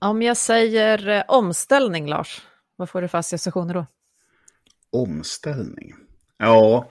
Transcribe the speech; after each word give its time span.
Om 0.00 0.22
jag 0.22 0.36
säger 0.36 1.08
eh, 1.08 1.22
omställning, 1.28 2.06
Lars, 2.06 2.42
vad 2.76 2.90
får 2.90 3.02
du 3.02 3.08
för 3.08 3.18
associationer 3.18 3.74
då? 3.74 3.86
Omställning? 4.90 5.94
Ja, 6.36 6.88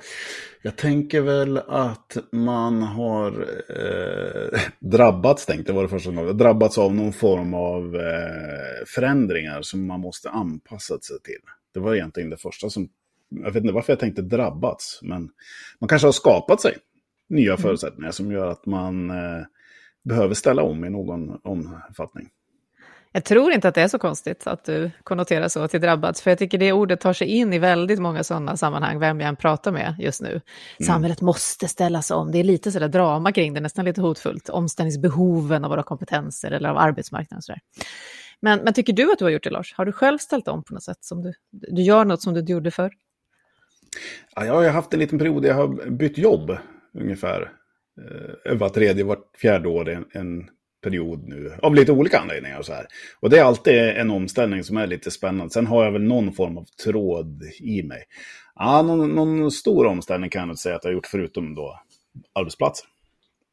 jag 0.61 0.75
tänker 0.75 1.21
väl 1.21 1.57
att 1.57 2.17
man 2.31 2.81
har 2.81 3.31
eh, 3.69 4.59
drabbats, 4.79 5.45
tänkte 5.45 5.73
var 5.73 5.83
det 5.83 5.89
första 5.89 6.13
som 6.13 6.37
drabbats 6.37 6.77
av 6.77 6.95
någon 6.95 7.13
form 7.13 7.53
av 7.53 7.95
eh, 7.95 8.85
förändringar 8.87 9.61
som 9.61 9.87
man 9.87 9.99
måste 9.99 10.29
anpassa 10.29 10.99
sig 10.99 11.21
till. 11.21 11.41
Det 11.73 11.79
var 11.79 11.95
egentligen 11.95 12.29
det 12.29 12.37
första 12.37 12.69
som, 12.69 12.89
jag 13.29 13.51
vet 13.51 13.63
inte 13.63 13.73
varför 13.73 13.93
jag 13.93 13.99
tänkte 13.99 14.21
drabbats, 14.21 14.99
men 15.01 15.29
man 15.79 15.87
kanske 15.87 16.07
har 16.07 16.11
skapat 16.11 16.61
sig 16.61 16.77
nya 17.29 17.51
mm. 17.51 17.61
förutsättningar 17.61 18.11
som 18.11 18.31
gör 18.31 18.47
att 18.47 18.65
man 18.65 19.09
eh, 19.09 19.45
behöver 20.03 20.33
ställa 20.33 20.63
om 20.63 20.85
i 20.85 20.89
någon 20.89 21.39
omfattning. 21.43 22.29
Jag 23.11 23.23
tror 23.23 23.51
inte 23.51 23.67
att 23.67 23.75
det 23.75 23.81
är 23.81 23.87
så 23.87 23.99
konstigt 23.99 24.47
att 24.47 24.65
du 24.65 24.91
konnoterar 25.03 25.47
så 25.47 25.67
till 25.67 25.81
drabbats, 25.81 26.21
för 26.21 26.31
jag 26.31 26.37
tycker 26.37 26.57
det 26.57 26.73
ordet 26.73 27.01
tar 27.01 27.13
sig 27.13 27.27
in 27.27 27.53
i 27.53 27.59
väldigt 27.59 27.99
många 27.99 28.23
sådana 28.23 28.57
sammanhang, 28.57 28.99
vem 28.99 29.19
jag 29.19 29.29
än 29.29 29.35
pratar 29.35 29.71
med 29.71 29.95
just 29.99 30.21
nu. 30.21 30.29
Mm. 30.29 30.41
Samhället 30.85 31.21
måste 31.21 31.67
ställas 31.67 32.11
om, 32.11 32.31
det 32.31 32.37
är 32.37 32.43
lite 32.43 32.71
sådär 32.71 32.87
drama 32.87 33.31
kring 33.31 33.53
det, 33.53 33.59
nästan 33.59 33.85
lite 33.85 34.01
hotfullt. 34.01 34.49
Omställningsbehoven 34.49 35.63
av 35.63 35.69
våra 35.69 35.83
kompetenser 35.83 36.51
eller 36.51 36.69
av 36.69 36.77
arbetsmarknaden 36.77 37.37
och 37.37 37.43
sådär. 37.43 37.61
Men, 38.41 38.59
men 38.59 38.73
tycker 38.73 38.93
du 38.93 39.11
att 39.11 39.19
du 39.19 39.25
har 39.25 39.29
gjort 39.29 39.43
det, 39.43 39.49
Lars? 39.49 39.73
Har 39.77 39.85
du 39.85 39.91
själv 39.91 40.17
ställt 40.17 40.47
om 40.47 40.63
på 40.63 40.73
något 40.73 40.83
sätt? 40.83 40.97
Som 41.01 41.21
du, 41.21 41.33
du 41.51 41.81
gör 41.81 42.05
något 42.05 42.21
som 42.21 42.33
du 42.33 42.39
inte 42.39 42.51
gjorde 42.51 42.71
förr? 42.71 42.91
Ja, 44.35 44.45
jag 44.45 44.53
har 44.53 44.69
haft 44.69 44.93
en 44.93 44.99
liten 44.99 45.19
period 45.19 45.41
där 45.41 45.49
jag 45.49 45.55
har 45.55 45.89
bytt 45.89 46.17
jobb 46.17 46.57
ungefär. 46.93 47.51
Eh, 48.45 48.57
var 48.57 48.69
tredje, 48.69 49.03
vart 49.03 49.37
fjärde 49.37 49.69
år 49.69 49.89
en, 49.89 50.05
en 50.11 50.49
period 50.89 51.27
nu. 51.27 51.53
Av 51.61 51.75
lite 51.75 51.91
olika 51.91 52.19
anledningar 52.19 52.59
och 52.59 52.65
så 52.65 52.73
här. 52.73 52.87
Och 53.19 53.29
det 53.29 53.39
är 53.39 53.43
alltid 53.43 53.73
en 53.73 54.09
omställning 54.09 54.63
som 54.63 54.77
är 54.77 54.87
lite 54.87 55.11
spännande. 55.11 55.53
Sen 55.53 55.67
har 55.67 55.83
jag 55.83 55.91
väl 55.91 56.03
någon 56.03 56.33
form 56.33 56.57
av 56.57 56.65
tråd 56.83 57.43
i 57.59 57.83
mig. 57.83 58.03
Ja, 58.55 58.81
någon, 58.81 59.09
någon 59.09 59.51
stor 59.51 59.85
omställning 59.85 60.29
kan 60.29 60.39
jag 60.39 60.49
inte 60.49 60.61
säga 60.61 60.75
att 60.75 60.83
jag 60.83 60.91
har 60.91 60.95
gjort 60.95 61.07
förutom 61.07 61.55
då 61.55 61.79
arbetsplatser. 62.39 62.87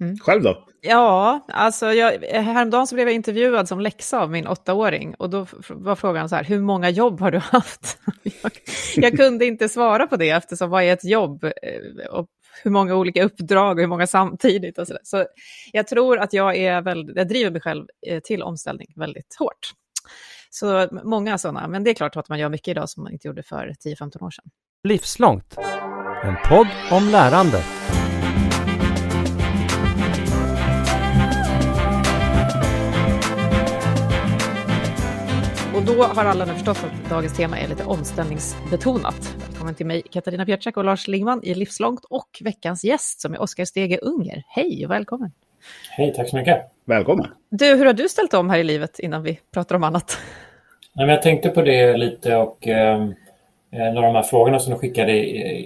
Mm. 0.00 0.18
Själv 0.18 0.42
då? 0.42 0.64
Ja, 0.80 1.46
alltså 1.48 1.92
jag, 1.92 2.22
häromdagen 2.22 2.86
så 2.86 2.94
blev 2.94 3.08
jag 3.08 3.14
intervjuad 3.14 3.68
som 3.68 3.80
läxa 3.80 4.20
av 4.20 4.30
min 4.30 4.46
åttaåring 4.46 5.14
och 5.14 5.30
då 5.30 5.46
var 5.68 5.96
frågan 5.96 6.28
så 6.28 6.36
här, 6.36 6.44
hur 6.44 6.60
många 6.60 6.90
jobb 6.90 7.20
har 7.20 7.30
du 7.30 7.38
haft? 7.38 7.98
Jag, 8.22 8.52
jag 8.96 9.16
kunde 9.16 9.46
inte 9.46 9.68
svara 9.68 10.06
på 10.06 10.16
det 10.16 10.30
eftersom 10.30 10.70
vad 10.70 10.82
är 10.82 10.92
ett 10.92 11.04
jobb? 11.04 11.44
Eh, 11.44 12.06
och 12.10 12.26
hur 12.62 12.70
många 12.70 12.94
olika 12.94 13.24
uppdrag 13.24 13.76
och 13.76 13.80
hur 13.80 13.86
många 13.86 14.06
samtidigt 14.06 14.78
och 14.78 14.86
så, 14.86 14.92
där. 14.92 15.02
så 15.04 15.26
jag 15.72 15.86
tror 15.86 16.18
att 16.18 16.32
jag 16.32 16.56
är 16.56 16.82
väl, 16.82 17.12
jag 17.16 17.28
driver 17.28 17.50
mig 17.50 17.60
själv 17.60 17.86
eh, 18.06 18.20
till 18.20 18.42
omställning 18.42 18.88
väldigt 18.96 19.36
hårt. 19.38 19.72
Så 20.50 20.88
många 21.04 21.38
sådana, 21.38 21.68
men 21.68 21.84
det 21.84 21.90
är 21.90 21.94
klart 21.94 22.16
att 22.16 22.28
man 22.28 22.38
gör 22.38 22.48
mycket 22.48 22.68
idag 22.68 22.88
som 22.88 23.02
man 23.02 23.12
inte 23.12 23.28
gjorde 23.28 23.42
för 23.42 23.72
10-15 23.84 24.22
år 24.22 24.30
sedan. 24.30 24.44
Livslångt, 24.84 25.58
en 26.24 26.36
podd 26.48 26.68
om 26.90 27.08
lärande. 27.08 27.62
Och 35.74 35.82
då 35.82 36.02
har 36.02 36.24
alla 36.24 36.44
nu 36.44 36.52
förstått 36.52 36.84
att 36.84 37.10
dagens 37.10 37.36
tema 37.36 37.58
är 37.58 37.68
lite 37.68 37.84
omställningsbetonat. 37.84 39.36
Välkommen 39.64 39.76
till 39.76 39.86
mig, 39.86 40.02
Katarina 40.10 40.44
Björtsäck 40.44 40.76
och 40.76 40.84
Lars 40.84 41.08
Lingman 41.08 41.40
i 41.44 41.54
Livslångt 41.54 42.04
och 42.04 42.28
veckans 42.40 42.84
gäst 42.84 43.20
som 43.20 43.34
är 43.34 43.42
Oskar 43.42 43.64
Stege 43.64 43.98
Unger. 44.02 44.42
Hej 44.48 44.84
och 44.84 44.90
välkommen! 44.90 45.32
Hej, 45.90 46.12
tack 46.16 46.28
så 46.28 46.36
mycket! 46.36 46.62
Välkommen! 46.84 47.26
Du, 47.50 47.74
hur 47.74 47.86
har 47.86 47.92
du 47.92 48.08
ställt 48.08 48.34
om 48.34 48.50
här 48.50 48.58
i 48.58 48.64
livet 48.64 48.98
innan 48.98 49.22
vi 49.22 49.40
pratar 49.54 49.76
om 49.76 49.84
annat? 49.84 50.18
Nej, 50.92 51.06
men 51.06 51.14
jag 51.14 51.22
tänkte 51.22 51.48
på 51.48 51.62
det 51.62 51.96
lite 51.96 52.36
och 52.36 52.68
eh, 52.68 53.08
några 53.70 53.98
av 53.98 54.02
de 54.02 54.14
här 54.14 54.22
frågorna 54.22 54.58
som 54.58 54.72
du 54.72 54.78
skickade 54.78 55.24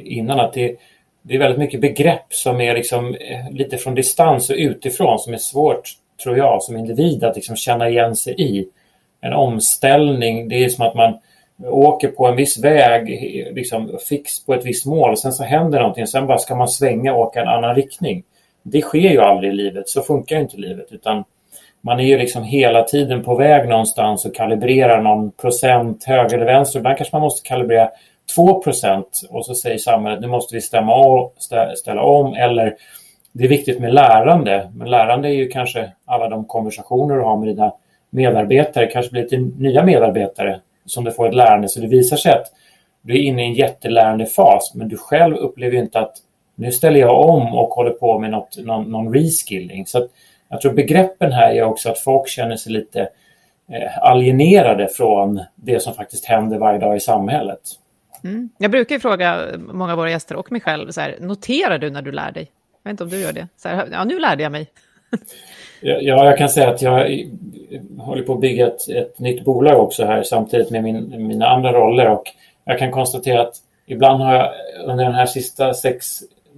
innan, 0.09 0.41
att 0.41 0.53
det, 0.53 0.77
det 1.23 1.35
är 1.35 1.39
väldigt 1.39 1.59
mycket 1.59 1.81
begrepp 1.81 2.27
som 2.35 2.61
är 2.61 2.75
liksom, 2.75 3.15
eh, 3.15 3.51
lite 3.51 3.77
från 3.77 3.95
distans 3.95 4.51
och 4.51 4.57
utifrån 4.57 5.19
som 5.19 5.35
är 5.35 5.39
svårt, 5.39 5.91
tror 6.23 6.37
jag, 6.37 6.63
som 6.63 6.77
individ 6.77 7.25
att 7.25 7.37
liksom 7.37 7.57
känna 7.57 7.89
igen 7.89 8.17
sig 8.17 8.35
i 8.39 8.69
en 9.21 9.33
omställning. 9.33 10.49
Det 10.49 10.65
är 10.65 10.69
som 10.69 10.87
att 10.87 10.95
man 10.95 11.19
åker 11.67 12.09
på 12.09 12.27
en 12.27 12.37
viss 12.37 12.65
väg, 12.65 13.09
liksom 13.55 13.99
fix 14.09 14.47
på 14.47 14.55
ett 14.55 14.67
visst 14.67 14.87
mål. 14.87 15.17
Sen 15.17 15.33
så 15.33 15.45
händer 15.45 15.79
någonting, 15.79 16.07
sen 16.07 16.27
bara 16.27 16.39
ska 16.39 16.55
man 16.55 16.69
svänga 16.69 17.15
och 17.15 17.21
åka 17.21 17.41
en 17.41 17.49
annan 17.49 17.75
riktning. 17.75 18.23
Det 18.63 18.81
sker 18.81 19.11
ju 19.11 19.21
aldrig 19.21 19.53
i 19.53 19.57
livet, 19.57 19.89
så 19.89 20.03
funkar 20.03 20.37
inte 20.37 20.57
livet. 20.57 20.93
Utan 20.93 21.25
man 21.81 22.01
är 22.01 22.05
ju 22.05 22.19
liksom 22.19 22.43
hela 22.43 22.83
tiden 22.83 23.25
på 23.25 23.35
väg 23.35 23.69
någonstans 23.69 24.25
och 24.25 24.35
kalibrerar 24.35 25.03
någon 25.03 25.31
procent 25.31 26.05
höger 26.05 26.35
eller 26.35 26.47
vänster. 26.47 26.79
Ibland 26.79 26.97
kanske 26.97 27.17
man 27.17 27.23
måste 27.23 27.49
kalibrera 27.49 27.91
2 28.37 28.63
procent 28.63 29.21
och 29.31 29.47
så 29.47 29.55
säger 29.55 29.79
samhället 29.79 30.21
nu 30.21 30.27
måste 30.27 30.55
vi 30.55 30.61
stämma 30.61 30.95
av, 30.95 31.31
ställa 31.77 32.03
om 32.03 32.35
eller 32.35 32.77
det 33.33 33.45
är 33.45 33.49
viktigt 33.49 33.81
med 33.81 33.95
lärande. 33.95 34.71
Men 34.75 34.91
lärande 34.91 35.29
är 35.29 35.33
ju 35.33 35.49
kanske 35.49 35.93
alla 36.05 36.29
de 36.29 36.45
konversationer 36.45 37.15
du 37.15 37.23
har 37.23 37.37
med 37.37 37.49
dina 37.49 37.73
medarbetare, 38.11 38.87
kanske 38.87 39.13
blir 39.13 39.23
lite 39.23 39.37
nya 39.37 39.83
medarbetare 39.83 40.61
som 40.89 41.05
du 41.05 41.13
får 41.13 41.29
ett 41.29 41.35
lärande. 41.35 41.69
Så 41.69 41.81
det 41.81 41.87
visar 41.87 42.17
sig 42.17 42.33
att 42.33 42.47
du 43.03 43.15
är 43.15 43.23
inne 43.23 43.43
i 43.43 43.47
en 43.47 43.55
jättelärande 43.55 44.27
fas 44.27 44.75
men 44.75 44.89
du 44.89 44.97
själv 44.97 45.37
upplever 45.37 45.77
inte 45.77 46.01
att 46.01 46.17
nu 46.55 46.73
ställer 46.73 47.01
jag 47.01 47.21
om 47.29 47.55
och 47.55 47.69
håller 47.69 47.91
på 47.91 48.19
med 48.19 48.31
något, 48.31 48.59
någon, 48.59 48.91
någon 48.91 49.15
reskilling. 49.15 49.87
Så 49.87 50.09
jag 50.49 50.61
tror 50.61 50.73
begreppen 50.73 51.33
här 51.33 51.55
är 51.55 51.63
också 51.63 51.91
att 51.91 51.99
folk 51.99 52.29
känner 52.29 52.57
sig 52.57 52.73
lite 52.73 53.01
eh, 53.73 53.99
alienerade 53.99 54.89
från 54.89 55.41
det 55.55 55.83
som 55.83 55.95
faktiskt 55.95 56.25
händer 56.25 56.59
varje 56.59 56.79
dag 56.79 56.97
i 56.97 57.01
samhället. 57.01 57.61
Mm. 58.25 58.51
Jag 58.59 58.71
brukar 58.71 58.99
fråga 58.99 59.47
många 59.59 59.93
av 59.93 59.99
våra 59.99 60.11
gäster 60.11 60.37
och 60.37 60.53
mig 60.53 60.61
själv, 60.61 60.91
så 60.91 61.01
här, 61.01 61.17
noterar 61.21 61.79
du 61.79 61.91
när 61.91 62.03
du 62.03 62.13
lär 62.13 62.33
dig? 62.33 62.51
Jag 62.83 62.91
vet 62.91 62.91
inte 62.91 63.05
om 63.05 63.11
du 63.11 63.21
gör 63.21 63.33
det. 63.33 63.49
Så 63.57 63.69
här, 63.69 63.89
ja, 63.93 64.05
nu 64.05 64.19
lärde 64.19 64.43
jag 64.43 64.53
mig. 64.53 64.71
Ja, 65.81 66.25
jag 66.25 66.39
kan 66.39 66.49
säga 66.49 66.69
att 66.69 66.83
jag 66.83 67.27
håller 67.99 68.23
på 68.23 68.33
att 68.33 68.41
bygga 68.41 68.67
ett, 68.67 68.89
ett 68.89 69.19
nytt 69.19 69.45
bolag 69.45 69.81
också 69.81 70.05
här 70.05 70.23
samtidigt 70.23 70.71
med 70.71 70.83
min, 70.83 71.27
mina 71.27 71.47
andra 71.47 71.73
roller 71.73 72.11
och 72.11 72.25
jag 72.65 72.79
kan 72.79 72.91
konstatera 72.91 73.43
att 73.43 73.55
ibland 73.87 74.23
har 74.23 74.35
jag 74.35 74.53
under 74.87 75.05
den 75.05 75.15
här 75.15 75.27
sista 75.27 75.75
sex 75.75 76.07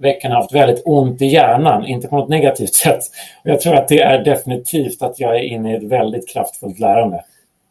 veckorna 0.01 0.35
haft 0.35 0.53
väldigt 0.53 0.81
ont 0.85 1.21
i 1.21 1.25
hjärnan, 1.25 1.85
inte 1.85 2.07
på 2.07 2.15
något 2.15 2.29
negativt 2.29 2.73
sätt. 2.73 3.01
Jag 3.43 3.61
tror 3.61 3.75
att 3.75 3.87
det 3.87 4.01
är 4.01 4.23
definitivt 4.23 5.01
att 5.01 5.19
jag 5.19 5.35
är 5.35 5.43
inne 5.43 5.73
i 5.73 5.75
ett 5.75 5.83
väldigt 5.83 6.29
kraftfullt 6.29 6.79
lärande. 6.79 7.23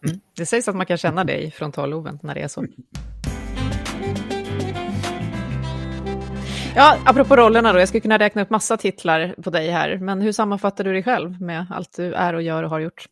Mm. 0.06 0.20
Det 0.36 0.46
sägs 0.46 0.68
att 0.68 0.76
man 0.76 0.86
kan 0.86 0.96
känna 0.96 1.24
det 1.24 1.38
i 1.38 1.50
frontalloben 1.50 2.18
när 2.22 2.34
det 2.34 2.40
är 2.40 2.48
så. 2.48 2.64
Ja, 6.76 6.98
apropå 7.04 7.36
rollerna 7.36 7.72
då, 7.72 7.78
jag 7.78 7.88
skulle 7.88 8.00
kunna 8.00 8.18
räkna 8.18 8.42
upp 8.42 8.50
massa 8.50 8.76
titlar 8.76 9.34
på 9.42 9.50
dig 9.50 9.68
här, 9.68 9.96
men 9.96 10.20
hur 10.20 10.32
sammanfattar 10.32 10.84
du 10.84 10.92
dig 10.92 11.02
själv 11.02 11.42
med 11.42 11.66
allt 11.70 11.96
du 11.96 12.14
är 12.14 12.34
och 12.34 12.42
gör 12.42 12.62
och 12.62 12.70
har 12.70 12.80
gjort? 12.80 13.04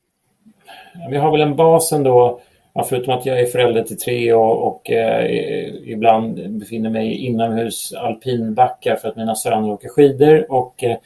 Vi 1.10 1.16
har 1.16 1.30
väl 1.30 1.40
en 1.40 1.56
bas 1.56 1.92
ändå, 1.92 2.40
förutom 2.88 3.14
att 3.14 3.26
jag 3.26 3.40
är 3.40 3.46
förälder 3.46 3.82
till 3.82 3.98
tre 3.98 4.32
och, 4.32 4.66
och 4.66 4.90
eh, 4.90 5.24
ibland 5.84 6.58
befinner 6.58 6.90
mig 6.90 7.26
inomhus 7.26 7.92
alpinbackar 7.92 8.96
för 8.96 9.08
att 9.08 9.16
mina 9.16 9.34
söner 9.34 9.70
åker 9.70 9.88
skidor 9.88 10.52
och 10.52 10.84
eh, 10.84 10.96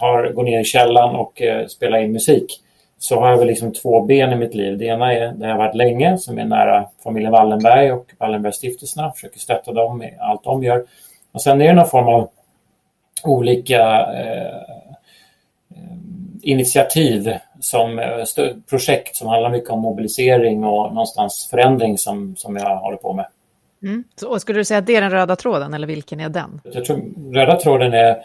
har, 0.00 0.32
går 0.32 0.44
ner 0.44 0.60
i 0.60 0.64
källan 0.64 1.16
och 1.16 1.42
eh, 1.42 1.66
spelar 1.66 1.98
in 1.98 2.12
musik 2.12 2.60
så 2.98 3.20
har 3.20 3.30
jag 3.30 3.38
väl 3.38 3.46
liksom 3.46 3.72
två 3.72 4.00
ben 4.00 4.32
i 4.32 4.36
mitt 4.36 4.54
liv. 4.54 4.78
Det 4.78 4.84
ena 4.84 5.12
är 5.12 5.32
där 5.32 5.48
jag 5.48 5.54
har 5.54 5.58
varit 5.58 5.76
länge, 5.76 6.18
som 6.18 6.38
är 6.38 6.44
nära 6.44 6.86
familjen 7.04 7.32
Wallenberg 7.32 7.92
och 7.92 8.06
Wallenbergstiftelserna, 8.18 9.12
försöker 9.12 9.38
stötta 9.38 9.72
dem 9.72 9.98
med 9.98 10.16
allt 10.20 10.44
de 10.44 10.62
gör. 10.62 10.84
Och 11.32 11.42
sen 11.42 11.60
är 11.60 11.66
det 11.66 11.72
någon 11.72 11.86
form 11.86 12.08
av 12.08 12.30
olika 13.24 14.06
eh, 14.12 14.60
initiativ 16.42 17.34
som 17.60 17.98
eh, 17.98 18.24
projekt 18.70 19.16
som 19.16 19.28
handlar 19.28 19.50
mycket 19.50 19.70
om 19.70 19.80
mobilisering 19.80 20.64
och 20.64 20.94
någonstans 20.94 21.48
förändring 21.50 21.98
som, 21.98 22.36
som 22.36 22.56
jag 22.56 22.76
håller 22.76 22.96
på 22.96 23.12
med. 23.12 23.26
Mm. 23.82 24.04
Så, 24.16 24.38
skulle 24.38 24.58
du 24.58 24.64
säga 24.64 24.78
att 24.78 24.86
det 24.86 24.96
är 24.96 25.00
den 25.00 25.10
röda 25.10 25.36
tråden 25.36 25.74
eller 25.74 25.86
vilken 25.86 26.20
är 26.20 26.28
den? 26.28 26.60
Jag 26.64 26.84
tror 26.84 27.32
röda 27.34 27.56
tråden 27.56 27.94
är, 27.94 28.16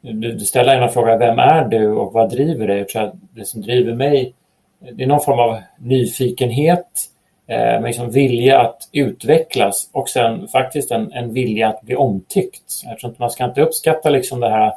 du 0.00 0.38
ställer 0.38 0.76
en 0.76 0.88
fråga, 0.88 1.16
vem 1.16 1.38
är 1.38 1.64
du 1.64 1.88
och 1.88 2.12
vad 2.12 2.30
driver 2.30 2.66
dig? 2.66 2.78
Jag 2.78 2.88
tror 2.88 3.02
att 3.02 3.14
det 3.30 3.44
som 3.44 3.62
driver 3.62 3.94
mig, 3.94 4.34
det 4.92 5.02
är 5.02 5.06
någon 5.06 5.20
form 5.20 5.38
av 5.38 5.58
nyfikenhet, 5.78 6.86
eh, 7.46 7.56
med 7.56 7.82
liksom 7.82 8.10
vilja 8.10 8.60
att 8.60 8.88
utvecklas 8.92 9.90
och 9.92 10.08
sen 10.08 10.48
faktiskt 10.48 10.90
en, 10.90 11.12
en 11.12 11.32
vilja 11.32 11.68
att 11.68 11.82
bli 11.82 11.96
omtyckt. 11.96 12.82
Eftersom 12.86 13.14
man 13.18 13.30
ska 13.30 13.44
inte 13.44 13.62
uppskatta 13.62 14.10
liksom 14.10 14.40
det 14.40 14.50
här 14.50 14.72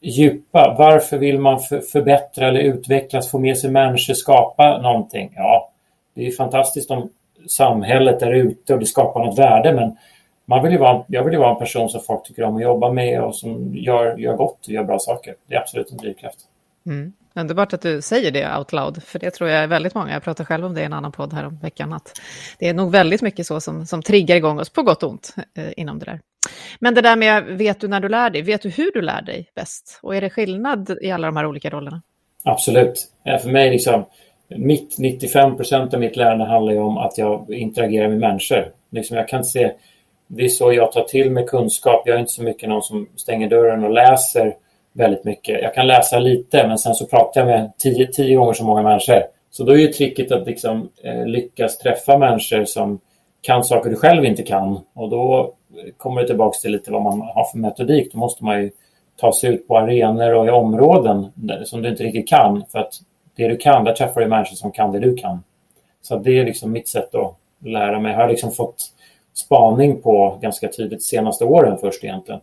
djupa. 0.00 0.76
Varför 0.78 1.18
vill 1.18 1.38
man 1.38 1.60
för, 1.60 1.80
förbättra 1.80 2.48
eller 2.48 2.60
utvecklas, 2.60 3.30
få 3.30 3.38
med 3.38 3.58
sig 3.58 3.70
människor, 3.70 4.14
skapa 4.14 4.78
någonting? 4.78 5.32
Ja, 5.36 5.70
det 6.14 6.26
är 6.26 6.30
fantastiskt 6.30 6.90
om 6.90 7.10
samhället 7.48 8.22
är 8.22 8.32
ute 8.32 8.74
och 8.74 8.80
det 8.80 8.86
skapar 8.86 9.24
något 9.24 9.38
värde 9.38 9.72
men 9.72 9.96
man 10.44 10.62
vill 10.62 10.72
ju 10.72 10.78
vara, 10.78 11.04
jag 11.08 11.24
vill 11.24 11.32
ju 11.32 11.38
vara 11.38 11.50
en 11.50 11.58
person 11.58 11.88
som 11.88 12.00
folk 12.00 12.24
tycker 12.24 12.42
om 12.42 12.56
att 12.56 12.62
jobba 12.62 12.92
med 12.92 13.22
och 13.22 13.36
som 13.36 13.76
gör, 13.76 14.16
gör 14.16 14.36
gott 14.36 14.66
och 14.66 14.72
gör 14.72 14.84
bra 14.84 14.98
saker. 14.98 15.34
Det 15.46 15.54
är 15.54 15.60
absolut 15.60 15.90
en 15.90 15.96
drivkraft. 15.96 16.38
Mm. 16.86 17.12
Underbart 17.38 17.72
att 17.72 17.82
du 17.82 18.02
säger 18.02 18.30
det 18.30 18.56
out 18.56 18.72
loud, 18.72 19.02
för 19.02 19.18
det 19.18 19.30
tror 19.30 19.50
jag 19.50 19.62
är 19.62 19.66
väldigt 19.66 19.94
många. 19.94 20.12
Jag 20.12 20.22
pratade 20.22 20.46
själv 20.46 20.64
om 20.64 20.74
det 20.74 20.80
i 20.80 20.84
en 20.84 20.92
annan 20.92 21.12
podd 21.12 21.32
här 21.32 21.46
om 21.46 21.58
veckan, 21.58 21.92
att 21.92 22.20
det 22.58 22.68
är 22.68 22.74
nog 22.74 22.92
väldigt 22.92 23.22
mycket 23.22 23.46
så 23.46 23.60
som, 23.60 23.86
som 23.86 24.02
triggar 24.02 24.36
igång 24.36 24.60
oss, 24.60 24.70
på 24.70 24.82
gott 24.82 25.02
och 25.02 25.10
ont, 25.10 25.34
eh, 25.56 25.72
inom 25.76 25.98
det 25.98 26.04
där. 26.04 26.20
Men 26.80 26.94
det 26.94 27.00
där 27.00 27.16
med, 27.16 27.44
vet 27.44 27.80
du 27.80 27.88
när 27.88 28.00
du 28.00 28.08
lär 28.08 28.30
dig? 28.30 28.42
Vet 28.42 28.62
du 28.62 28.68
hur 28.68 28.92
du 28.94 29.02
lär 29.02 29.22
dig 29.22 29.50
bäst? 29.54 30.00
Och 30.02 30.16
är 30.16 30.20
det 30.20 30.30
skillnad 30.30 30.98
i 31.02 31.10
alla 31.10 31.26
de 31.26 31.36
här 31.36 31.46
olika 31.46 31.70
rollerna? 31.70 32.02
Absolut. 32.44 33.08
För 33.42 33.48
mig, 33.50 33.70
liksom, 33.70 34.04
mitt 34.48 34.98
95 34.98 35.56
procent 35.56 35.94
av 35.94 36.00
mitt 36.00 36.16
lärande 36.16 36.44
handlar 36.44 36.72
ju 36.72 36.78
om 36.78 36.98
att 36.98 37.18
jag 37.18 37.50
interagerar 37.50 38.08
med 38.08 38.18
människor. 38.18 38.72
Liksom, 38.90 39.16
jag 39.16 39.28
kan 39.28 39.44
se, 39.44 39.72
det 40.26 40.44
är 40.44 40.48
så 40.48 40.72
jag 40.72 40.92
tar 40.92 41.04
till 41.04 41.30
mig 41.30 41.46
kunskap. 41.46 42.02
Jag 42.06 42.16
är 42.16 42.20
inte 42.20 42.32
så 42.32 42.42
mycket 42.42 42.68
någon 42.68 42.82
som 42.82 43.08
stänger 43.16 43.48
dörren 43.50 43.84
och 43.84 43.90
läser 43.90 44.54
väldigt 44.98 45.24
mycket. 45.24 45.62
Jag 45.62 45.74
kan 45.74 45.86
läsa 45.86 46.18
lite, 46.18 46.68
men 46.68 46.78
sen 46.78 46.94
så 46.94 47.06
pratar 47.06 47.40
jag 47.40 47.46
med 47.48 47.72
tio, 47.78 48.06
tio 48.06 48.36
gånger 48.36 48.52
så 48.52 48.64
många 48.64 48.82
människor. 48.82 49.22
Så 49.50 49.64
då 49.64 49.72
är 49.72 49.76
ju 49.76 49.88
tricket 49.88 50.32
att 50.32 50.46
liksom, 50.46 50.88
eh, 51.02 51.26
lyckas 51.26 51.78
träffa 51.78 52.18
människor 52.18 52.64
som 52.64 53.00
kan 53.40 53.64
saker 53.64 53.90
du 53.90 53.96
själv 53.96 54.24
inte 54.24 54.42
kan. 54.42 54.80
Och 54.94 55.08
då 55.08 55.54
eh, 55.76 55.92
kommer 55.96 56.20
det 56.20 56.26
tillbaka 56.26 56.58
till 56.58 56.72
lite 56.72 56.92
vad 56.92 57.02
man 57.02 57.20
har 57.20 57.44
för 57.44 57.58
metodik. 57.58 58.12
Då 58.12 58.18
måste 58.18 58.44
man 58.44 58.62
ju 58.62 58.70
ta 59.16 59.32
sig 59.32 59.54
ut 59.54 59.68
på 59.68 59.78
arenor 59.78 60.34
och 60.34 60.46
i 60.46 60.50
områden 60.50 61.26
som 61.64 61.82
du 61.82 61.88
inte 61.88 62.02
riktigt 62.02 62.28
kan. 62.28 62.64
För 62.72 62.78
att 62.78 62.92
det 63.36 63.48
du 63.48 63.56
kan, 63.56 63.84
där 63.84 63.92
träffar 63.92 64.20
du 64.20 64.26
människor 64.26 64.56
som 64.56 64.72
kan 64.72 64.92
det 64.92 64.98
du 64.98 65.14
kan. 65.14 65.42
Så 66.02 66.18
det 66.18 66.38
är 66.38 66.44
liksom 66.44 66.72
mitt 66.72 66.88
sätt 66.88 67.14
att 67.14 67.36
lära 67.64 68.00
mig. 68.00 68.12
Jag 68.12 68.20
har 68.20 68.28
liksom 68.28 68.52
fått 68.52 68.84
spaning 69.34 70.02
på 70.02 70.38
ganska 70.42 70.68
tydligt 70.68 70.98
de 70.98 71.04
senaste 71.04 71.44
åren 71.44 71.78
först 71.78 72.04
egentligen. 72.04 72.40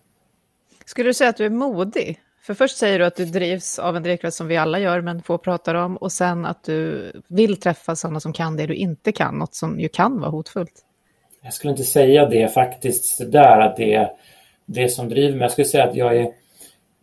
Skulle 0.85 1.09
du 1.09 1.13
säga 1.13 1.29
att 1.29 1.37
du 1.37 1.45
är 1.45 1.49
modig? 1.49 2.19
För 2.45 2.53
först 2.53 2.77
säger 2.77 2.99
du 2.99 3.05
att 3.05 3.15
du 3.15 3.25
drivs 3.25 3.79
av 3.79 3.95
en 3.97 4.03
drivkraft 4.03 4.37
som 4.37 4.47
vi 4.47 4.57
alla 4.57 4.79
gör, 4.79 5.01
men 5.01 5.23
få 5.23 5.37
pratar 5.37 5.75
om. 5.75 5.97
Och 5.97 6.11
sen 6.11 6.45
att 6.45 6.63
du 6.63 7.11
vill 7.27 7.59
träffa 7.59 7.95
sådana 7.95 8.19
som 8.19 8.33
kan 8.33 8.57
det 8.57 8.65
du 8.65 8.75
inte 8.75 9.11
kan, 9.11 9.37
något 9.39 9.55
som 9.55 9.79
ju 9.79 9.87
kan 9.87 10.19
vara 10.19 10.31
hotfullt. 10.31 10.73
Jag 11.43 11.53
skulle 11.53 11.71
inte 11.71 11.83
säga 11.83 12.25
det 12.25 12.53
faktiskt, 12.53 13.31
där 13.31 13.59
att 13.59 13.77
det 13.77 13.93
är 13.93 14.11
det 14.65 14.89
som 14.89 15.09
driver 15.09 15.31
mig. 15.37 15.41
Jag 15.41 15.51
skulle 15.51 15.65
säga 15.65 15.83
att 15.83 15.95
jag 15.95 16.17
är 16.17 16.31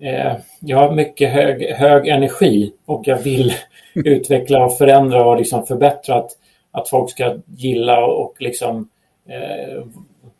eh, 0.00 0.36
jag 0.60 0.78
har 0.78 0.94
mycket 0.94 1.32
hög, 1.32 1.62
hög 1.62 2.08
energi 2.08 2.72
och 2.86 3.02
jag 3.06 3.18
vill 3.18 3.52
utveckla 3.94 4.64
och 4.64 4.78
förändra 4.78 5.26
och 5.26 5.36
liksom 5.36 5.66
förbättra 5.66 6.14
att, 6.14 6.30
att 6.70 6.88
folk 6.88 7.10
ska 7.10 7.36
gilla 7.46 8.04
och 8.06 8.34
liksom 8.38 8.88
eh, 9.28 9.84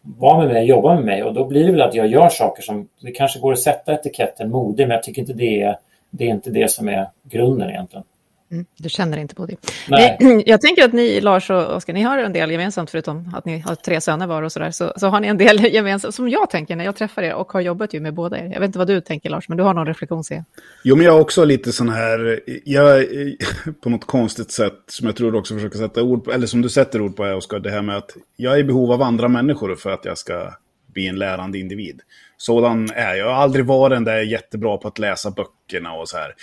vara 0.03 0.39
med 0.39 0.49
mig, 0.49 0.67
jobba 0.67 0.95
med 0.95 1.05
mig 1.05 1.23
och 1.23 1.35
då 1.35 1.45
blir 1.45 1.65
det 1.65 1.73
väl 1.73 1.83
att 1.83 1.95
jag 1.95 2.07
gör 2.07 2.29
saker 2.29 2.63
som 2.63 2.89
det 3.01 3.11
kanske 3.11 3.41
går 3.41 3.53
att 3.53 3.59
sätta 3.59 3.95
etiketten 3.95 4.51
modig 4.51 4.89
men 4.89 4.95
jag 4.95 5.03
tycker 5.03 5.21
inte 5.21 5.33
det 5.33 5.63
är, 5.63 5.77
det 6.11 6.25
är 6.25 6.29
inte 6.29 6.51
det 6.51 6.71
som 6.71 6.89
är 6.89 7.07
grunden 7.23 7.71
egentligen. 7.71 8.05
Mm, 8.53 8.65
du 8.77 8.89
känner 8.89 9.19
inte 9.19 9.35
på 9.35 9.47
det. 9.47 9.57
Nej. 9.89 10.17
Nej. 10.21 10.43
Jag 10.47 10.61
tänker 10.61 10.85
att 10.85 10.93
ni, 10.93 11.21
Lars 11.21 11.51
och 11.51 11.77
Oskar, 11.77 11.93
ni 11.93 12.03
har 12.03 12.19
en 12.19 12.33
del 12.33 12.51
gemensamt, 12.51 12.91
förutom 12.91 13.35
att 13.35 13.45
ni 13.45 13.59
har 13.59 13.75
tre 13.75 14.01
söner 14.01 14.27
var 14.27 14.43
och 14.43 14.53
sådär, 14.53 14.71
så, 14.71 14.93
så 14.97 15.07
har 15.07 15.21
ni 15.21 15.29
en 15.29 15.39
del 15.39 15.65
gemensamt, 15.75 16.15
som 16.15 16.29
jag 16.29 16.51
tänker 16.51 16.77
när 16.77 16.85
jag 16.85 16.97
träffar 16.97 17.23
er 17.23 17.35
och 17.35 17.53
har 17.53 17.61
jobbat 17.61 17.95
ju 17.95 18.01
med 18.01 18.15
båda 18.15 18.39
er. 18.39 18.45
Jag 18.45 18.61
vet 18.61 18.67
inte 18.67 18.79
vad 18.79 18.89
du 18.89 19.01
tänker, 19.01 19.31
Lars, 19.31 19.49
men 19.49 19.59
du 19.59 19.65
har 19.65 19.75
någon 19.75 19.87
reflektion, 19.87 20.25
ser 20.25 20.35
jag. 20.35 20.45
Jo, 20.85 20.97
men 20.97 21.07
jag 21.07 21.13
har 21.13 21.21
också 21.21 21.45
lite 21.45 21.73
sån 21.73 21.89
här, 21.89 22.41
jag, 22.65 23.07
på 23.83 23.91
något 23.91 24.07
konstigt 24.07 24.51
sätt, 24.51 24.79
som 24.87 25.07
jag 25.07 25.17
tror 25.17 25.33
du 25.33 25.39
också 25.39 25.55
försöker 25.55 25.79
sätta 25.79 26.03
ord 26.03 26.25
på, 26.25 26.33
eller 26.33 26.47
som 26.47 26.63
du 26.63 26.69
sätter 26.69 27.01
ord 27.01 27.17
på, 27.17 27.23
Oskar, 27.25 27.59
det 27.59 27.71
här 27.71 27.83
med 27.83 27.97
att 27.97 28.11
jag 28.37 28.55
är 28.55 28.59
i 28.59 28.65
behov 28.65 28.93
av 28.93 29.03
andra 29.03 29.29
människor 29.29 29.77
för 29.77 29.91
att 29.91 30.05
jag 30.05 30.19
ska 30.19 30.53
bli 30.93 31.07
en 31.07 31.17
lärande 31.17 31.59
individ. 31.59 32.01
Sådan 32.37 32.91
är 32.95 33.15
jag. 33.15 33.19
Jag 33.19 33.35
har 33.35 33.43
aldrig 33.43 33.67
varit 33.67 33.97
den 33.97 34.05
där 34.05 34.21
jättebra 34.21 34.77
på 34.77 34.89
att 34.89 34.99
läsa 34.99 35.31
böckerna 35.31 35.93
och 35.93 36.09
så 36.09 36.17
här 36.17 36.35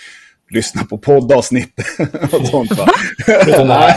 lyssna 0.50 0.84
på 0.84 0.98
poddavsnitt 0.98 1.80
och 2.32 2.46
sånt. 2.46 2.72
Va? 2.78 2.86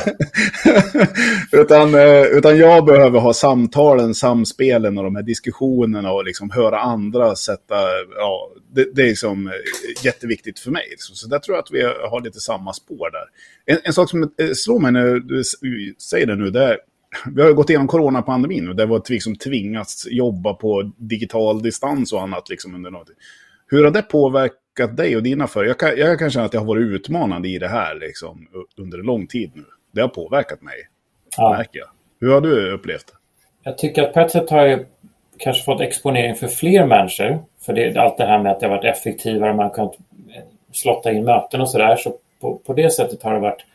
utan, 1.51 1.95
eh, 1.95 2.21
utan 2.21 2.57
jag 2.57 2.85
behöver 2.85 3.19
ha 3.19 3.33
samtalen, 3.33 4.15
samspelen 4.15 4.97
och 4.97 5.03
de 5.03 5.15
här 5.15 5.23
diskussionerna 5.23 6.11
och 6.11 6.25
liksom 6.25 6.51
höra 6.51 6.79
andra 6.79 7.35
sätta... 7.35 7.75
Ja, 8.17 8.49
det, 8.75 8.95
det 8.95 9.01
är 9.01 9.07
liksom 9.07 9.47
eh, 9.47 9.53
jätteviktigt 10.05 10.59
för 10.59 10.71
mig. 10.71 10.85
Så, 10.97 11.15
så 11.15 11.27
där 11.27 11.39
tror 11.39 11.55
jag 11.55 11.63
att 11.63 11.71
vi 11.71 11.81
har 12.09 12.23
lite 12.23 12.39
samma 12.39 12.73
spår 12.73 13.09
där. 13.11 13.25
En, 13.75 13.81
en 13.83 13.93
sak 13.93 14.09
som 14.09 14.23
eh, 14.23 14.29
slår 14.55 14.79
mig 14.79 14.91
när 14.91 15.19
du 15.19 15.43
säger 15.99 16.25
det 16.25 16.35
nu, 16.35 16.49
det 16.49 16.63
är 16.63 16.77
vi 17.25 17.41
har 17.41 17.53
gått 17.53 17.69
igenom 17.69 17.87
coronapandemin 17.87 18.69
och 18.69 18.75
det 18.75 18.85
var 18.85 19.03
liksom 19.09 19.35
tvingats 19.35 20.07
jobba 20.09 20.53
på 20.53 20.91
digital 20.97 21.61
distans 21.61 22.13
och 22.13 22.21
annat 22.21 22.49
liksom 22.49 22.75
under 22.75 22.91
något. 22.91 23.09
Hur 23.67 23.83
har 23.83 23.91
det 23.91 24.01
påverkat 24.01 24.62
påverkat 24.77 24.97
dig 24.97 25.15
och 25.15 25.23
dina 25.23 25.47
för? 25.47 25.65
Jag 25.65 25.79
kan, 25.79 25.97
jag 25.97 26.19
kan 26.19 26.29
känna 26.29 26.45
att 26.45 26.53
jag 26.53 26.61
har 26.61 26.67
varit 26.67 26.87
utmanande 26.87 27.49
i 27.49 27.59
det 27.59 27.67
här 27.67 27.95
liksom, 27.95 28.47
under 28.77 28.99
en 28.99 29.05
lång 29.05 29.27
tid 29.27 29.51
nu. 29.55 29.65
Det 29.91 30.01
har 30.01 30.07
påverkat 30.07 30.61
mig, 30.61 30.75
ja. 31.37 31.49
märker 31.57 31.79
jag. 31.79 31.87
Hur 32.19 32.33
har 32.33 32.41
du 32.41 32.71
upplevt 32.71 33.07
det? 33.07 33.13
Jag 33.63 33.77
tycker 33.77 34.03
att 34.03 34.13
på 34.13 34.19
ett 34.19 34.31
sätt 34.31 34.49
har 34.49 34.65
jag 34.65 34.85
kanske 35.37 35.63
fått 35.63 35.81
exponering 35.81 36.35
för 36.35 36.47
fler 36.47 36.85
människor. 36.85 37.43
För 37.65 37.73
det, 37.73 37.97
allt 37.97 38.17
det 38.17 38.25
här 38.25 38.39
med 38.39 38.51
att 38.51 38.59
det 38.59 38.65
har 38.65 38.75
varit 38.75 38.97
effektivare, 38.97 39.53
man 39.53 39.69
kan 39.69 39.89
slotta 40.71 41.11
in 41.11 41.23
möten 41.23 41.61
och 41.61 41.69
sådär. 41.69 41.95
Så 41.95 42.17
på, 42.41 42.57
på 42.65 42.73
det 42.73 42.89
sättet 42.89 43.23
har 43.23 43.33
det 43.33 43.39
varit 43.39 43.65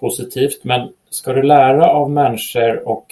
positivt. 0.00 0.64
Men 0.64 0.88
ska 1.10 1.32
du 1.32 1.42
lära 1.42 1.86
av 1.90 2.10
människor 2.10 2.88
och 2.88 3.06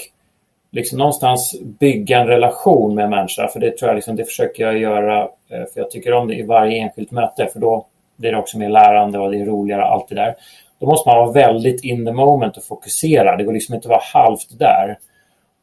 liksom 0.70 0.98
någonstans 0.98 1.60
bygga 1.62 2.20
en 2.20 2.26
relation 2.26 2.94
med 2.94 3.04
en 3.04 3.10
människa, 3.10 3.48
för 3.48 3.60
det 3.60 3.78
tror 3.78 3.88
jag 3.88 3.94
liksom, 3.94 4.16
det 4.16 4.24
försöker 4.24 4.64
jag 4.64 4.78
göra, 4.78 5.22
eh, 5.22 5.64
för 5.72 5.80
jag 5.80 5.90
tycker 5.90 6.12
om 6.12 6.28
det 6.28 6.34
i 6.34 6.42
varje 6.42 6.82
enskilt 6.82 7.10
möte, 7.10 7.46
för 7.52 7.60
då 7.60 7.86
blir 8.16 8.32
det 8.32 8.38
också 8.38 8.58
mer 8.58 8.68
lärande 8.68 9.18
och 9.18 9.30
det 9.30 9.40
är 9.40 9.44
roligare, 9.44 9.84
allt 9.84 10.08
det 10.08 10.14
där. 10.14 10.34
Då 10.80 10.86
måste 10.86 11.08
man 11.08 11.18
vara 11.18 11.32
väldigt 11.32 11.84
in 11.84 12.06
the 12.06 12.12
moment 12.12 12.56
och 12.56 12.64
fokusera. 12.64 13.36
Det 13.36 13.44
går 13.44 13.52
liksom 13.52 13.74
inte 13.74 13.86
att 13.86 13.90
vara 13.90 14.24
halvt 14.24 14.58
där. 14.58 14.98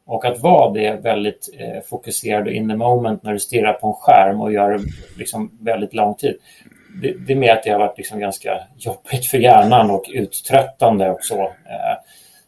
Och 0.06 0.24
att 0.24 0.40
vara 0.40 0.72
det 0.72 0.92
väldigt 0.92 1.48
eh, 1.58 1.82
fokuserad 1.88 2.46
och 2.46 2.52
in 2.52 2.68
the 2.68 2.76
moment 2.76 3.22
när 3.22 3.32
du 3.32 3.38
stirrar 3.38 3.72
på 3.72 3.86
en 3.86 3.92
skärm 3.92 4.40
och 4.40 4.52
gör 4.52 4.70
det 4.70 4.80
liksom 5.18 5.58
väldigt 5.60 5.94
lång 5.94 6.14
tid. 6.14 6.36
Det, 7.02 7.12
det 7.26 7.32
är 7.32 7.36
mer 7.36 7.52
att 7.52 7.62
det 7.62 7.70
har 7.70 7.78
varit 7.78 7.98
liksom 7.98 8.18
ganska 8.18 8.60
jobbigt 8.76 9.26
för 9.26 9.38
hjärnan 9.38 9.90
och 9.90 10.04
uttröttande 10.12 11.10
och 11.10 11.22
så. 11.22 11.42
Eh, 11.42 11.98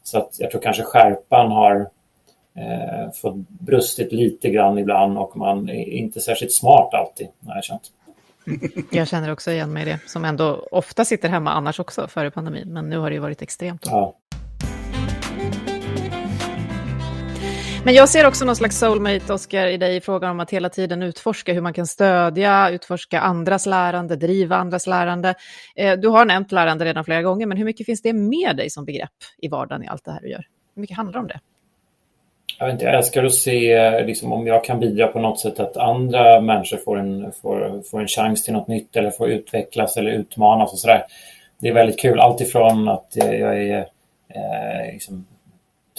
så 0.03 0.19
att 0.19 0.37
jag 0.39 0.51
tror 0.51 0.61
kanske 0.61 0.83
skärpan 0.83 1.53
har 1.53 1.89
eh, 2.57 3.13
fått 3.23 3.49
brustit 3.49 4.13
lite 4.13 4.51
grann 4.51 4.79
ibland 4.79 5.19
och 5.19 5.37
man 5.37 5.69
är 5.69 5.89
inte 5.89 6.21
särskilt 6.21 6.53
smart 6.53 6.95
alltid, 6.95 7.29
har 7.47 7.55
jag 7.55 7.65
känt. 7.65 7.83
Jag 8.91 9.09
känner 9.09 9.33
också 9.33 9.51
igen 9.51 9.73
mig 9.73 9.83
i 9.83 9.87
det, 9.87 9.99
som 10.07 10.25
ändå 10.25 10.69
ofta 10.71 11.05
sitter 11.05 11.29
hemma 11.29 11.51
annars 11.51 11.81
också 11.81 12.09
före 12.09 12.31
pandemin, 12.31 12.73
men 12.73 12.89
nu 12.89 12.99
har 12.99 13.11
det 13.11 13.15
ju 13.15 13.21
varit 13.21 13.43
extremt. 13.43 13.87
Ja. 13.87 14.17
Men 17.85 17.95
jag 17.95 18.09
ser 18.09 18.27
också 18.27 18.45
någon 18.45 18.57
slags 18.57 18.79
soulmate, 18.79 19.33
Oskar, 19.33 19.67
i 19.67 19.77
dig 19.77 19.97
i 19.97 20.01
frågan 20.01 20.31
om 20.31 20.41
att 20.41 20.51
hela 20.51 20.69
tiden 20.69 21.03
utforska 21.03 21.53
hur 21.53 21.61
man 21.61 21.73
kan 21.73 21.87
stödja, 21.87 22.71
utforska 22.71 23.21
andras 23.21 23.67
lärande, 23.67 24.17
driva 24.17 24.57
andras 24.57 24.87
lärande. 24.87 25.35
Eh, 25.77 25.99
du 25.99 26.09
har 26.09 26.25
nämnt 26.25 26.53
lärande 26.53 26.85
redan 26.85 27.05
flera 27.05 27.23
gånger, 27.23 27.47
men 27.47 27.59
hur 27.59 27.65
mycket 27.65 27.87
finns 27.87 28.03
det 28.03 28.13
med 28.13 28.57
dig 28.57 28.71
som 28.71 28.85
begrepp 28.85 29.11
i 29.39 29.49
vardagen 29.49 29.85
i 29.85 29.89
allt 29.89 30.05
det 30.05 30.13
här 30.13 30.21
du 30.21 30.31
gör? 30.31 30.45
Hur 30.75 30.81
mycket 30.81 30.97
handlar 30.97 31.13
det 31.13 31.19
om 31.19 31.27
det? 31.27 31.41
Jag, 32.59 32.67
vet 32.67 32.73
inte, 32.73 32.85
jag 32.85 32.95
älskar 32.95 33.25
att 33.25 33.35
se 33.35 34.01
liksom, 34.05 34.33
om 34.33 34.47
jag 34.47 34.65
kan 34.65 34.81
bidra 34.81 35.07
på 35.07 35.19
något 35.19 35.41
sätt 35.41 35.61
att 35.61 35.77
andra 35.77 36.41
människor 36.41 36.77
får 36.77 36.99
en, 36.99 37.33
får, 37.33 37.83
får 37.91 38.01
en 38.01 38.09
chans 38.09 38.45
till 38.45 38.53
något 38.53 38.69
nytt 38.69 38.97
eller 38.97 39.11
får 39.11 39.31
utvecklas 39.31 39.97
eller 39.97 40.11
utmanas 40.11 40.73
och 40.73 40.79
sådär. 40.79 41.05
Det 41.59 41.69
är 41.69 41.73
väldigt 41.73 42.01
kul. 42.01 42.21
Alltifrån 42.21 42.89
att 42.89 43.13
jag 43.15 43.63
är 43.63 43.79
eh, 44.29 44.93
liksom, 44.93 45.27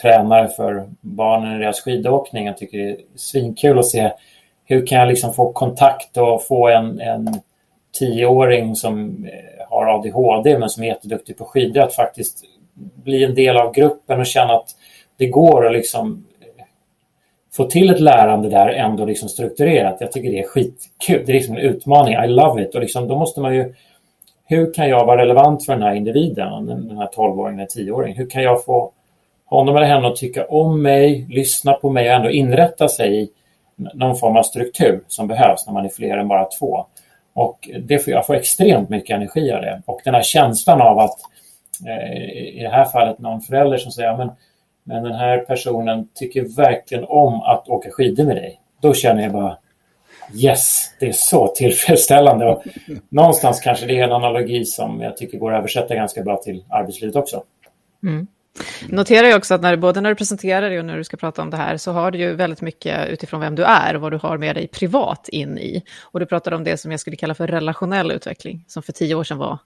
tränare 0.02 0.48
för 0.48 0.90
barnen 1.02 1.56
i 1.56 1.64
deras 1.64 1.82
skidåkning. 1.82 2.46
Jag 2.46 2.58
tycker 2.58 2.78
det 2.78 2.90
är 2.90 2.98
svinkul 3.16 3.80
att 3.80 3.88
se 3.88 4.12
hur 4.66 4.88
kan 4.88 5.00
jag 5.00 5.08
liksom 5.08 5.34
få 5.34 5.52
kontakt 5.52 6.18
och 6.18 6.44
få 6.44 6.70
en, 6.70 7.00
en 7.00 7.42
tioåring 8.00 8.76
som 8.76 9.26
eh, 9.26 9.68
har 9.70 9.86
ADHD 9.86 10.58
men 10.60 10.70
som 10.70 10.84
är 10.84 10.88
jätteduktig 10.88 11.38
på 11.38 11.46
skidor 11.46 11.82
att 11.82 11.96
faktiskt 11.96 12.44
bli 12.74 13.24
en 13.24 13.36
del 13.36 13.58
av 13.58 13.74
gruppen 13.74 14.20
och 14.20 14.26
känna 14.26 14.54
att 14.54 14.70
det 15.18 15.28
går 15.28 15.66
att 15.66 15.74
liksom 15.74 16.26
få 17.54 17.64
till 17.64 17.90
ett 17.90 18.00
lärande 18.00 18.50
där 18.50 18.70
ändå 18.70 19.06
liksom 19.06 19.30
strukturerat. 19.30 19.98
Jag 20.00 20.12
tycker 20.12 20.32
det 20.32 20.40
är 20.40 20.48
skitkul. 20.48 21.24
Det 21.26 21.32
är 21.32 21.34
liksom 21.34 21.56
en 21.56 21.62
utmaning. 21.62 22.14
I 22.14 22.28
love 22.28 22.64
it. 22.64 22.76
Och 22.76 22.82
liksom, 22.82 23.08
då 23.08 23.16
måste 23.16 23.42
man 23.42 23.56
ju... 23.56 23.74
Hur 24.46 24.74
kan 24.74 24.90
jag 24.90 25.06
vara 25.06 25.22
relevant 25.22 25.66
för 25.66 25.74
den 25.74 25.82
här 25.82 25.96
individen, 25.96 26.66
den 26.66 26.98
här 26.98 27.08
12-åringen 27.08 27.56
eller 27.56 27.92
10-åringen? 27.92 28.18
Hur 28.18 28.30
kan 28.30 28.44
jag 28.44 28.66
få 28.66 28.92
honom 29.46 29.76
eller 29.76 29.88
henne 29.88 30.08
att 30.08 30.16
tycka 30.16 30.46
om 30.46 30.82
mig, 30.82 31.28
lyssna 31.30 31.74
på 31.74 31.90
mig 31.90 32.10
och 32.10 32.16
ändå 32.16 32.30
inrätta 32.30 32.88
sig 32.88 33.24
i 33.24 33.30
någon 33.94 34.16
form 34.16 34.38
av 34.38 34.44
struktur 34.44 35.02
som 35.08 35.28
behövs 35.28 35.66
när 35.68 35.74
man 35.74 35.86
är 35.86 35.90
fler 35.90 36.18
än 36.18 36.28
bara 36.28 36.46
två. 36.60 36.86
Och 37.34 37.70
det 37.80 38.00
får, 38.00 38.14
jag 38.14 38.26
får 38.26 38.36
extremt 38.36 38.90
mycket 38.90 39.16
energi 39.16 39.52
av 39.52 39.62
det. 39.62 39.82
Och 39.86 40.02
den 40.06 40.14
här 40.14 40.22
känslan 40.22 40.82
av 40.82 41.00
att 41.00 41.20
eh, 41.88 42.58
i 42.58 42.60
det 42.62 42.70
här 42.70 42.86
fallet 42.86 43.20
någon 43.20 43.42
förälder 43.42 43.78
som 43.78 43.92
säger 43.92 44.18
men 44.18 44.32
men 44.84 45.04
den 45.04 45.14
här 45.14 45.38
personen 45.38 46.08
tycker 46.16 46.56
verkligen 46.58 47.06
om 47.08 47.42
att 47.42 47.70
åka 47.70 47.92
skidor 47.92 48.24
med 48.26 48.36
dig. 48.36 48.60
Då 48.82 48.94
känner 48.94 49.24
jag 49.24 49.32
bara, 49.32 49.58
yes, 50.36 50.94
det 51.00 51.08
är 51.08 51.12
så 51.12 51.48
tillfredsställande. 51.48 52.46
Och 52.46 52.64
någonstans 53.10 53.60
kanske 53.60 53.86
det 53.86 54.00
är 54.00 54.04
en 54.04 54.12
analogi 54.12 54.66
som 54.66 55.02
jag 55.02 55.18
tycker 55.18 55.38
går 55.38 55.54
att 55.54 55.60
översätta 55.60 55.96
ganska 55.96 56.24
bra 56.24 56.38
till 56.38 56.66
arbetslivet 56.70 57.16
också. 57.16 57.44
Mm. 58.04 58.28
Noterar 58.90 59.28
jag 59.28 59.38
också 59.38 59.54
att 59.54 59.62
när, 59.62 59.76
både 59.76 60.02
när 60.02 60.10
du 60.10 60.16
presenterar 60.16 60.70
dig 60.70 60.80
och 60.80 60.86
när 60.86 60.98
du 60.98 61.04
ska 61.04 61.18
prata 61.18 61.42
om 61.42 61.50
det 61.50 61.58
här 61.58 61.78
så 61.78 61.92
har 61.92 62.12
du 62.12 62.20
ju 62.20 62.36
väldigt 62.36 62.62
mycket 62.62 63.10
utifrån 63.10 63.40
vem 63.42 63.56
du 63.56 63.64
är 63.64 63.96
och 63.96 64.02
vad 64.02 64.12
du 64.12 64.18
har 64.18 64.38
med 64.38 64.56
dig 64.56 64.68
privat 64.68 65.30
in 65.30 65.58
i. 65.58 65.84
Och 66.02 66.20
du 66.20 66.26
pratar 66.26 66.52
om 66.52 66.64
det 66.64 66.78
som 66.78 66.92
jag 66.92 67.00
skulle 67.00 67.16
kalla 67.16 67.34
för 67.34 67.48
relationell 67.48 68.12
utveckling, 68.12 68.66
som 68.68 68.84
för 68.84 68.94
tio 68.94 69.16
år 69.16 69.24
sedan 69.24 69.38
var 69.38 69.60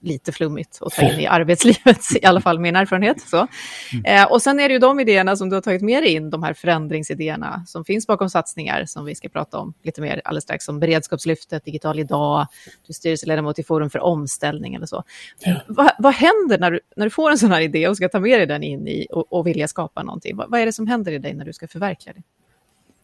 lite 0.00 0.32
flummigt 0.32 0.78
att 0.80 0.92
ta 0.92 1.02
in 1.02 1.20
i 1.20 1.26
arbetslivet, 1.26 1.98
i 2.22 2.26
alla 2.26 2.40
fall 2.40 2.58
min 2.58 2.76
erfarenhet. 2.76 3.20
Så. 3.20 3.46
Mm. 3.92 4.22
Eh, 4.22 4.32
och 4.32 4.42
sen 4.42 4.60
är 4.60 4.68
det 4.68 4.72
ju 4.72 4.78
de 4.78 5.00
idéerna 5.00 5.36
som 5.36 5.48
du 5.48 5.56
har 5.56 5.60
tagit 5.60 5.82
med 5.82 6.02
dig 6.02 6.12
in, 6.12 6.30
de 6.30 6.42
här 6.42 6.54
förändringsidéerna 6.54 7.64
som 7.66 7.84
finns 7.84 8.06
bakom 8.06 8.30
satsningar 8.30 8.84
som 8.84 9.04
vi 9.04 9.14
ska 9.14 9.28
prata 9.28 9.58
om 9.58 9.74
lite 9.82 10.00
mer 10.00 10.20
alldeles 10.24 10.44
strax, 10.44 10.64
som 10.64 10.80
beredskapslyftet, 10.80 11.64
digital 11.64 11.98
idag, 11.98 12.46
du 12.64 12.90
är 12.90 12.94
styrelseledamot 12.94 13.58
i 13.58 13.62
Forum 13.62 13.90
för 13.90 13.98
omställning 13.98 14.74
eller 14.74 14.86
så. 14.86 15.04
Ja. 15.44 15.54
Va, 15.66 15.90
vad 15.98 16.14
händer 16.14 16.58
när 16.58 16.70
du, 16.70 16.80
när 16.96 17.06
du 17.06 17.10
får 17.10 17.30
en 17.30 17.38
sån 17.38 17.52
här 17.52 17.60
idé 17.60 17.88
och 17.88 17.96
ska 17.96 18.08
ta 18.08 18.20
med 18.20 18.38
dig 18.38 18.46
den 18.46 18.62
in 18.62 18.88
i 18.88 19.06
och, 19.10 19.32
och 19.32 19.46
vilja 19.46 19.68
skapa 19.68 20.02
någonting? 20.02 20.36
Va, 20.36 20.46
vad 20.48 20.60
är 20.60 20.66
det 20.66 20.72
som 20.72 20.86
händer 20.86 21.12
i 21.12 21.18
dig 21.18 21.34
när 21.34 21.44
du 21.44 21.52
ska 21.52 21.68
förverkliga 21.68 22.14
det? 22.14 22.22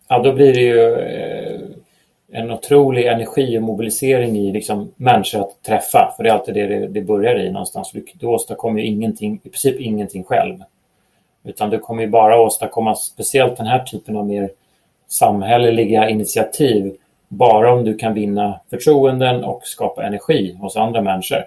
Ja, 0.08 0.22
då 0.22 0.32
blir 0.32 0.54
det 0.54 0.60
ju 0.60 0.80
eh 0.80 1.83
en 2.36 2.50
otrolig 2.50 3.06
energi 3.06 3.58
och 3.58 3.62
mobilisering 3.62 4.36
i 4.36 4.52
liksom 4.52 4.92
människor 4.96 5.40
att 5.40 5.62
träffa. 5.62 6.14
För 6.16 6.22
det 6.22 6.30
är 6.30 6.34
alltid 6.34 6.54
det 6.54 6.86
det, 6.86 7.00
börjar 7.00 7.38
i 7.38 7.50
någonstans. 7.50 7.92
Du, 7.92 8.04
du 8.14 8.26
åstadkommer 8.26 8.80
ju 8.80 8.86
ingenting, 8.86 9.40
i 9.44 9.48
princip 9.48 9.80
ingenting 9.80 10.24
själv. 10.24 10.58
Utan 11.44 11.70
du 11.70 11.78
kommer 11.78 12.02
ju 12.02 12.08
bara 12.08 12.40
åstadkomma 12.40 12.94
speciellt 12.94 13.56
den 13.56 13.66
här 13.66 13.78
typen 13.78 14.16
av 14.16 14.26
mer 14.26 14.50
samhälleliga 15.08 16.08
initiativ 16.08 16.96
bara 17.28 17.72
om 17.72 17.84
du 17.84 17.94
kan 17.94 18.14
vinna 18.14 18.60
förtroenden 18.70 19.44
och 19.44 19.60
skapa 19.64 20.04
energi 20.04 20.56
hos 20.60 20.76
andra 20.76 21.00
människor. 21.00 21.44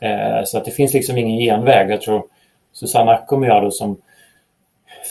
Eh, 0.00 0.44
så 0.44 0.58
att 0.58 0.64
det 0.64 0.70
finns 0.70 0.94
liksom 0.94 1.18
ingen 1.18 1.38
genväg. 1.38 1.90
Jag 1.90 2.00
tror 2.00 2.22
Susanna 2.72 3.12
Ackum 3.12 3.42
och 3.42 3.48
jag 3.48 3.62
då 3.62 3.70
som 3.70 3.96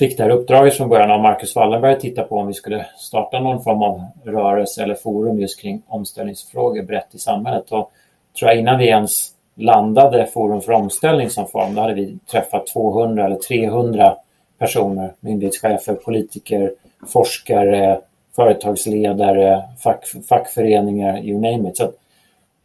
fick 0.01 0.17
det 0.17 0.23
här 0.23 0.29
uppdraget 0.29 0.77
från 0.77 0.89
början 0.89 1.11
av 1.11 1.21
Marcus 1.21 1.55
Wallenberg 1.55 1.93
att 1.93 1.99
titta 1.99 2.23
på 2.23 2.37
om 2.37 2.47
vi 2.47 2.53
skulle 2.53 2.85
starta 2.97 3.39
någon 3.39 3.63
form 3.63 3.83
av 3.83 4.01
rörelse 4.23 4.83
eller 4.83 4.95
forum 4.95 5.39
just 5.39 5.61
kring 5.61 5.81
omställningsfrågor 5.87 6.83
brett 6.83 7.15
i 7.15 7.17
samhället. 7.17 7.71
Och 7.71 7.91
tror 8.39 8.51
jag 8.51 8.59
innan 8.59 8.79
vi 8.79 8.87
ens 8.87 9.31
landade 9.55 10.25
Forum 10.25 10.61
för 10.61 10.71
omställning 10.71 11.29
som 11.29 11.47
form, 11.47 11.75
då 11.75 11.81
hade 11.81 11.93
vi 11.93 12.17
träffat 12.31 12.67
200 12.67 13.25
eller 13.25 13.35
300 13.35 14.15
personer, 14.59 15.13
myndighetschefer, 15.19 15.93
politiker, 15.93 16.71
forskare, 17.07 17.99
företagsledare, 18.35 19.63
fack, 19.83 20.05
fackföreningar, 20.29 21.17
you 21.17 21.41
name 21.41 21.69
it. 21.69 21.77
Så 21.77 21.91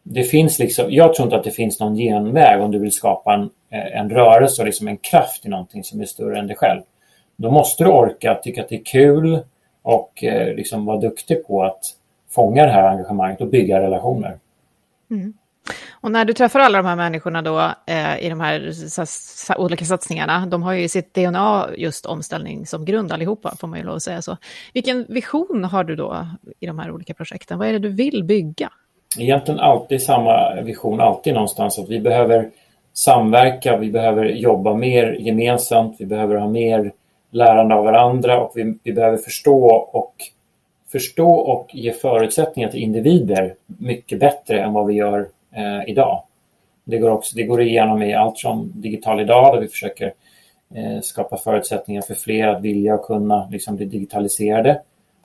det 0.02 0.24
finns 0.24 0.58
liksom, 0.58 0.86
jag 0.88 1.14
tror 1.14 1.26
inte 1.26 1.36
att 1.36 1.44
det 1.44 1.50
finns 1.50 1.80
någon 1.80 1.96
genväg 1.96 2.60
om 2.60 2.70
du 2.70 2.78
vill 2.78 2.92
skapa 2.92 3.34
en, 3.34 3.50
eh, 3.70 4.00
en 4.00 4.10
rörelse 4.10 4.62
och 4.62 4.66
liksom 4.66 4.88
en 4.88 4.96
kraft 4.96 5.46
i 5.46 5.48
någonting 5.48 5.84
som 5.84 6.00
är 6.00 6.04
större 6.04 6.38
än 6.38 6.46
dig 6.46 6.56
själv. 6.56 6.80
Då 7.36 7.50
måste 7.50 7.84
du 7.84 7.90
orka 7.90 8.34
tycka 8.34 8.62
att 8.62 8.68
det 8.68 8.76
är 8.76 8.84
kul 8.84 9.38
och 9.82 10.24
eh, 10.24 10.54
liksom 10.54 10.84
vara 10.86 10.96
duktig 10.96 11.46
på 11.46 11.64
att 11.64 11.80
fånga 12.30 12.66
det 12.66 12.72
här 12.72 12.88
engagemanget 12.88 13.40
och 13.40 13.48
bygga 13.48 13.80
relationer. 13.80 14.38
Mm. 15.10 15.34
Och 16.00 16.10
när 16.10 16.24
du 16.24 16.32
träffar 16.32 16.60
alla 16.60 16.78
de 16.78 16.86
här 16.86 16.96
människorna 16.96 17.42
då 17.42 17.72
eh, 17.86 18.24
i 18.26 18.28
de 18.28 18.40
här 18.40 18.72
olika 19.58 19.84
satsningarna, 19.84 20.46
de 20.46 20.62
har 20.62 20.72
ju 20.72 20.88
sitt 20.88 21.14
DNA 21.14 21.68
just 21.76 22.06
omställning 22.06 22.66
som 22.66 22.84
grund 22.84 23.12
allihopa, 23.12 23.56
får 23.60 23.68
man 23.68 23.78
ju 23.78 23.84
lov 23.84 23.96
att 23.96 24.02
säga 24.02 24.22
så. 24.22 24.36
Vilken 24.74 25.06
vision 25.08 25.64
har 25.64 25.84
du 25.84 25.96
då 25.96 26.26
i 26.60 26.66
de 26.66 26.78
här 26.78 26.90
olika 26.90 27.14
projekten? 27.14 27.58
Vad 27.58 27.68
är 27.68 27.72
det 27.72 27.78
du 27.78 27.88
vill 27.88 28.24
bygga? 28.24 28.72
Egentligen 29.18 29.60
alltid 29.60 30.02
samma 30.02 30.60
vision, 30.60 31.00
alltid 31.00 31.34
någonstans 31.34 31.78
att 31.78 31.88
vi 31.88 32.00
behöver 32.00 32.50
samverka, 32.92 33.76
vi 33.76 33.90
behöver 33.90 34.24
jobba 34.24 34.74
mer 34.74 35.16
gemensamt, 35.20 35.96
vi 35.98 36.06
behöver 36.06 36.36
ha 36.36 36.48
mer 36.48 36.92
lärande 37.36 37.74
av 37.74 37.84
varandra 37.84 38.40
och 38.40 38.52
vi, 38.54 38.74
vi 38.82 38.92
behöver 38.92 39.16
förstå 39.16 39.66
och, 39.92 40.14
förstå 40.92 41.30
och 41.30 41.74
ge 41.74 41.92
förutsättningar 41.92 42.68
till 42.68 42.82
individer 42.82 43.54
mycket 43.66 44.20
bättre 44.20 44.60
än 44.60 44.72
vad 44.72 44.86
vi 44.86 44.94
gör 44.94 45.28
eh, 45.56 45.90
idag. 45.90 46.22
Det 46.84 46.98
går, 46.98 47.10
också, 47.10 47.36
det 47.36 47.42
går 47.42 47.62
igenom 47.62 48.02
i 48.02 48.14
allt 48.14 48.38
från 48.38 48.72
digital 48.74 49.20
idag 49.20 49.54
där 49.54 49.60
vi 49.60 49.68
försöker 49.68 50.12
eh, 50.74 51.00
skapa 51.02 51.36
förutsättningar 51.36 52.02
för 52.02 52.14
fler 52.14 52.48
att 52.48 52.62
vilja 52.62 52.94
och 52.94 53.06
kunna 53.06 53.48
liksom, 53.50 53.76
bli 53.76 53.86
digitaliserade. 53.86 54.80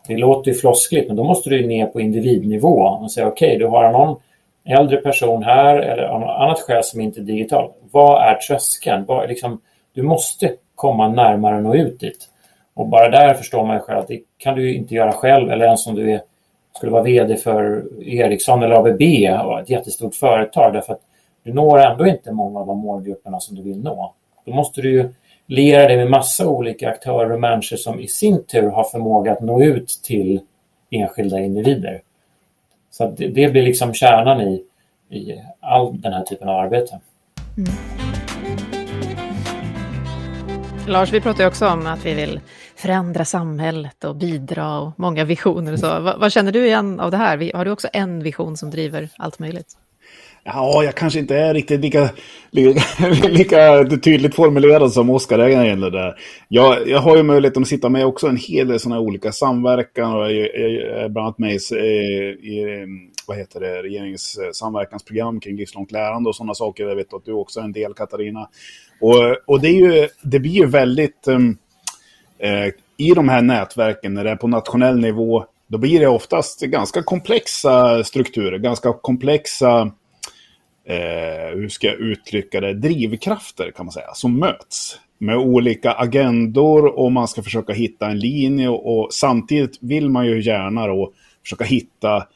Det 0.07 0.17
låter 0.17 0.51
ju 0.51 0.57
floskligt 0.57 1.07
men 1.07 1.15
då 1.15 1.23
måste 1.23 1.49
du 1.49 1.67
ner 1.67 1.85
på 1.85 2.01
individnivå 2.01 2.77
och 2.79 3.11
säga 3.11 3.27
okej, 3.27 3.47
okay, 3.47 3.59
du 3.59 3.67
har 3.67 3.91
någon 3.91 4.17
äldre 4.65 4.97
person 4.97 5.43
här 5.43 5.77
eller 5.77 6.03
av 6.03 6.19
något 6.19 6.29
annat 6.29 6.59
skäl 6.59 6.83
som 6.83 7.01
inte 7.01 7.19
är 7.19 7.23
digital. 7.23 7.71
Vad 7.91 8.23
är 8.23 8.35
tröskeln? 8.35 9.05
Vad, 9.07 9.29
liksom, 9.29 9.61
du 9.93 10.01
måste 10.01 10.55
komma 10.81 11.09
närmare 11.09 11.55
och 11.55 11.63
nå 11.63 11.75
ut 11.75 11.99
dit. 11.99 12.29
Och 12.73 12.87
bara 12.87 13.09
där 13.09 13.33
förstår 13.33 13.65
man 13.65 13.75
ju 13.75 13.81
själv 13.81 13.99
att 13.99 14.07
det 14.07 14.19
kan 14.37 14.55
du 14.55 14.73
inte 14.73 14.95
göra 14.95 15.11
själv 15.11 15.51
eller 15.51 15.65
ens 15.65 15.87
om 15.87 15.95
du 15.95 16.11
är, 16.11 16.21
skulle 16.75 16.91
vara 16.91 17.03
vd 17.03 17.37
för 17.37 17.83
Ericsson 18.03 18.63
eller 18.63 18.75
ABB 18.75 19.01
och 19.45 19.59
ett 19.59 19.69
jättestort 19.69 20.15
företag 20.15 20.73
därför 20.73 20.93
att 20.93 21.01
du 21.43 21.53
når 21.53 21.79
ändå 21.79 22.07
inte 22.07 22.31
många 22.31 22.59
av 22.59 22.67
de 22.67 22.77
målgrupperna 22.77 23.39
som 23.39 23.55
du 23.55 23.61
vill 23.61 23.83
nå. 23.83 24.13
Då 24.45 24.53
måste 24.53 24.81
du 24.81 24.91
ju 24.91 25.09
liera 25.45 25.87
dig 25.87 25.97
med 25.97 26.09
massa 26.09 26.47
olika 26.47 26.89
aktörer 26.89 27.31
och 27.31 27.39
människor 27.39 27.77
som 27.77 27.99
i 27.99 28.07
sin 28.07 28.43
tur 28.43 28.69
har 28.69 28.83
förmåga 28.83 29.31
att 29.31 29.41
nå 29.41 29.63
ut 29.63 29.99
till 30.03 30.39
enskilda 30.89 31.39
individer. 31.39 32.01
Så 32.91 33.07
det, 33.07 33.27
det, 33.27 33.47
blir 33.47 33.63
liksom 33.63 33.93
kärnan 33.93 34.41
i, 34.41 34.63
i 35.09 35.41
all 35.59 36.01
den 36.01 36.13
här 36.13 36.23
typen 36.23 36.49
av 36.49 36.57
arbete. 36.57 36.99
Mm. 37.57 38.00
Lars, 40.87 41.13
vi 41.13 41.21
pratar 41.21 41.43
ju 41.43 41.47
också 41.47 41.67
om 41.67 41.87
att 41.87 42.05
vi 42.05 42.13
vill 42.13 42.39
förändra 42.75 43.25
samhället 43.25 44.03
och 44.03 44.15
bidra 44.15 44.79
och 44.79 44.93
många 44.99 45.25
visioner 45.25 45.73
och 45.73 45.79
så. 45.79 45.99
vad, 45.99 46.19
vad 46.19 46.31
känner 46.31 46.51
du 46.51 46.65
igen 46.65 46.99
av 46.99 47.11
det 47.11 47.17
här? 47.17 47.51
Har 47.53 47.65
du 47.65 47.71
också 47.71 47.87
en 47.93 48.23
vision 48.23 48.57
som 48.57 48.69
driver 48.69 49.09
allt 49.17 49.39
möjligt? 49.39 49.77
Ja, 50.43 50.83
jag 50.83 50.95
kanske 50.95 51.19
inte 51.19 51.37
är 51.37 51.53
riktigt 51.53 51.81
lika, 51.81 52.09
lika, 52.51 52.81
lika 53.27 53.85
tydligt 54.03 54.35
formulerad 54.35 54.91
som 54.91 55.09
Oskar 55.09 55.39
är 55.39 55.91
där. 55.91 56.15
Jag, 56.47 56.87
jag 56.87 56.99
har 56.99 57.17
ju 57.17 57.23
möjligheten 57.23 57.61
att 57.61 57.69
sitta 57.69 57.89
med 57.89 58.05
också 58.05 58.27
en 58.27 58.37
hel 58.37 58.67
del 58.67 58.79
sådana 58.79 59.01
olika 59.01 59.31
samverkan 59.31 60.13
och 60.13 60.31
jag 60.31 60.33
är 60.33 61.09
bland 61.09 61.25
annat 61.25 61.39
med 61.39 61.53
i, 61.53 61.55
i 61.55 62.85
vad 63.27 63.37
heter 63.37 63.59
det, 63.59 63.83
regeringens 63.83 64.39
samverkansprogram 64.53 65.39
kring 65.39 65.57
livslångt 65.57 65.91
lärande 65.91 66.29
och 66.29 66.35
sådana 66.35 66.53
saker. 66.53 66.87
Jag 66.87 66.95
vet 66.95 67.13
att 67.13 67.25
du 67.25 67.33
också 67.33 67.59
är 67.59 67.63
en 67.63 67.71
del, 67.71 67.93
Katarina. 67.93 68.49
Och, 69.01 69.37
och 69.45 69.61
det, 69.61 69.67
är 69.67 69.73
ju, 69.73 70.07
det 70.21 70.39
blir 70.39 70.51
ju 70.51 70.65
väldigt... 70.65 71.27
Um, 71.27 71.57
eh, 72.39 72.67
I 72.97 73.13
de 73.15 73.29
här 73.29 73.41
nätverken, 73.41 74.13
när 74.13 74.23
det 74.23 74.29
är 74.29 74.35
på 74.35 74.47
nationell 74.47 74.99
nivå, 74.99 75.45
då 75.67 75.77
blir 75.77 75.99
det 75.99 76.07
oftast 76.07 76.61
ganska 76.61 77.03
komplexa 77.03 78.03
strukturer, 78.03 78.57
ganska 78.57 78.93
komplexa, 78.93 79.91
eh, 80.85 81.55
hur 81.55 81.69
ska 81.69 81.87
jag 81.87 81.99
uttrycka 81.99 82.61
det, 82.61 82.73
drivkrafter 82.73 83.71
kan 83.71 83.85
man 83.85 83.93
säga, 83.93 84.13
som 84.13 84.39
möts. 84.39 84.99
Med 85.17 85.37
olika 85.37 85.91
agendor 85.91 86.85
och 86.99 87.11
man 87.11 87.27
ska 87.27 87.43
försöka 87.43 87.73
hitta 87.73 88.09
en 88.09 88.19
linje 88.19 88.69
och, 88.69 88.99
och 88.99 89.13
samtidigt 89.13 89.77
vill 89.81 90.09
man 90.09 90.25
ju 90.25 90.41
gärna 90.41 90.87
då 90.87 91.13
försöka 91.43 91.63
hitta 91.63 92.27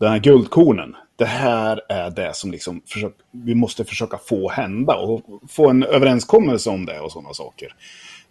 den 0.00 0.10
här 0.10 0.18
guldkornen 0.18 0.94
det 1.20 1.26
här 1.26 1.80
är 1.88 2.10
det 2.10 2.34
som 2.34 2.50
liksom 2.50 2.82
försök, 2.86 3.12
vi 3.30 3.54
måste 3.54 3.84
försöka 3.84 4.18
få 4.18 4.48
hända 4.48 4.96
och 4.96 5.22
få 5.48 5.68
en 5.68 5.82
överenskommelse 5.82 6.70
om 6.70 6.86
det 6.86 7.00
och 7.00 7.12
sådana 7.12 7.34
saker. 7.34 7.74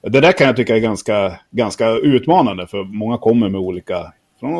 Det 0.01 0.21
där 0.21 0.31
kan 0.31 0.47
jag 0.47 0.55
tycka 0.55 0.75
är 0.75 0.79
ganska, 0.79 1.39
ganska 1.51 1.89
utmanande 1.89 2.67
för 2.67 2.83
många 2.83 3.17
kommer 3.17 3.49
med 3.49 3.61
olika, 3.61 4.13
från 4.39 4.53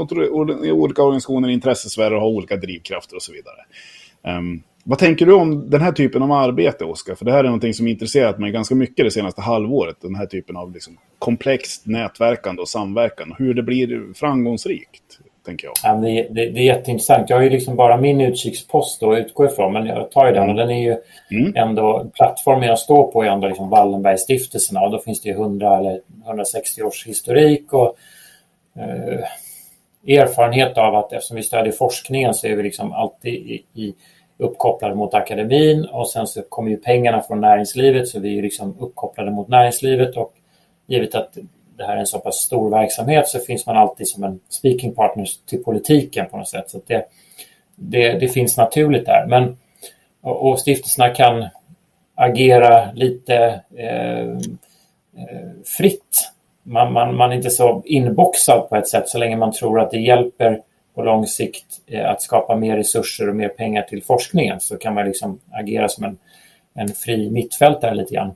olika 0.71 1.03
organisationer, 1.03 1.49
intressesfärer 1.49 2.13
och 2.13 2.21
har 2.21 2.27
olika 2.27 2.55
drivkrafter 2.55 3.15
och 3.15 3.21
så 3.21 3.31
vidare. 3.31 3.57
Um, 4.37 4.63
vad 4.83 4.99
tänker 4.99 5.25
du 5.25 5.33
om 5.33 5.69
den 5.69 5.81
här 5.81 5.91
typen 5.91 6.21
av 6.21 6.31
arbete, 6.31 6.85
Oskar? 6.85 7.15
För 7.15 7.25
det 7.25 7.31
här 7.31 7.39
är 7.39 7.43
någonting 7.43 7.73
som 7.73 7.87
intresserat 7.87 8.39
mig 8.39 8.51
ganska 8.51 8.75
mycket 8.75 9.05
det 9.05 9.11
senaste 9.11 9.41
halvåret. 9.41 10.01
Den 10.01 10.15
här 10.15 10.25
typen 10.25 10.57
av 10.57 10.73
liksom 10.73 10.97
komplext 11.19 11.85
nätverkande 11.85 12.61
och 12.61 12.69
samverkan. 12.69 13.35
Hur 13.37 13.53
det 13.53 13.63
blir 13.63 14.13
framgångsrikt 14.13 15.19
tänker 15.45 15.67
jag. 15.67 15.73
Ja, 15.83 15.93
det, 15.93 16.27
det, 16.29 16.49
det, 16.49 16.59
är 16.59 16.63
jätteintressant. 16.63 17.29
Jag 17.29 17.37
har 17.37 17.43
ju 17.43 17.49
liksom 17.49 17.75
bara 17.75 17.97
min 17.97 18.21
utkikspost 18.21 19.03
att 19.03 19.17
utgå 19.17 19.45
ifrån, 19.45 19.73
men 19.73 19.85
jag 19.85 20.11
tar 20.11 20.27
ju 20.27 20.33
den 20.33 20.49
och 20.49 20.55
den 20.55 20.69
är 20.69 20.81
ju 20.81 20.97
mm. 21.31 21.55
ändå, 21.55 22.05
plattformen 22.13 22.69
jag 22.69 22.79
står 22.79 23.11
på 23.11 23.23
är 23.23 23.27
ändå 23.27 23.47
liksom 23.47 23.69
Wallenbergstiftelserna 23.69 24.81
och 24.81 24.91
då 24.91 24.99
finns 24.99 25.21
det 25.21 25.29
ju 25.29 25.35
100 25.35 25.77
eller 25.77 26.01
160 26.25 26.83
års 26.83 27.07
historik 27.07 27.73
och 27.73 27.95
eh, 28.75 29.23
erfarenhet 30.17 30.77
av 30.77 30.95
att 30.95 31.13
eftersom 31.13 31.37
vi 31.37 31.43
stödjer 31.43 31.73
forskningen 31.73 32.33
så 32.33 32.47
är 32.47 32.55
vi 32.55 32.63
liksom 32.63 32.93
alltid 32.93 33.33
i, 33.33 33.65
i 33.73 33.95
uppkopplade 34.37 34.95
mot 34.95 35.13
akademin 35.13 35.85
och 35.85 36.09
sen 36.09 36.27
så 36.27 36.41
kommer 36.41 36.71
ju 36.71 36.77
pengarna 36.77 37.21
från 37.21 37.41
näringslivet 37.41 38.07
så 38.07 38.19
vi 38.19 38.37
är 38.37 38.41
liksom 38.41 38.75
uppkopplade 38.79 39.31
mot 39.31 39.47
näringslivet 39.47 40.17
och 40.17 40.33
givet 40.87 41.15
att 41.15 41.37
det 41.79 41.85
här 41.85 41.95
är 41.95 41.99
en 41.99 42.07
så 42.07 42.19
pass 42.19 42.35
stor 42.35 42.69
verksamhet 42.69 43.27
så 43.27 43.39
finns 43.39 43.65
man 43.65 43.77
alltid 43.77 44.07
som 44.07 44.23
en 44.23 44.39
speaking 44.49 44.95
partner 44.95 45.27
till 45.45 45.63
politiken 45.63 46.25
på 46.29 46.37
något 46.37 46.49
sätt. 46.49 46.69
Så 46.69 46.81
det, 46.87 47.05
det, 47.75 48.19
det, 48.19 48.27
finns 48.27 48.57
naturligt 48.57 49.05
där. 49.05 49.25
Men, 49.27 49.57
och, 50.21 50.49
och 50.49 50.59
stiftelserna 50.59 51.09
kan 51.09 51.47
agera 52.15 52.91
lite 52.91 53.61
eh, 53.75 54.29
eh, 55.17 55.49
fritt. 55.77 56.31
Man, 56.63 56.93
man, 56.93 57.15
man 57.15 57.31
är 57.31 57.35
inte 57.35 57.49
så 57.49 57.81
inboxad 57.85 58.69
på 58.69 58.75
ett 58.75 58.87
sätt 58.87 59.09
så 59.09 59.17
länge 59.17 59.37
man 59.37 59.51
tror 59.51 59.79
att 59.79 59.91
det 59.91 59.99
hjälper 59.99 60.61
på 60.95 61.03
lång 61.03 61.27
sikt 61.27 61.65
eh, 61.87 62.09
att 62.09 62.21
skapa 62.21 62.55
mer 62.55 62.77
resurser 62.77 63.29
och 63.29 63.35
mer 63.35 63.49
pengar 63.49 63.81
till 63.81 64.03
forskningen 64.03 64.59
så 64.59 64.77
kan 64.77 64.93
man 64.93 65.05
liksom 65.05 65.39
agera 65.51 65.89
som 65.89 66.03
en, 66.03 66.17
en 66.73 66.89
fri 66.89 67.29
mittfältare 67.31 67.95
lite 67.95 68.13
grann. 68.13 68.35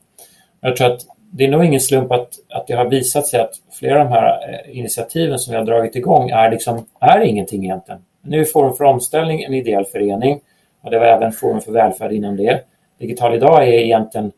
Jag 0.60 0.76
tror 0.76 0.92
att 0.92 1.06
det 1.36 1.44
är 1.44 1.48
nog 1.48 1.64
ingen 1.64 1.80
slump 1.80 2.12
att, 2.12 2.28
att 2.48 2.66
det 2.66 2.74
har 2.74 2.84
visat 2.84 3.26
sig 3.26 3.40
att 3.40 3.52
flera 3.72 4.00
av 4.00 4.08
de 4.08 4.12
här 4.12 4.50
eh, 4.50 4.78
initiativen 4.78 5.38
som 5.38 5.52
vi 5.52 5.58
har 5.58 5.64
dragit 5.64 5.96
igång 5.96 6.30
är, 6.30 6.50
liksom, 6.50 6.86
är 7.00 7.20
ingenting 7.20 7.64
egentligen. 7.64 8.00
Nu 8.22 8.40
är 8.40 8.44
Forum 8.44 8.74
för 8.74 8.84
omställning 8.84 9.42
en 9.42 9.54
ideell 9.54 9.84
förening 9.84 10.40
och 10.82 10.90
det 10.90 10.98
var 10.98 11.06
även 11.06 11.32
Forum 11.32 11.60
för 11.60 11.72
välfärd 11.72 12.12
inom 12.12 12.36
det. 12.36 12.64
Digital 12.98 13.34
idag 13.34 13.68
är 13.68 13.72
egentligen, 13.72 14.32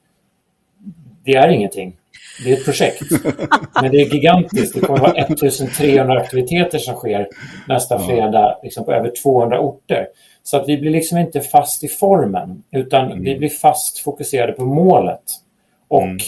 det 1.24 1.34
är 1.34 1.48
ingenting. 1.48 1.96
Det 2.44 2.52
är 2.52 2.56
ett 2.56 2.64
projekt. 2.64 3.02
Men 3.82 3.90
det 3.90 4.00
är 4.00 4.14
gigantiskt. 4.14 4.74
Det 4.74 4.80
kommer 4.80 4.98
att 4.98 5.14
vara 5.14 5.24
1300 5.24 6.20
aktiviteter 6.20 6.78
som 6.78 6.94
sker 6.94 7.28
nästa 7.68 7.98
fredag 7.98 8.58
liksom 8.62 8.84
på 8.84 8.92
över 8.92 9.12
200 9.22 9.60
orter. 9.60 10.08
Så 10.42 10.56
att 10.56 10.68
vi 10.68 10.78
blir 10.78 10.90
liksom 10.90 11.18
inte 11.18 11.40
fast 11.40 11.84
i 11.84 11.88
formen 11.88 12.62
utan 12.70 13.04
mm. 13.04 13.24
vi 13.24 13.38
blir 13.38 13.48
fast 13.48 13.98
fokuserade 13.98 14.52
på 14.52 14.64
målet. 14.64 15.22
Och 15.88 16.02
mm 16.02 16.18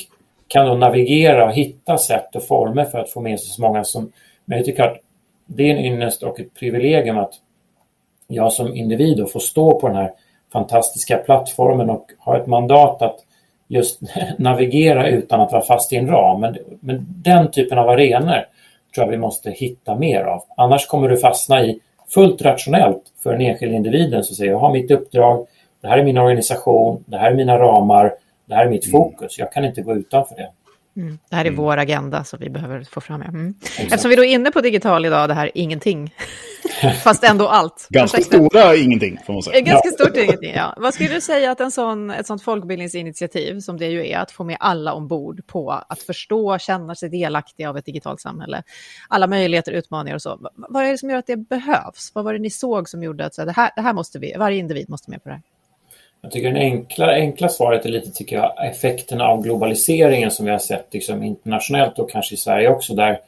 kan 0.49 0.67
då 0.67 0.75
navigera 0.75 1.45
och 1.45 1.53
hitta 1.53 1.99
sätt 1.99 2.37
och 2.37 2.43
former 2.43 2.85
för 2.85 2.99
att 2.99 3.11
få 3.11 3.21
med 3.21 3.41
sig 3.41 3.49
så 3.49 3.63
många 3.63 3.85
som 3.85 4.13
möjligt. 4.45 4.67
Det 4.67 4.73
är 4.73 4.77
klart, 4.77 4.99
det 5.47 5.71
är 5.71 5.77
en 5.77 5.85
ynnest 5.85 6.23
och 6.23 6.41
ett 6.41 6.55
privilegium 6.55 7.19
att 7.19 7.35
jag 8.27 8.53
som 8.53 8.77
individ 8.77 9.29
får 9.33 9.41
stå 9.41 9.81
på 9.81 9.89
den 9.89 9.97
här 9.97 10.13
fantastiska 10.53 11.17
plattformen 11.17 11.91
och 11.91 12.07
ha 12.19 12.37
ett 12.37 12.47
mandat 12.47 13.03
att 13.03 13.19
just 13.69 14.01
navigera 14.39 15.09
utan 15.09 15.41
att 15.41 15.53
vara 15.53 15.63
fast 15.63 15.93
i 15.93 15.97
en 15.97 16.09
ram. 16.09 16.41
Men, 16.41 16.57
men 16.81 17.07
den 17.09 17.51
typen 17.51 17.79
av 17.79 17.89
arenor 17.89 18.47
tror 18.95 19.07
jag 19.07 19.11
vi 19.11 19.17
måste 19.17 19.51
hitta 19.51 19.95
mer 19.95 20.23
av. 20.23 20.43
Annars 20.57 20.87
kommer 20.87 21.09
du 21.09 21.17
fastna 21.17 21.65
i 21.65 21.81
fullt 22.15 22.43
rationellt 22.43 23.03
för 23.23 23.33
den 23.33 23.41
enskilda 23.41 23.77
individen 23.77 24.25
som 24.25 24.37
säger 24.37 24.51
jag 24.51 24.59
har 24.59 24.73
mitt 24.73 24.91
uppdrag, 24.91 25.47
det 25.81 25.89
här 25.89 25.99
är 25.99 26.05
min 26.05 26.19
organisation, 26.19 27.05
det 27.07 27.17
här 27.17 27.31
är 27.31 27.35
mina 27.35 27.59
ramar, 27.59 28.15
det 28.49 28.55
här 28.55 28.67
är 28.67 28.71
mitt 28.71 28.87
mm. 28.87 28.93
fokus. 28.93 29.39
Jag 29.39 29.53
kan 29.53 29.65
inte 29.65 29.83
gå 29.83 29.95
utanför 29.95 30.37
det. 30.37 30.51
Mm. 31.01 31.19
Det 31.31 31.37
här 31.37 31.45
är 31.45 31.49
mm. 31.49 31.63
vår 31.63 31.77
agenda 31.77 32.25
som 32.25 32.39
vi 32.41 32.51
behöver 32.51 32.85
få 32.85 33.01
fram. 33.01 33.23
Mm. 33.23 33.55
Eftersom 33.79 34.11
vi 34.11 34.17
då 34.17 34.25
är 34.25 34.29
inne 34.29 34.51
på 34.51 34.61
digital 34.61 35.07
idag, 35.07 35.29
det 35.29 35.35
här 35.35 35.51
ingenting. 35.55 36.15
Fast 37.05 37.25
ändå 37.25 37.49
allt. 37.49 37.87
Ganska 37.91 38.21
stora 38.21 38.77
ingenting, 38.77 39.19
får 39.27 39.33
man 39.33 39.43
säga. 39.43 39.61
Ganska 39.61 39.89
stort 39.89 40.17
ingenting, 40.17 40.55
ja. 40.55 40.75
Vad 40.77 40.95
skulle 40.95 41.15
du 41.15 41.21
säga 41.21 41.51
att 41.51 41.61
en 41.61 41.71
sån, 41.71 42.11
ett 42.11 42.27
sånt 42.27 42.43
folkbildningsinitiativ, 42.43 43.61
som 43.61 43.77
det 43.77 43.87
ju 43.87 44.09
är, 44.09 44.19
att 44.19 44.31
få 44.31 44.45
med 44.45 44.57
alla 44.61 44.93
ombord 44.93 45.47
på 45.47 45.71
att 45.71 46.03
förstå, 46.03 46.59
känna 46.59 46.95
sig 46.95 47.09
delaktiga 47.09 47.71
av 47.71 47.77
ett 47.77 47.85
digitalt 47.85 48.21
samhälle, 48.21 48.63
alla 49.09 49.27
möjligheter, 49.27 49.73
utmaningar 49.73 50.15
och 50.15 50.23
så. 50.23 50.51
Vad 50.55 50.85
är 50.85 50.91
det 50.91 50.99
som 50.99 51.11
gör 51.11 51.19
att 51.19 51.27
det 51.27 51.37
behövs? 51.37 52.11
Vad 52.15 52.25
var 52.25 52.33
det 52.33 52.39
ni 52.39 52.51
såg 52.51 52.89
som 52.89 53.03
gjorde 53.03 53.27
att 53.27 53.35
så 53.35 53.41
här, 53.41 53.47
det, 53.47 53.53
här, 53.53 53.71
det 53.77 53.83
här 53.83 53.93
måste 53.93 54.19
vi, 54.19 54.35
varje 54.39 54.59
individ 54.59 54.91
måste 54.91 55.11
med 55.11 55.23
på 55.23 55.29
det 55.29 55.35
här? 55.35 55.43
Jag 56.29 56.33
tycker 56.33 56.53
det 56.53 56.61
enkla, 56.61 57.15
enkla 57.15 57.49
svaret 57.49 57.85
är 57.85 57.89
lite 57.89 58.11
tycker 58.11 58.37
jag, 58.37 58.67
effekterna 58.67 59.29
av 59.29 59.43
globaliseringen 59.43 60.31
som 60.31 60.47
vi 60.47 60.53
har 60.53 60.59
sett 60.59 60.87
liksom, 60.91 61.23
internationellt 61.23 61.99
och 61.99 62.11
kanske 62.11 62.35
i 62.35 62.39
Sverige 62.39 62.69
också. 62.69 62.95
där 62.95 63.21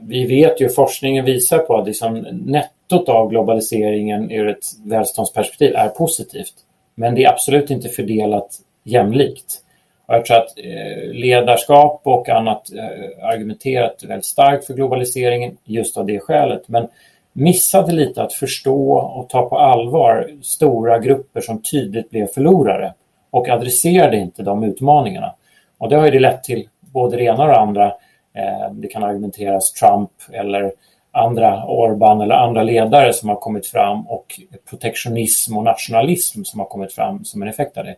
Vi 0.00 0.26
vet 0.26 0.60
ju, 0.60 0.68
forskningen 0.68 1.24
visar 1.24 1.58
på 1.58 1.76
att 1.76 1.86
liksom, 1.86 2.18
nettot 2.30 3.08
av 3.08 3.30
globaliseringen 3.30 4.30
ur 4.30 4.48
ett 4.48 4.64
välståndsperspektiv 4.84 5.74
är 5.74 5.88
positivt. 5.88 6.54
Men 6.94 7.14
det 7.14 7.24
är 7.24 7.32
absolut 7.32 7.70
inte 7.70 7.88
fördelat 7.88 8.48
jämlikt. 8.84 9.60
Och 10.06 10.14
jag 10.14 10.26
tror 10.26 10.36
att 10.36 10.58
eh, 10.58 11.12
ledarskap 11.12 12.00
och 12.04 12.28
annat 12.28 12.72
eh, 12.72 13.26
argumenterat 13.28 14.04
väldigt 14.04 14.24
starkt 14.24 14.66
för 14.66 14.74
globaliseringen 14.74 15.56
just 15.64 15.96
av 15.96 16.06
det 16.06 16.20
skälet. 16.20 16.68
Men 16.68 16.88
missade 17.36 17.92
lite 17.92 18.22
att 18.22 18.32
förstå 18.32 18.92
och 18.92 19.28
ta 19.28 19.48
på 19.48 19.58
allvar 19.58 20.30
stora 20.42 20.98
grupper 20.98 21.40
som 21.40 21.62
tydligt 21.62 22.10
blev 22.10 22.26
förlorare 22.26 22.94
och 23.30 23.48
adresserade 23.48 24.16
inte 24.16 24.42
de 24.42 24.64
utmaningarna. 24.64 25.34
Och 25.78 25.88
det 25.88 25.96
har 25.96 26.04
ju 26.04 26.10
det 26.10 26.20
lett 26.20 26.44
till 26.44 26.68
både 26.80 27.16
det 27.16 27.22
ena 27.22 27.42
och 27.42 27.48
det 27.48 27.58
andra. 27.58 27.86
Eh, 28.34 28.72
det 28.72 28.88
kan 28.88 29.04
argumenteras 29.04 29.72
Trump 29.72 30.10
eller 30.32 30.72
andra 31.12 31.66
Orban 31.66 32.20
eller 32.20 32.34
andra 32.34 32.62
ledare 32.62 33.12
som 33.12 33.28
har 33.28 33.36
kommit 33.36 33.66
fram 33.66 34.06
och 34.06 34.40
protektionism 34.70 35.56
och 35.56 35.64
nationalism 35.64 36.42
som 36.44 36.60
har 36.60 36.66
kommit 36.66 36.92
fram 36.92 37.24
som 37.24 37.42
en 37.42 37.48
effekt 37.48 37.78
av 37.78 37.84
det. 37.84 37.96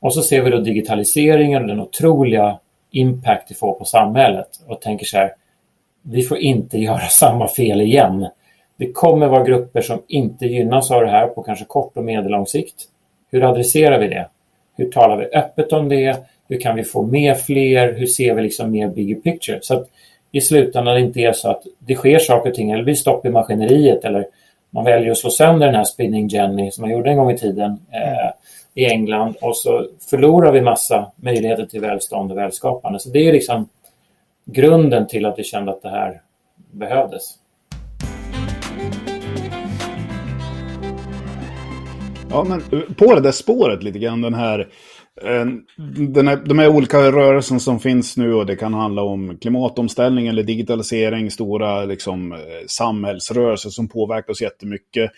Och 0.00 0.14
så 0.14 0.22
ser 0.22 0.42
vi 0.42 0.50
då 0.50 0.58
digitaliseringen 0.58 1.62
och 1.62 1.68
den 1.68 1.80
otroliga 1.80 2.58
impact 2.90 3.48
det 3.48 3.54
får 3.54 3.72
på 3.72 3.84
samhället 3.84 4.48
och 4.66 4.80
tänker 4.80 5.06
så 5.06 5.16
här, 5.16 5.32
vi 6.02 6.22
får 6.22 6.38
inte 6.38 6.78
göra 6.78 7.06
samma 7.08 7.48
fel 7.48 7.80
igen. 7.80 8.28
Det 8.76 8.92
kommer 8.92 9.28
vara 9.28 9.44
grupper 9.44 9.80
som 9.80 10.02
inte 10.08 10.46
gynnas 10.46 10.90
av 10.90 11.02
det 11.02 11.10
här 11.10 11.26
på 11.26 11.42
kanske 11.42 11.64
kort 11.64 11.96
och 11.96 12.04
medellång 12.04 12.46
sikt. 12.46 12.74
Hur 13.30 13.50
adresserar 13.50 13.98
vi 13.98 14.08
det? 14.08 14.28
Hur 14.76 14.90
talar 14.90 15.16
vi 15.16 15.24
öppet 15.24 15.72
om 15.72 15.88
det? 15.88 16.16
Hur 16.48 16.60
kan 16.60 16.76
vi 16.76 16.84
få 16.84 17.02
med 17.02 17.38
fler? 17.38 17.92
Hur 17.92 18.06
ser 18.06 18.34
vi 18.34 18.42
liksom 18.42 18.70
mer 18.70 18.88
bigger 18.88 19.14
picture? 19.14 19.58
Så 19.62 19.74
att 19.74 19.88
i 20.32 20.40
slutändan 20.40 20.94
det 20.94 21.00
inte 21.00 21.20
är 21.20 21.32
så 21.32 21.50
att 21.50 21.62
det 21.78 21.94
sker 21.94 22.18
saker 22.18 22.50
och 22.50 22.56
ting 22.56 22.70
eller 22.70 22.84
blir 22.84 22.94
stopp 22.94 23.26
i 23.26 23.30
maskineriet 23.30 24.04
eller 24.04 24.26
man 24.70 24.84
väljer 24.84 25.10
att 25.10 25.18
slå 25.18 25.30
sönder 25.30 25.66
den 25.66 25.74
här 25.74 25.84
spinning 25.84 26.28
Jenny 26.28 26.70
som 26.70 26.82
man 26.82 26.90
gjorde 26.90 27.10
en 27.10 27.16
gång 27.16 27.30
i 27.30 27.38
tiden 27.38 27.70
eh, 27.92 28.30
i 28.74 28.86
England 28.86 29.36
och 29.40 29.56
så 29.56 29.86
förlorar 30.10 30.52
vi 30.52 30.60
massa 30.60 31.12
möjligheter 31.16 31.66
till 31.66 31.80
välstånd 31.80 32.32
och 32.32 32.38
välskapande. 32.38 32.98
Så 32.98 33.08
det 33.08 33.28
är 33.28 33.32
liksom 33.32 33.68
grunden 34.44 35.06
till 35.06 35.26
att 35.26 35.38
vi 35.38 35.44
kände 35.44 35.72
att 35.72 35.82
det 35.82 35.88
här 35.88 36.20
behövdes. 36.70 37.22
Ja, 42.34 42.44
men 42.44 42.80
eh, 42.80 42.94
på 42.94 43.14
det 43.14 43.20
där 43.20 43.32
spåret 43.32 43.82
lite 43.82 43.98
grann, 43.98 44.20
den 44.20 44.34
här, 44.34 44.58
eh, 45.22 45.46
den 45.96 46.28
här, 46.28 46.36
de 46.36 46.58
här 46.58 46.68
olika 46.68 46.98
rörelserna 46.98 47.60
som 47.60 47.80
finns 47.80 48.16
nu 48.16 48.34
och 48.34 48.46
det 48.46 48.56
kan 48.56 48.74
handla 48.74 49.02
om 49.02 49.38
klimatomställning 49.40 50.26
eller 50.26 50.42
digitalisering, 50.42 51.30
stora 51.30 51.84
liksom, 51.84 52.32
eh, 52.32 52.38
samhällsrörelser 52.66 53.70
som 53.70 53.88
påverkar 53.88 54.30
oss 54.30 54.42
jättemycket. 54.42 55.10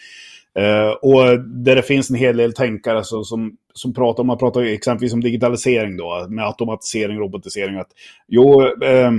och 1.02 1.40
där 1.40 1.76
det 1.76 1.82
finns 1.82 2.10
en 2.10 2.16
hel 2.16 2.36
del 2.36 2.52
tänkare 2.52 2.98
alltså, 2.98 3.24
som, 3.24 3.56
som 3.74 3.94
pratar 3.94 4.20
om, 4.20 4.26
man 4.26 4.38
pratar 4.38 4.62
exempelvis 4.62 5.12
om 5.12 5.20
digitalisering 5.20 5.96
då, 5.96 6.26
med 6.28 6.46
automatisering, 6.46 7.18
robotisering, 7.18 7.76
att 7.76 7.90
jo, 8.28 8.62
eh, 8.62 9.12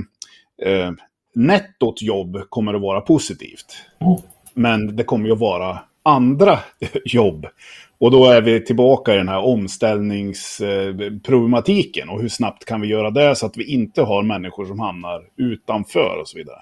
eh, 0.62 0.92
nettot 1.34 2.02
jobb 2.02 2.42
kommer 2.48 2.74
att 2.74 2.82
vara 2.82 3.00
positivt. 3.00 3.66
Mm. 4.00 4.16
Men 4.54 4.96
det 4.96 5.04
kommer 5.04 5.26
ju 5.26 5.32
att 5.32 5.38
vara 5.38 5.78
andra 6.08 6.58
jobb 7.04 7.46
och 8.00 8.10
då 8.10 8.26
är 8.26 8.42
vi 8.42 8.64
tillbaka 8.64 9.14
i 9.14 9.16
den 9.16 9.28
här 9.28 9.44
omställningsproblematiken. 9.44 12.08
Och 12.08 12.20
hur 12.20 12.28
snabbt 12.28 12.64
kan 12.64 12.80
vi 12.80 12.88
göra 12.88 13.10
det 13.10 13.36
så 13.36 13.46
att 13.46 13.56
vi 13.56 13.64
inte 13.64 14.02
har 14.02 14.22
människor 14.22 14.66
som 14.66 14.80
hamnar 14.80 15.22
utanför 15.36 16.18
och 16.20 16.28
så 16.28 16.38
vidare. 16.38 16.58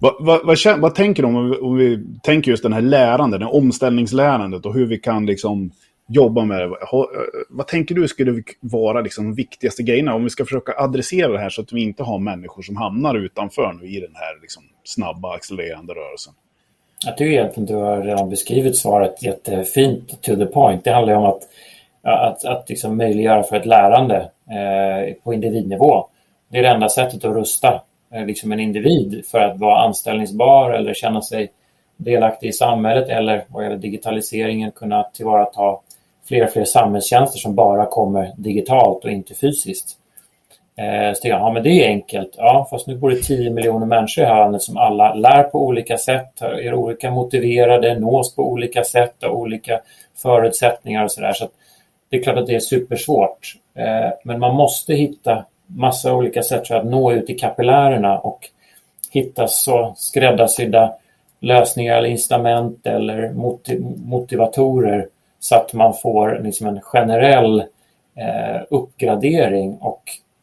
Vad, 0.00 0.14
vad, 0.20 0.46
vad, 0.46 0.58
vad 0.80 0.94
tänker 0.94 1.22
du 1.22 1.28
om, 1.28 1.50
vi, 1.50 1.56
om 1.56 1.76
vi 1.76 2.04
tänker 2.22 2.50
just 2.50 2.62
den 2.62 2.72
här 2.72 2.80
lärandet, 2.80 3.40
den 3.40 3.48
omställningslärandet 3.48 4.66
och 4.66 4.74
hur 4.74 4.86
vi 4.86 4.98
kan 4.98 5.26
liksom 5.26 5.70
jobba 6.08 6.44
med 6.44 6.60
det. 6.60 6.76
Vad 7.50 7.66
tänker 7.66 7.94
du 7.94 8.08
skulle 8.08 8.42
vara 8.60 9.00
liksom 9.00 9.24
de 9.24 9.34
viktigaste 9.34 9.82
grejerna 9.82 10.14
om 10.14 10.24
vi 10.24 10.30
ska 10.30 10.44
försöka 10.44 10.74
adressera 10.76 11.32
det 11.32 11.38
här 11.38 11.50
så 11.50 11.62
att 11.62 11.72
vi 11.72 11.82
inte 11.82 12.02
har 12.02 12.18
människor 12.18 12.62
som 12.62 12.76
hamnar 12.76 13.14
utanför 13.14 13.72
nu 13.72 13.88
i 13.88 14.00
den 14.00 14.14
här 14.14 14.40
liksom 14.40 14.62
snabba 14.84 15.34
accelererande 15.34 15.94
rörelsen? 15.94 16.34
Jag 17.04 17.16
tycker 17.16 17.32
egentligen 17.32 17.66
du 17.66 17.74
har 17.74 18.02
redan 18.02 18.30
beskrivit 18.30 18.78
svaret 18.78 19.22
jättefint 19.22 20.22
to 20.22 20.36
the 20.36 20.46
point. 20.46 20.84
Det 20.84 20.92
handlar 20.92 21.14
om 21.14 21.24
att, 21.24 21.42
att, 22.02 22.44
att 22.44 22.68
liksom 22.68 22.96
möjliggöra 22.96 23.42
för 23.42 23.56
ett 23.56 23.66
lärande 23.66 24.16
eh, 24.50 25.14
på 25.24 25.34
individnivå. 25.34 26.06
Det 26.48 26.58
är 26.58 26.62
det 26.62 26.68
enda 26.68 26.88
sättet 26.88 27.24
att 27.24 27.36
rusta 27.36 27.82
eh, 28.14 28.26
liksom 28.26 28.52
en 28.52 28.60
individ 28.60 29.24
för 29.26 29.38
att 29.38 29.58
vara 29.58 29.80
anställningsbar 29.80 30.70
eller 30.70 30.94
känna 30.94 31.22
sig 31.22 31.50
delaktig 31.96 32.48
i 32.48 32.52
samhället 32.52 33.08
eller 33.08 33.44
vad 33.48 33.64
gäller 33.64 33.76
digitaliseringen 33.76 34.70
kunna 34.70 35.02
tillvarata 35.02 35.78
fler 36.28 36.44
och 36.44 36.50
fler 36.50 36.64
samhällstjänster 36.64 37.38
som 37.38 37.54
bara 37.54 37.86
kommer 37.86 38.32
digitalt 38.36 39.04
och 39.04 39.10
inte 39.10 39.34
fysiskt. 39.34 39.96
Eh, 40.76 41.14
så 41.14 41.28
ja, 41.28 41.52
men 41.52 41.62
det 41.62 41.70
är 41.70 41.88
enkelt. 41.88 42.34
Ja, 42.36 42.66
fast 42.70 42.86
nu 42.86 42.96
bor 42.96 43.10
det 43.10 43.22
10 43.22 43.50
miljoner 43.50 43.86
människor 43.86 44.24
i 44.24 44.26
här 44.26 44.38
landet 44.38 44.62
som 44.62 44.76
alla 44.76 45.14
lär 45.14 45.42
på 45.42 45.66
olika 45.66 45.98
sätt, 45.98 46.42
är 46.42 46.74
olika 46.74 47.10
motiverade, 47.10 47.98
nås 47.98 48.34
på 48.34 48.42
olika 48.42 48.84
sätt 48.84 49.22
och 49.22 49.38
olika 49.38 49.80
förutsättningar 50.16 51.04
och 51.04 51.12
sådär. 51.12 51.32
Så, 51.32 51.44
så 51.44 51.50
det 52.10 52.16
är 52.16 52.22
klart 52.22 52.38
att 52.38 52.46
det 52.46 52.54
är 52.54 52.60
supersvårt. 52.60 53.56
Eh, 53.74 54.10
men 54.24 54.40
man 54.40 54.54
måste 54.54 54.94
hitta 54.94 55.44
massa 55.66 56.14
olika 56.14 56.42
sätt 56.42 56.68
för 56.68 56.74
att 56.74 56.86
nå 56.86 57.12
ut 57.12 57.30
i 57.30 57.34
kapillärerna 57.34 58.18
och 58.18 58.48
hitta 59.10 59.48
så 59.48 59.92
skräddarsydda 59.96 60.94
lösningar 61.40 61.96
eller 61.96 62.08
incitament 62.08 62.86
eller 62.86 63.32
motivatorer 64.06 65.06
så 65.40 65.56
att 65.56 65.72
man 65.72 65.94
får 65.94 66.40
liksom 66.44 66.66
en 66.66 66.80
generell 66.80 67.60
eh, 68.16 68.62
uppgradering 68.70 69.78
och 69.80 70.02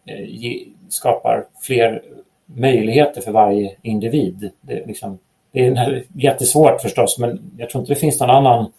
Eh, 0.09 0.25
ge, 0.25 0.67
skapar 0.89 1.45
fler 1.61 2.01
möjligheter 2.45 3.21
för 3.21 3.31
varje 3.31 3.75
individ. 3.81 4.51
Det, 4.61 4.85
liksom, 4.85 5.19
det 5.51 5.67
är 5.67 6.03
jättesvårt 6.13 6.81
förstås 6.81 7.19
men 7.19 7.51
jag 7.57 7.69
tror 7.69 7.81
inte 7.81 7.93
det 7.93 7.99
finns 7.99 8.19
någon 8.19 8.29
annan 8.29 8.71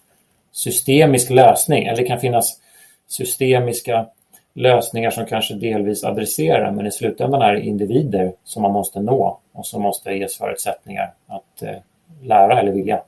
systemisk 0.52 1.30
lösning 1.30 1.84
eller 1.84 1.96
det 1.96 2.08
kan 2.08 2.20
finnas 2.20 2.60
systemiska 3.08 4.06
lösningar 4.54 5.10
som 5.10 5.26
kanske 5.26 5.54
delvis 5.54 6.04
adresserar 6.04 6.70
men 6.70 6.86
i 6.86 6.92
slutändan 6.92 7.42
är 7.42 7.52
det 7.52 7.60
individer 7.60 8.32
som 8.44 8.62
man 8.62 8.72
måste 8.72 9.00
nå 9.00 9.38
och 9.52 9.66
som 9.66 9.82
måste 9.82 10.12
ges 10.12 10.38
förutsättningar 10.38 11.12
att 11.26 11.62
eh, 11.62 11.76
lära 12.22 12.60
eller 12.60 12.72
vilja. 12.72 13.02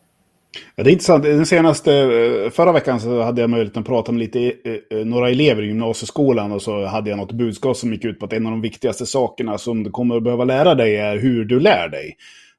Ja, 0.76 0.84
det 0.84 0.90
är 0.90 0.92
intressant. 0.92 1.24
Den 1.24 1.46
senaste, 1.46 1.94
eh, 1.94 2.50
förra 2.50 2.72
veckan 2.72 3.00
så 3.00 3.22
hade 3.22 3.40
jag 3.40 3.50
möjligheten 3.50 3.80
att 3.80 3.86
prata 3.86 4.12
med 4.12 4.18
lite, 4.18 4.40
eh, 4.40 4.98
eh, 4.98 5.04
några 5.04 5.30
elever 5.30 5.62
i 5.62 5.66
gymnasieskolan 5.66 6.52
och 6.52 6.62
så 6.62 6.84
hade 6.86 7.10
jag 7.10 7.16
något 7.16 7.32
budskap 7.32 7.76
som 7.76 7.92
gick 7.92 8.04
ut 8.04 8.18
på 8.18 8.26
att 8.26 8.32
en 8.32 8.46
av 8.46 8.52
de 8.52 8.60
viktigaste 8.60 9.06
sakerna 9.06 9.58
som 9.58 9.82
du 9.82 9.90
kommer 9.90 10.16
att 10.16 10.22
behöva 10.22 10.44
lära 10.44 10.74
dig 10.74 10.96
är 10.96 11.18
hur 11.18 11.44
du 11.44 11.60
lär 11.60 11.88
dig. 11.88 12.16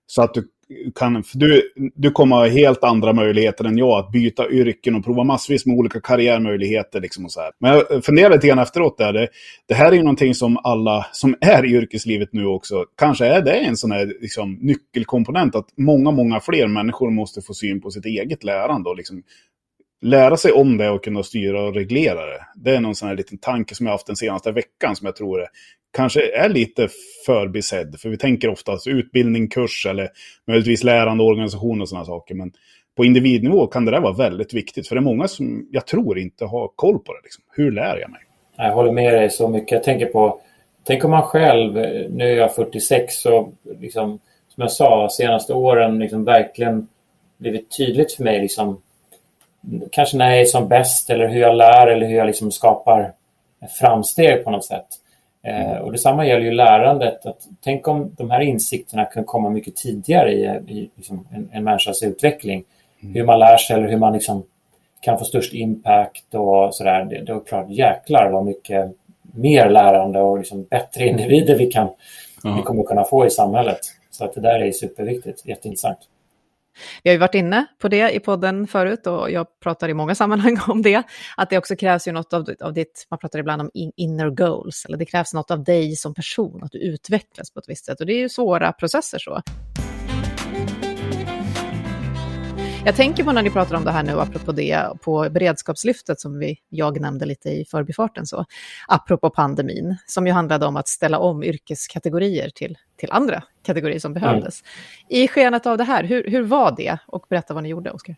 Så 0.07 0.21
att 0.21 0.33
du 0.33 0.47
kan, 0.95 1.23
du, 1.33 1.61
du 1.95 2.11
kommer 2.11 2.35
ha 2.35 2.47
helt 2.47 2.83
andra 2.83 3.13
möjligheter 3.13 3.65
än 3.65 3.77
jag 3.77 3.99
att 3.99 4.11
byta 4.11 4.49
yrken 4.49 4.95
och 4.95 5.05
prova 5.05 5.23
massvis 5.23 5.65
med 5.65 5.77
olika 5.77 6.01
karriärmöjligheter. 6.01 7.01
Liksom 7.01 7.25
och 7.25 7.31
så 7.31 7.41
här. 7.41 7.51
Men 7.59 7.71
jag 7.71 8.05
funderar 8.05 8.29
lite 8.29 8.47
grann 8.47 8.59
efteråt 8.59 8.97
där. 8.97 9.13
Det, 9.13 9.27
det 9.67 9.73
här 9.73 9.91
är 9.91 9.95
ju 9.95 10.03
någonting 10.03 10.35
som 10.35 10.57
alla 10.63 11.05
som 11.11 11.35
är 11.41 11.65
i 11.65 11.69
yrkeslivet 11.69 12.29
nu 12.31 12.45
också, 12.45 12.85
kanske 12.97 13.25
är 13.25 13.41
det 13.41 13.53
en 13.53 13.77
sån 13.77 13.91
här 13.91 14.05
liksom, 14.21 14.53
nyckelkomponent. 14.61 15.55
Att 15.55 15.67
många, 15.77 16.11
många 16.11 16.39
fler 16.39 16.67
människor 16.67 17.09
måste 17.09 17.41
få 17.41 17.53
syn 17.53 17.81
på 17.81 17.91
sitt 17.91 18.05
eget 18.05 18.43
lärande 18.43 18.89
och 18.89 18.97
liksom 18.97 19.23
lära 20.03 20.37
sig 20.37 20.51
om 20.51 20.77
det 20.77 20.89
och 20.89 21.03
kunna 21.03 21.23
styra 21.23 21.63
och 21.63 21.73
reglera 21.73 22.25
det. 22.25 22.45
Det 22.55 22.75
är 22.75 22.79
någon 22.79 22.95
sån 22.95 23.07
här 23.07 23.15
liten 23.15 23.37
tanke 23.37 23.75
som 23.75 23.85
jag 23.85 23.93
haft 23.93 24.07
den 24.07 24.15
senaste 24.15 24.51
veckan 24.51 24.95
som 24.95 25.05
jag 25.05 25.15
tror 25.15 25.41
är, 25.41 25.47
kanske 25.95 26.35
är 26.37 26.49
lite 26.49 26.87
förbisedd. 27.25 27.95
För 27.99 28.09
vi 28.09 28.17
tänker 28.17 28.49
oftast 28.49 28.87
utbildning, 28.87 29.47
kurs 29.47 29.85
eller 29.89 30.09
möjligtvis 30.47 30.83
lärande 30.83 31.23
organisation 31.23 31.81
och 31.81 31.89
sådana 31.89 32.05
saker. 32.05 32.35
Men 32.35 32.51
på 32.97 33.05
individnivå 33.05 33.67
kan 33.67 33.85
det 33.85 33.91
där 33.91 33.99
vara 33.99 34.13
väldigt 34.13 34.53
viktigt. 34.53 34.87
För 34.87 34.95
det 34.95 34.99
är 34.99 35.03
många 35.03 35.27
som 35.27 35.67
jag 35.71 35.87
tror 35.87 36.19
inte 36.19 36.45
har 36.45 36.67
koll 36.75 36.99
på 36.99 37.13
det. 37.13 37.19
Liksom. 37.23 37.43
Hur 37.51 37.71
lär 37.71 37.97
jag 37.97 38.11
mig? 38.11 38.21
Jag 38.57 38.73
håller 38.73 38.91
med 38.91 39.13
dig 39.13 39.29
så 39.29 39.47
mycket. 39.47 39.71
Jag 39.71 39.83
tänker 39.83 40.05
på, 40.05 40.41
tänk 40.83 41.05
om 41.05 41.11
man 41.11 41.23
själv, 41.23 41.73
nu 42.09 42.31
är 42.31 42.37
jag 42.37 42.55
46 42.55 43.25
och 43.25 43.53
liksom, 43.79 44.19
som 44.47 44.61
jag 44.61 44.71
sa, 44.71 45.09
senaste 45.11 45.53
åren 45.53 45.99
liksom 45.99 46.23
verkligen 46.23 46.87
blivit 47.37 47.77
tydligt 47.77 48.13
för 48.13 48.23
mig 48.23 48.41
liksom, 48.41 48.81
kanske 49.91 50.17
när 50.17 50.29
jag 50.29 50.41
är 50.41 50.45
som 50.45 50.67
bäst 50.67 51.09
eller 51.09 51.27
hur 51.27 51.39
jag 51.39 51.55
lär 51.55 51.87
eller 51.87 52.07
hur 52.07 52.17
jag 52.17 52.27
liksom 52.27 52.51
skapar 52.51 53.11
framsteg 53.79 54.43
på 54.43 54.51
något 54.51 54.65
sätt. 54.65 54.85
Eh, 55.43 55.77
och 55.77 55.91
detsamma 55.91 56.27
gäller 56.27 56.45
ju 56.45 56.51
lärandet. 56.51 57.25
Att, 57.25 57.47
tänk 57.63 57.87
om 57.87 58.11
de 58.17 58.31
här 58.31 58.41
insikterna 58.41 59.05
kan 59.05 59.23
komma 59.23 59.49
mycket 59.49 59.75
tidigare 59.75 60.31
i, 60.31 60.45
i 60.67 60.89
liksom 60.95 61.27
en, 61.31 61.49
en 61.51 61.63
människas 61.63 62.03
utveckling. 62.03 62.63
Mm. 63.01 63.13
Hur 63.13 63.23
man 63.23 63.39
lär 63.39 63.57
sig 63.57 63.75
eller 63.75 63.87
hur 63.87 63.97
man 63.97 64.13
liksom 64.13 64.43
kan 65.01 65.19
få 65.19 65.25
störst 65.25 65.53
impact 65.53 66.35
och 66.35 66.75
sådär. 66.75 67.05
Det, 67.05 67.21
det 67.21 67.31
är 67.31 67.39
klart, 67.39 67.69
jäklar 67.69 68.29
vad 68.29 68.45
mycket 68.45 68.91
mer 69.21 69.69
lärande 69.69 70.21
och 70.21 70.37
liksom 70.37 70.63
bättre 70.63 71.07
individer 71.07 71.57
vi, 71.57 71.71
kan, 71.71 71.89
mm. 72.45 72.57
vi 72.57 72.63
kommer 72.63 72.83
kunna 72.83 73.03
få 73.03 73.25
i 73.25 73.29
samhället. 73.29 73.79
Så 74.11 74.25
att 74.25 74.33
det 74.33 74.41
där 74.41 74.59
är 74.59 74.71
superviktigt, 74.71 75.45
jätteintressant. 75.45 75.99
Vi 77.03 77.09
har 77.09 77.13
ju 77.13 77.19
varit 77.19 77.35
inne 77.35 77.65
på 77.79 77.87
det 77.87 78.11
i 78.15 78.19
podden 78.19 78.67
förut 78.67 79.07
och 79.07 79.31
jag 79.31 79.59
pratar 79.59 79.89
i 79.89 79.93
många 79.93 80.15
sammanhang 80.23 80.57
om 80.67 80.81
det, 80.81 81.03
att 81.37 81.49
det 81.49 81.57
också 81.57 81.75
krävs 81.75 82.07
ju 82.07 82.11
något 82.11 82.33
av, 82.33 82.49
av 82.61 82.73
ditt, 82.73 83.07
man 83.09 83.19
pratar 83.19 83.39
ibland 83.39 83.61
om 83.61 83.69
inner 83.73 84.29
goals, 84.29 84.85
eller 84.85 84.97
det 84.97 85.05
krävs 85.05 85.33
något 85.33 85.51
av 85.51 85.63
dig 85.63 85.95
som 85.95 86.13
person, 86.13 86.63
att 86.63 86.71
du 86.71 86.77
utvecklas 86.77 87.51
på 87.51 87.59
ett 87.59 87.69
visst 87.69 87.85
sätt 87.85 87.99
och 87.99 88.05
det 88.05 88.13
är 88.13 88.19
ju 88.19 88.29
svåra 88.29 88.71
processer 88.71 89.19
så. 89.19 89.41
Jag 92.85 92.95
tänker 92.95 93.23
på 93.23 93.31
när 93.31 93.41
ni 93.41 93.49
pratar 93.49 93.75
om 93.75 93.85
det 93.85 93.91
här 93.91 94.03
nu, 94.03 94.19
apropå 94.19 94.51
det, 94.51 94.87
på 95.01 95.29
beredskapslyftet 95.29 96.19
som 96.19 96.39
vi, 96.39 96.57
jag 96.69 97.01
nämnde 97.01 97.25
lite 97.25 97.49
i 97.49 97.65
förbifarten, 97.65 98.25
så, 98.25 98.45
apropå 98.87 99.29
pandemin, 99.29 99.97
som 100.05 100.27
ju 100.27 100.33
handlade 100.33 100.65
om 100.65 100.75
att 100.75 100.87
ställa 100.87 101.19
om 101.19 101.43
yrkeskategorier 101.43 102.49
till, 102.49 102.77
till 102.97 103.09
andra 103.11 103.43
kategorier 103.65 103.99
som 103.99 104.13
behövdes. 104.13 104.61
Mm. 104.61 105.23
I 105.23 105.27
skenet 105.27 105.65
av 105.65 105.77
det 105.77 105.83
här, 105.83 106.03
hur, 106.03 106.27
hur 106.27 106.43
var 106.43 106.73
det? 106.77 106.97
Och 107.07 107.25
berätta 107.29 107.53
vad 107.53 107.63
ni 107.63 107.69
gjorde, 107.69 107.91
Oskar. 107.91 108.15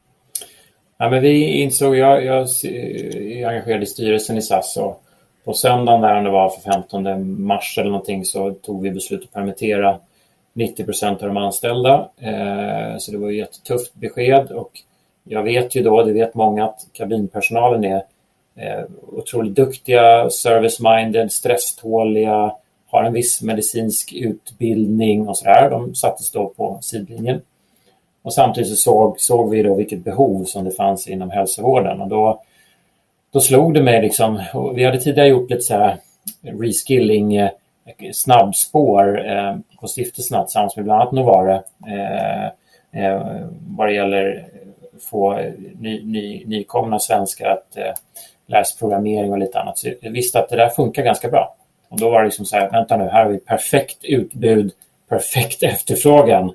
Ja, 0.97 1.09
men 1.09 1.21
vi 1.21 1.61
insåg, 1.61 1.95
jag, 1.95 2.25
jag 2.25 2.47
är 2.63 3.47
engagerad 3.47 3.83
i 3.83 3.85
styrelsen 3.85 4.37
i 4.37 4.41
SAS 4.41 4.77
och 4.77 5.03
på 5.45 5.53
söndagen 5.53 6.01
där, 6.01 6.17
om 6.17 6.23
det 6.23 6.29
var 6.29 6.49
för 6.49 6.71
15 6.71 7.43
mars 7.45 7.77
eller 7.77 7.89
någonting, 7.89 8.25
så 8.25 8.53
tog 8.53 8.83
vi 8.83 8.91
beslut 8.91 9.23
att 9.23 9.31
permittera 9.31 9.99
90 10.55 10.85
procent 10.85 11.21
av 11.21 11.27
de 11.27 11.37
anställda. 11.37 12.09
Eh, 12.17 12.97
så 12.97 13.11
det 13.11 13.17
var 13.17 13.43
ett 13.43 13.63
tufft 13.63 13.93
besked 13.93 14.51
och 14.51 14.71
jag 15.23 15.43
vet 15.43 15.75
ju 15.75 15.83
då, 15.83 16.03
det 16.03 16.13
vet 16.13 16.35
många, 16.35 16.65
att 16.65 16.87
kabinpersonalen 16.93 17.83
är 17.83 18.03
eh, 18.55 18.83
otroligt 19.07 19.55
duktiga, 19.55 20.29
service-minded, 20.29 21.29
stresståliga, 21.29 22.55
har 22.87 23.03
en 23.03 23.13
viss 23.13 23.41
medicinsk 23.41 24.13
utbildning 24.13 25.27
och 25.27 25.37
sådär. 25.37 25.69
De 25.69 25.95
sattes 25.95 26.31
då 26.31 26.47
på 26.47 26.79
sidlinjen. 26.81 27.41
Och 28.21 28.33
samtidigt 28.33 28.69
så 28.69 28.75
såg, 28.75 29.19
såg 29.19 29.49
vi 29.49 29.63
då 29.63 29.75
vilket 29.75 30.03
behov 30.03 30.43
som 30.43 30.63
det 30.63 30.71
fanns 30.71 31.07
inom 31.07 31.29
hälsovården 31.29 32.01
och 32.01 32.07
då, 32.07 32.41
då 33.31 33.39
slog 33.39 33.73
det 33.73 33.81
mig 33.81 34.01
liksom, 34.01 34.41
vi 34.75 34.85
hade 34.85 34.99
tidigare 34.99 35.27
gjort 35.27 35.49
lite 35.49 35.61
så 35.61 35.73
här 35.73 35.97
reskilling-snabbspår 36.41 39.31
eh, 39.31 39.55
på 39.85 39.89
stiftelserna 39.89 40.43
tillsammans 40.43 40.75
med 40.75 40.85
bland 40.85 41.01
annat 41.01 41.13
Novare 41.13 41.63
eh, 41.87 42.45
eh, 43.03 43.21
vad 43.67 43.87
det 43.87 43.93
gäller 43.93 44.35
eh, 44.35 44.99
få 44.99 45.37
eh, 45.37 45.53
ny, 45.79 46.05
ny, 46.05 46.45
nykomna 46.45 46.99
svenskar 46.99 47.49
att 47.49 47.77
eh, 47.77 47.93
lära 48.47 48.63
sig 48.63 48.79
programmering 48.79 49.31
och 49.31 49.37
lite 49.37 49.59
annat. 49.59 49.77
Så 49.77 49.89
jag 50.01 50.11
visste 50.11 50.39
att 50.39 50.49
det 50.49 50.55
där 50.55 50.69
funkar 50.69 51.03
ganska 51.03 51.29
bra. 51.29 51.55
Och 51.89 51.99
då 51.99 52.09
var 52.09 52.19
det 52.19 52.25
liksom 52.25 52.45
så 52.45 52.55
här, 52.55 52.71
vänta 52.71 52.97
nu, 52.97 53.03
här 53.03 53.23
har 53.23 53.31
vi 53.31 53.37
perfekt 53.37 53.97
utbud, 54.03 54.71
perfekt 55.09 55.63
efterfrågan. 55.63 56.53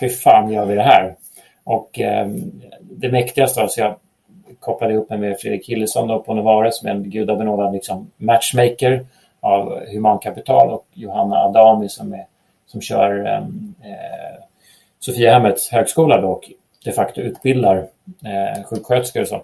Hur 0.00 0.08
fan 0.08 0.50
gör 0.50 0.66
vi 0.66 0.74
det 0.74 0.82
här? 0.82 1.14
Och 1.64 2.00
eh, 2.00 2.28
det 2.80 3.10
mäktigaste 3.10 3.60
var 3.60 3.68
så 3.68 3.80
jag 3.80 3.96
kopplade 4.60 4.94
ihop 4.94 5.10
mig 5.10 5.18
med 5.18 5.40
Fredrik 5.40 5.68
Hillesson 5.68 6.22
på 6.22 6.34
Novare 6.34 6.72
som 6.72 6.88
är 6.88 6.92
en 6.92 7.10
gudabenådad 7.10 7.72
liksom, 7.72 8.10
matchmaker 8.16 9.06
av 9.40 9.86
humankapital 9.92 10.70
och 10.70 10.86
Johanna 10.94 11.36
Adami 11.36 11.88
som, 11.88 12.12
är, 12.12 12.26
som 12.68 12.80
kör 12.80 13.26
ehm, 13.26 13.74
eh, 13.82 13.90
eh 13.90 14.38
Sofiahemmets 15.00 15.70
högskola 15.70 16.20
då, 16.20 16.28
och 16.28 16.50
de 16.84 16.92
facto 16.92 17.20
utbildar 17.20 17.76
eh, 18.24 18.64
sjuksköterskor 18.64 19.22
och 19.22 19.28
så. 19.28 19.42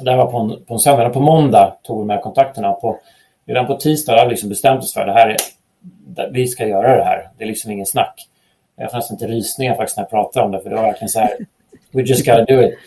Det 0.00 0.10
här 0.10 0.18
var 0.18 0.30
på 0.30 0.38
en, 0.38 0.64
på 0.64 0.74
en 0.74 0.80
söndag. 0.80 1.10
På 1.10 1.20
måndag 1.20 1.76
tog 1.82 1.98
vi 1.98 2.06
med 2.06 2.22
kontakterna. 2.22 2.72
På, 2.72 2.98
redan 3.46 3.66
på 3.66 3.76
tisdag 3.76 4.12
hade 4.12 4.24
vi 4.24 4.30
liksom 4.30 4.48
bestämt 4.48 4.82
oss 4.82 4.94
för 4.94 5.06
det 5.06 5.12
här 5.12 5.28
är, 5.28 6.30
vi 6.30 6.46
ska 6.46 6.66
göra 6.66 6.96
det 6.96 7.04
här. 7.04 7.28
Det 7.38 7.44
är 7.44 7.48
liksom 7.48 7.70
ingen 7.70 7.86
snack. 7.86 8.28
Jag 8.76 8.90
får 8.90 8.98
nästan 8.98 9.14
inte 9.14 9.26
rysningar 9.26 9.74
faktiskt 9.74 9.96
när 9.96 10.04
jag 10.04 10.10
pratar 10.10 10.42
om 10.42 10.52
det, 10.52 10.60
för 10.60 10.70
det 10.70 10.76
var 10.76 10.82
verkligen 10.82 11.08
så 11.08 11.20
här 11.20 11.30
We 11.92 12.02
just 12.02 12.26
gotta 12.26 12.44
do 12.44 12.62
it. 12.62 12.78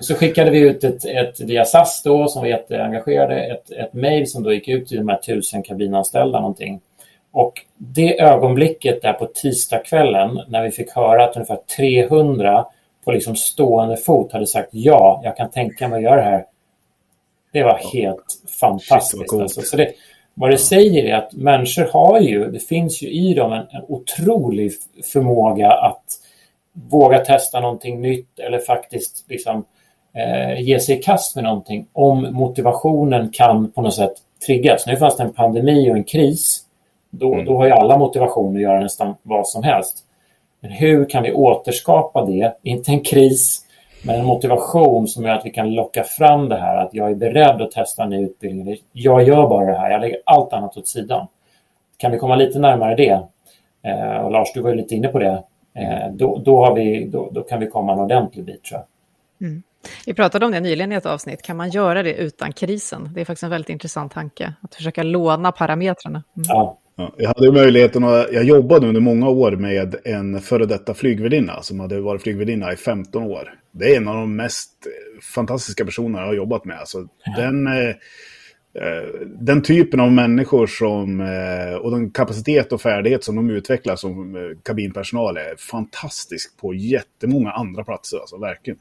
Så 0.00 0.14
skickade 0.14 0.50
vi 0.50 0.58
ut 0.58 0.84
ett, 0.84 1.04
ett 1.04 1.40
via 1.40 1.64
SAS 1.64 2.02
då, 2.02 2.28
som 2.28 2.42
var 2.42 2.48
jätteengagerade, 2.48 3.40
ett, 3.40 3.70
ett 3.70 3.92
mejl 3.92 4.26
som 4.26 4.42
då 4.42 4.52
gick 4.52 4.68
ut 4.68 4.88
till 4.88 4.96
de 4.96 5.08
här 5.08 5.16
tusen 5.16 5.62
kabinanställda 5.62 6.40
någonting. 6.40 6.80
Och 7.34 7.52
det 7.76 8.20
ögonblicket 8.20 9.02
där 9.02 9.12
på 9.12 9.26
tisdagskvällen 9.26 10.40
när 10.48 10.62
vi 10.62 10.70
fick 10.70 10.90
höra 10.90 11.24
att 11.24 11.36
ungefär 11.36 11.58
300 11.76 12.66
på 13.04 13.12
liksom 13.12 13.36
stående 13.36 13.96
fot 13.96 14.32
hade 14.32 14.46
sagt 14.46 14.68
ja, 14.72 15.20
jag 15.24 15.36
kan 15.36 15.50
tänka 15.50 15.88
mig 15.88 15.96
att 15.96 16.02
göra 16.02 16.16
det 16.16 16.22
här. 16.22 16.44
Det 17.52 17.62
var 17.62 17.80
helt 17.92 18.42
fantastiskt. 18.60 19.30
Shit, 19.30 19.40
alltså. 19.40 19.62
Så 19.62 19.76
det, 19.76 19.92
vad 20.34 20.50
det 20.50 20.58
säger 20.58 21.04
är 21.04 21.14
att 21.14 21.32
människor 21.32 21.88
har 21.92 22.20
ju, 22.20 22.50
det 22.50 22.60
finns 22.60 23.02
ju 23.02 23.08
i 23.08 23.34
dem 23.34 23.52
en, 23.52 23.66
en 23.70 23.84
otrolig 23.88 24.72
förmåga 25.12 25.72
att 25.72 26.04
våga 26.72 27.18
testa 27.18 27.60
någonting 27.60 28.00
nytt 28.00 28.38
eller 28.38 28.58
faktiskt 28.58 29.24
liksom, 29.28 29.64
eh, 30.14 30.60
ge 30.60 30.80
sig 30.80 30.98
i 30.98 31.02
kast 31.02 31.34
med 31.34 31.44
någonting 31.44 31.86
om 31.92 32.28
motivationen 32.32 33.30
kan 33.32 33.70
på 33.70 33.82
något 33.82 33.94
sätt 33.94 34.14
triggas. 34.46 34.86
Nu 34.86 34.96
fanns 34.96 35.16
det 35.16 35.22
en 35.22 35.32
pandemi 35.32 35.90
och 35.90 35.96
en 35.96 36.04
kris. 36.04 36.63
Då, 37.18 37.34
mm. 37.34 37.44
då 37.44 37.56
har 37.56 37.66
ju 37.66 37.72
alla 37.72 37.98
motivation 37.98 38.56
att 38.56 38.62
göra 38.62 38.80
nästan 38.80 39.14
vad 39.22 39.48
som 39.48 39.62
helst. 39.62 40.04
Men 40.60 40.70
hur 40.70 41.04
kan 41.04 41.22
vi 41.22 41.32
återskapa 41.32 42.24
det? 42.24 42.56
Inte 42.62 42.92
en 42.92 43.00
kris, 43.00 43.64
men 44.06 44.20
en 44.20 44.26
motivation 44.26 45.08
som 45.08 45.24
gör 45.24 45.32
att 45.32 45.46
vi 45.46 45.50
kan 45.50 45.74
locka 45.74 46.04
fram 46.04 46.48
det 46.48 46.56
här 46.56 46.76
att 46.76 46.94
jag 46.94 47.10
är 47.10 47.14
beredd 47.14 47.62
att 47.62 47.70
testa 47.70 48.02
en 48.02 48.10
ny 48.10 48.24
utbildning. 48.24 48.76
Jag 48.92 49.22
gör 49.22 49.48
bara 49.48 49.66
det 49.66 49.78
här, 49.78 49.90
jag 49.90 50.00
lägger 50.00 50.18
allt 50.26 50.52
annat 50.52 50.76
åt 50.76 50.88
sidan. 50.88 51.26
kan 51.96 52.12
vi 52.12 52.18
komma 52.18 52.36
lite 52.36 52.58
närmare 52.58 52.94
det, 52.94 53.20
eh, 53.82 54.16
och 54.16 54.30
Lars, 54.30 54.52
du 54.54 54.60
var 54.60 54.70
ju 54.70 54.76
lite 54.76 54.94
inne 54.94 55.08
på 55.08 55.18
det, 55.18 55.42
eh, 55.74 56.12
då, 56.12 56.38
då, 56.44 56.64
har 56.64 56.74
vi, 56.74 57.04
då, 57.06 57.30
då 57.32 57.42
kan 57.42 57.60
vi 57.60 57.66
komma 57.66 57.92
en 57.92 57.98
ordentlig 57.98 58.44
bit 58.44 58.64
tror 58.64 58.80
jag. 58.80 59.48
Mm. 59.48 59.62
Vi 60.06 60.14
pratade 60.14 60.46
om 60.46 60.52
det 60.52 60.60
nyligen 60.60 60.92
i 60.92 60.94
ett 60.94 61.06
avsnitt. 61.06 61.42
Kan 61.42 61.56
man 61.56 61.70
göra 61.70 62.02
det 62.02 62.14
utan 62.14 62.52
krisen? 62.52 63.10
Det 63.14 63.20
är 63.20 63.24
faktiskt 63.24 63.42
en 63.42 63.50
väldigt 63.50 63.70
intressant 63.70 64.12
tanke, 64.12 64.54
att 64.62 64.74
försöka 64.74 65.02
låna 65.02 65.52
parametrarna. 65.52 66.22
Mm. 66.36 66.46
Ja. 66.48 66.78
Ja, 66.96 67.14
jag 67.18 67.28
hade 67.28 67.52
möjligheten 67.52 68.04
att, 68.04 68.32
jag 68.32 68.44
jobbade 68.44 68.86
under 68.86 69.00
många 69.00 69.28
år 69.28 69.52
med 69.52 69.96
en 70.04 70.40
före 70.40 70.66
detta 70.66 70.94
flygvärdinna 70.94 71.62
som 71.62 71.80
hade 71.80 72.00
varit 72.00 72.22
flygvärdinna 72.22 72.72
i 72.72 72.76
15 72.76 73.22
år. 73.22 73.54
Det 73.72 73.92
är 73.92 73.96
en 73.96 74.08
av 74.08 74.14
de 74.14 74.36
mest 74.36 74.72
fantastiska 75.34 75.84
personer 75.84 76.18
jag 76.18 76.26
har 76.26 76.34
jobbat 76.34 76.64
med. 76.64 76.78
Alltså, 76.78 77.08
ja. 77.24 77.42
den, 77.42 77.66
eh, 77.66 77.88
eh, 77.88 79.08
den 79.26 79.62
typen 79.62 80.00
av 80.00 80.12
människor 80.12 80.66
som, 80.66 81.20
eh, 81.20 81.74
och 81.74 81.90
den 81.90 82.10
kapacitet 82.10 82.72
och 82.72 82.80
färdighet 82.80 83.24
som 83.24 83.36
de 83.36 83.50
utvecklar 83.50 83.96
som 83.96 84.36
eh, 84.36 84.42
kabinpersonal 84.62 85.36
är 85.36 85.56
fantastisk 85.56 86.56
på 86.60 86.74
jättemånga 86.74 87.50
andra 87.50 87.84
platser. 87.84 88.18
Alltså, 88.18 88.38
verkligen. 88.38 88.78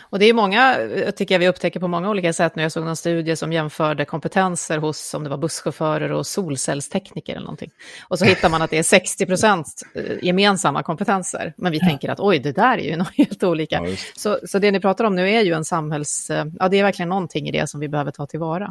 Och 0.00 0.18
det 0.18 0.26
är 0.26 0.32
många, 0.32 0.76
tycker 1.16 1.34
jag 1.34 1.38
vi 1.38 1.48
upptäcker 1.48 1.80
på 1.80 1.88
många 1.88 2.10
olika 2.10 2.32
sätt. 2.32 2.56
Nu 2.56 2.62
jag 2.62 2.72
såg 2.72 2.84
någon 2.84 2.96
studie 2.96 3.36
som 3.36 3.52
jämförde 3.52 4.04
kompetenser 4.04 4.78
hos, 4.78 5.14
om 5.14 5.24
det 5.24 5.30
var 5.30 5.36
busschaufförer 5.36 6.12
och 6.12 6.26
solcellstekniker 6.26 7.32
eller 7.32 7.44
någonting. 7.44 7.70
Och 8.08 8.18
så 8.18 8.24
hittar 8.24 8.48
man 8.48 8.62
att 8.62 8.70
det 8.70 8.78
är 8.78 8.82
60 8.82 9.26
procent 9.26 9.82
eh, 9.94 10.02
gemensamma 10.22 10.82
kompetenser. 10.82 11.54
Men 11.56 11.72
vi 11.72 11.78
ja. 11.78 11.86
tänker 11.86 12.08
att 12.08 12.20
oj, 12.20 12.38
det 12.38 12.52
där 12.52 12.78
är 12.78 12.90
ju 12.90 12.96
något 13.02 13.16
helt 13.16 13.42
olika. 13.42 13.82
Ja, 13.84 13.96
så, 14.16 14.38
så 14.46 14.58
det 14.58 14.70
ni 14.70 14.80
pratar 14.80 15.04
om 15.04 15.14
nu 15.14 15.30
är 15.30 15.42
ju 15.42 15.52
en 15.52 15.64
samhälls... 15.64 16.30
Eh, 16.30 16.46
ja, 16.58 16.68
det 16.68 16.78
är 16.78 16.82
verkligen 16.82 17.08
någonting 17.08 17.48
i 17.48 17.52
det 17.52 17.66
som 17.66 17.80
vi 17.80 17.88
behöver 17.88 18.10
ta 18.10 18.26
tillvara. 18.26 18.68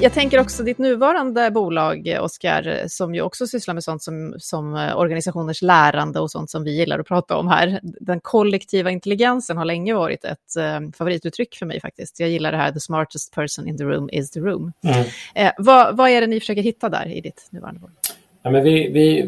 Jag 0.00 0.12
tänker 0.12 0.40
också 0.40 0.62
ditt 0.62 0.78
nuvarande 0.78 1.50
bolag, 1.50 2.18
Oskar, 2.20 2.88
som 2.88 3.14
ju 3.14 3.22
också 3.22 3.46
sysslar 3.46 3.74
med 3.74 3.84
sånt 3.84 4.02
som, 4.02 4.34
som 4.38 4.74
eh, 4.74 4.98
organisationers 4.98 5.62
lärande 5.62 6.20
och 6.20 6.30
sånt 6.30 6.50
som 6.50 6.64
vi 6.64 6.76
gillar 6.76 6.98
att 6.98 7.06
prata 7.06 7.36
om 7.36 7.48
här. 7.48 7.80
Den 7.82 8.20
kollektiva 8.20 8.90
intelligensen 8.90 9.56
har 9.56 9.64
länge 9.64 9.94
varit 9.94 10.24
ett 10.24 10.56
eh, 10.58 10.90
favorituttryck 10.98 11.54
för 11.54 11.66
mig 11.66 11.80
faktiskt. 11.80 12.20
Jag 12.20 12.28
gillar 12.28 12.52
det 12.52 12.58
här, 12.58 12.72
the 12.72 12.80
smartest 12.80 13.34
person 13.34 13.68
in 13.68 13.78
the 13.78 13.84
room 13.84 14.10
is 14.12 14.30
the 14.30 14.40
room. 14.40 14.72
Mm. 14.84 15.04
Eh, 15.34 15.52
vad, 15.58 15.96
vad 15.96 16.10
är 16.10 16.20
det 16.20 16.26
ni 16.26 16.40
försöker 16.40 16.62
hitta 16.62 16.88
där 16.88 17.06
i 17.06 17.20
ditt 17.20 17.48
nuvarande 17.50 17.80
bolag? 17.80 17.96
Ja, 18.42 18.50
men 18.50 18.64
vi, 18.64 18.90
vi, 18.92 19.22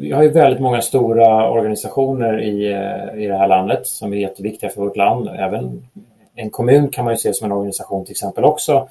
vi 0.00 0.12
har 0.12 0.22
ju 0.22 0.28
väldigt 0.28 0.60
många 0.60 0.82
stora 0.82 1.50
organisationer 1.50 2.42
i, 2.42 2.66
i 3.24 3.26
det 3.26 3.36
här 3.36 3.48
landet 3.48 3.86
som 3.86 4.12
är 4.12 4.16
jätteviktiga 4.16 4.70
för 4.70 4.80
vårt 4.80 4.96
land. 4.96 5.28
Även 5.28 5.82
en 6.34 6.50
kommun 6.50 6.88
kan 6.88 7.04
man 7.04 7.14
ju 7.14 7.18
se 7.18 7.34
som 7.34 7.44
en 7.44 7.52
organisation 7.52 8.04
till 8.04 8.12
exempel 8.12 8.44
också 8.44 8.72
eh, 8.72 8.88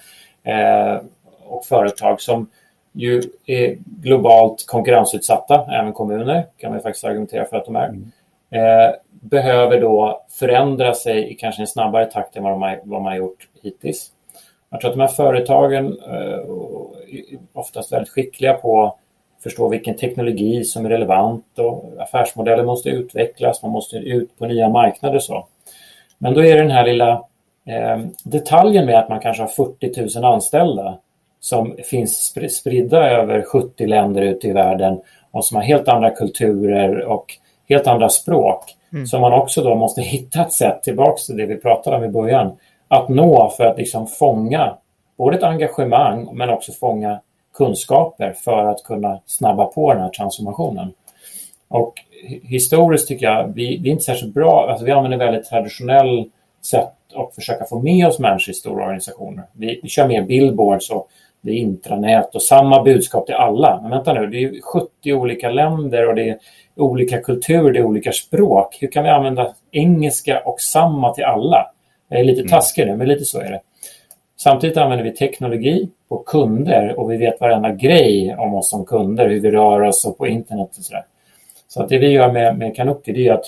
och 1.50 1.66
företag 1.66 2.22
som 2.22 2.48
ju 2.94 3.22
är 3.46 3.78
globalt 3.86 4.66
konkurrensutsatta, 4.68 5.68
även 5.72 5.94
kommuner 5.94 6.46
kan 6.58 6.72
man 6.72 6.82
faktiskt 6.82 7.06
argumentera 7.06 7.46
för 7.46 7.58
att 7.58 7.66
de 7.66 7.76
är, 7.76 7.88
mm. 7.88 8.12
eh, 8.50 8.96
behöver 9.10 9.82
då 9.82 10.26
förändra 10.30 10.94
sig 10.94 11.32
i 11.32 11.36
kanske 11.36 11.62
en 11.62 11.68
snabbare 11.68 12.06
takt 12.06 12.36
än 12.36 12.44
vad, 12.44 12.52
de 12.52 12.62
har, 12.62 12.80
vad 12.84 13.02
man 13.02 13.12
har 13.12 13.18
gjort 13.18 13.48
hittills. 13.64 14.12
Jag 14.70 14.82
tror 14.82 14.90
att 14.90 14.98
de 14.98 15.02
här 15.02 15.08
företagen 15.08 15.98
eh, 16.08 16.14
är 16.14 17.40
oftast 17.54 17.92
väldigt 17.92 18.10
skickliga 18.10 18.54
på 18.54 18.84
att 18.84 18.96
förstå 19.44 19.70
vilken 19.70 19.96
teknologi 19.96 20.64
som 20.64 20.86
är 20.86 20.90
relevant 20.90 21.60
och 21.60 21.94
affärsmodeller 22.00 22.64
måste 22.64 22.90
utvecklas, 22.90 23.64
man 23.64 23.72
måste 23.72 23.98
ut 23.98 24.38
på 24.38 24.46
nya 24.46 24.70
marknader 24.70 25.16
och 25.16 25.24
så. 25.24 25.48
Men 26.18 26.34
då 26.34 26.44
är 26.44 26.56
det 26.56 26.62
den 26.62 26.72
här 26.72 26.86
lilla 26.86 27.14
Eh, 27.14 27.29
detaljen 28.24 28.86
med 28.86 29.00
att 29.00 29.10
man 29.10 29.20
kanske 29.20 29.44
har 29.44 29.48
40 29.48 30.20
000 30.20 30.34
anställda 30.34 30.98
som 31.40 31.76
finns 31.84 32.34
spridda 32.60 33.10
över 33.10 33.42
70 33.42 33.88
länder 33.88 34.22
ute 34.22 34.48
i 34.48 34.54
världen 34.54 35.02
och 35.32 35.46
som 35.46 35.56
har 35.56 35.64
helt 35.64 35.88
andra 35.88 36.10
kulturer 36.10 37.06
och 37.06 37.26
helt 37.70 37.88
andra 37.88 38.10
språk. 38.10 38.76
Mm. 38.94 39.06
Så 39.06 39.20
man 39.20 39.34
också 39.34 39.64
då 39.64 39.76
måste 39.76 40.02
hitta 40.16 40.42
ett 40.42 40.54
sätt, 40.54 40.84
tillbaks 40.84 41.26
till 41.26 41.38
det 41.38 41.46
vi 41.46 41.58
pratade 41.58 41.98
om 41.98 42.04
i 42.04 42.10
början, 42.10 42.58
att 42.88 43.10
nå 43.10 43.54
för 43.58 43.64
att 43.64 43.78
liksom 43.78 44.08
fånga 44.08 44.78
både 45.18 45.38
ett 45.38 45.44
engagemang 45.44 46.30
men 46.34 46.50
också 46.50 46.72
fånga 46.72 47.20
kunskaper 47.54 48.34
för 48.34 48.66
att 48.66 48.84
kunna 48.84 49.20
snabba 49.26 49.66
på 49.66 49.94
den 49.94 50.02
här 50.02 50.10
transformationen. 50.10 50.94
Och 51.68 51.94
historiskt 52.44 53.08
tycker 53.08 53.26
jag, 53.26 53.48
vi, 53.56 53.78
vi 53.78 53.90
är 53.90 53.92
inte 53.92 54.04
särskilt 54.04 54.34
bra, 54.34 54.70
alltså 54.70 54.86
vi 54.86 54.92
använder 54.92 55.18
väldigt 55.18 55.50
traditionell 55.50 56.30
sätt 56.62 56.94
att 57.16 57.36
försöka 57.36 57.66
få 57.66 57.80
med 57.80 58.08
oss 58.08 58.20
människor 58.20 58.52
i 58.52 58.54
stora 58.54 58.84
organisationer. 58.84 59.44
Vi, 59.54 59.80
vi 59.84 59.90
kör 59.90 60.08
mer 60.08 60.22
billboards 60.22 60.90
och 60.90 61.10
det 61.42 61.52
är 61.52 61.56
intranät 61.56 62.36
och 62.36 62.42
samma 62.42 62.84
budskap 62.84 63.26
till 63.26 63.36
alla. 63.36 63.80
Men 63.82 63.92
vänta 63.92 64.14
nu, 64.14 64.28
det 64.28 64.44
är 64.44 64.62
70 64.62 65.14
olika 65.14 65.50
länder 65.50 66.08
och 66.08 66.16
det 66.16 66.30
är 66.30 66.38
olika 66.76 67.22
kulturer, 67.22 67.72
det 67.72 67.80
är 67.80 67.84
olika 67.84 68.12
språk. 68.12 68.78
Hur 68.82 68.92
kan 68.92 69.04
vi 69.04 69.10
använda 69.10 69.54
engelska 69.72 70.42
och 70.46 70.62
samma 70.62 71.14
till 71.14 71.24
alla? 71.24 71.72
Jag 72.10 72.20
är 72.20 72.24
lite 72.24 72.42
mm. 72.42 72.50
taskig 72.50 72.88
nu, 72.88 72.96
men 72.96 73.08
lite 73.08 73.26
så 73.26 73.40
är 73.40 73.52
det. 73.52 73.62
Samtidigt 74.38 74.78
använder 74.78 75.06
vi 75.06 75.16
teknologi 75.16 75.90
på 76.10 76.18
kunder 76.18 77.00
och 77.00 77.12
vi 77.12 77.18
vet 77.18 77.42
varenda 77.42 77.72
grej 77.72 78.36
om 78.38 78.54
oss 78.54 78.70
som 78.70 78.86
kunder, 78.86 79.30
hur 79.30 79.40
vi 79.40 79.52
rör 79.52 79.82
oss 79.82 80.06
och 80.06 80.18
på 80.18 80.28
internet 80.28 80.70
och 80.78 80.84
sådär. 80.84 81.06
Så 81.68 81.84
att 81.84 81.90
det 81.90 81.98
vi 81.98 82.08
gör 82.08 82.32
med, 82.32 82.58
med 82.58 82.76
Kanuki 82.76 83.12
det 83.12 83.28
är 83.28 83.34
att 83.34 83.46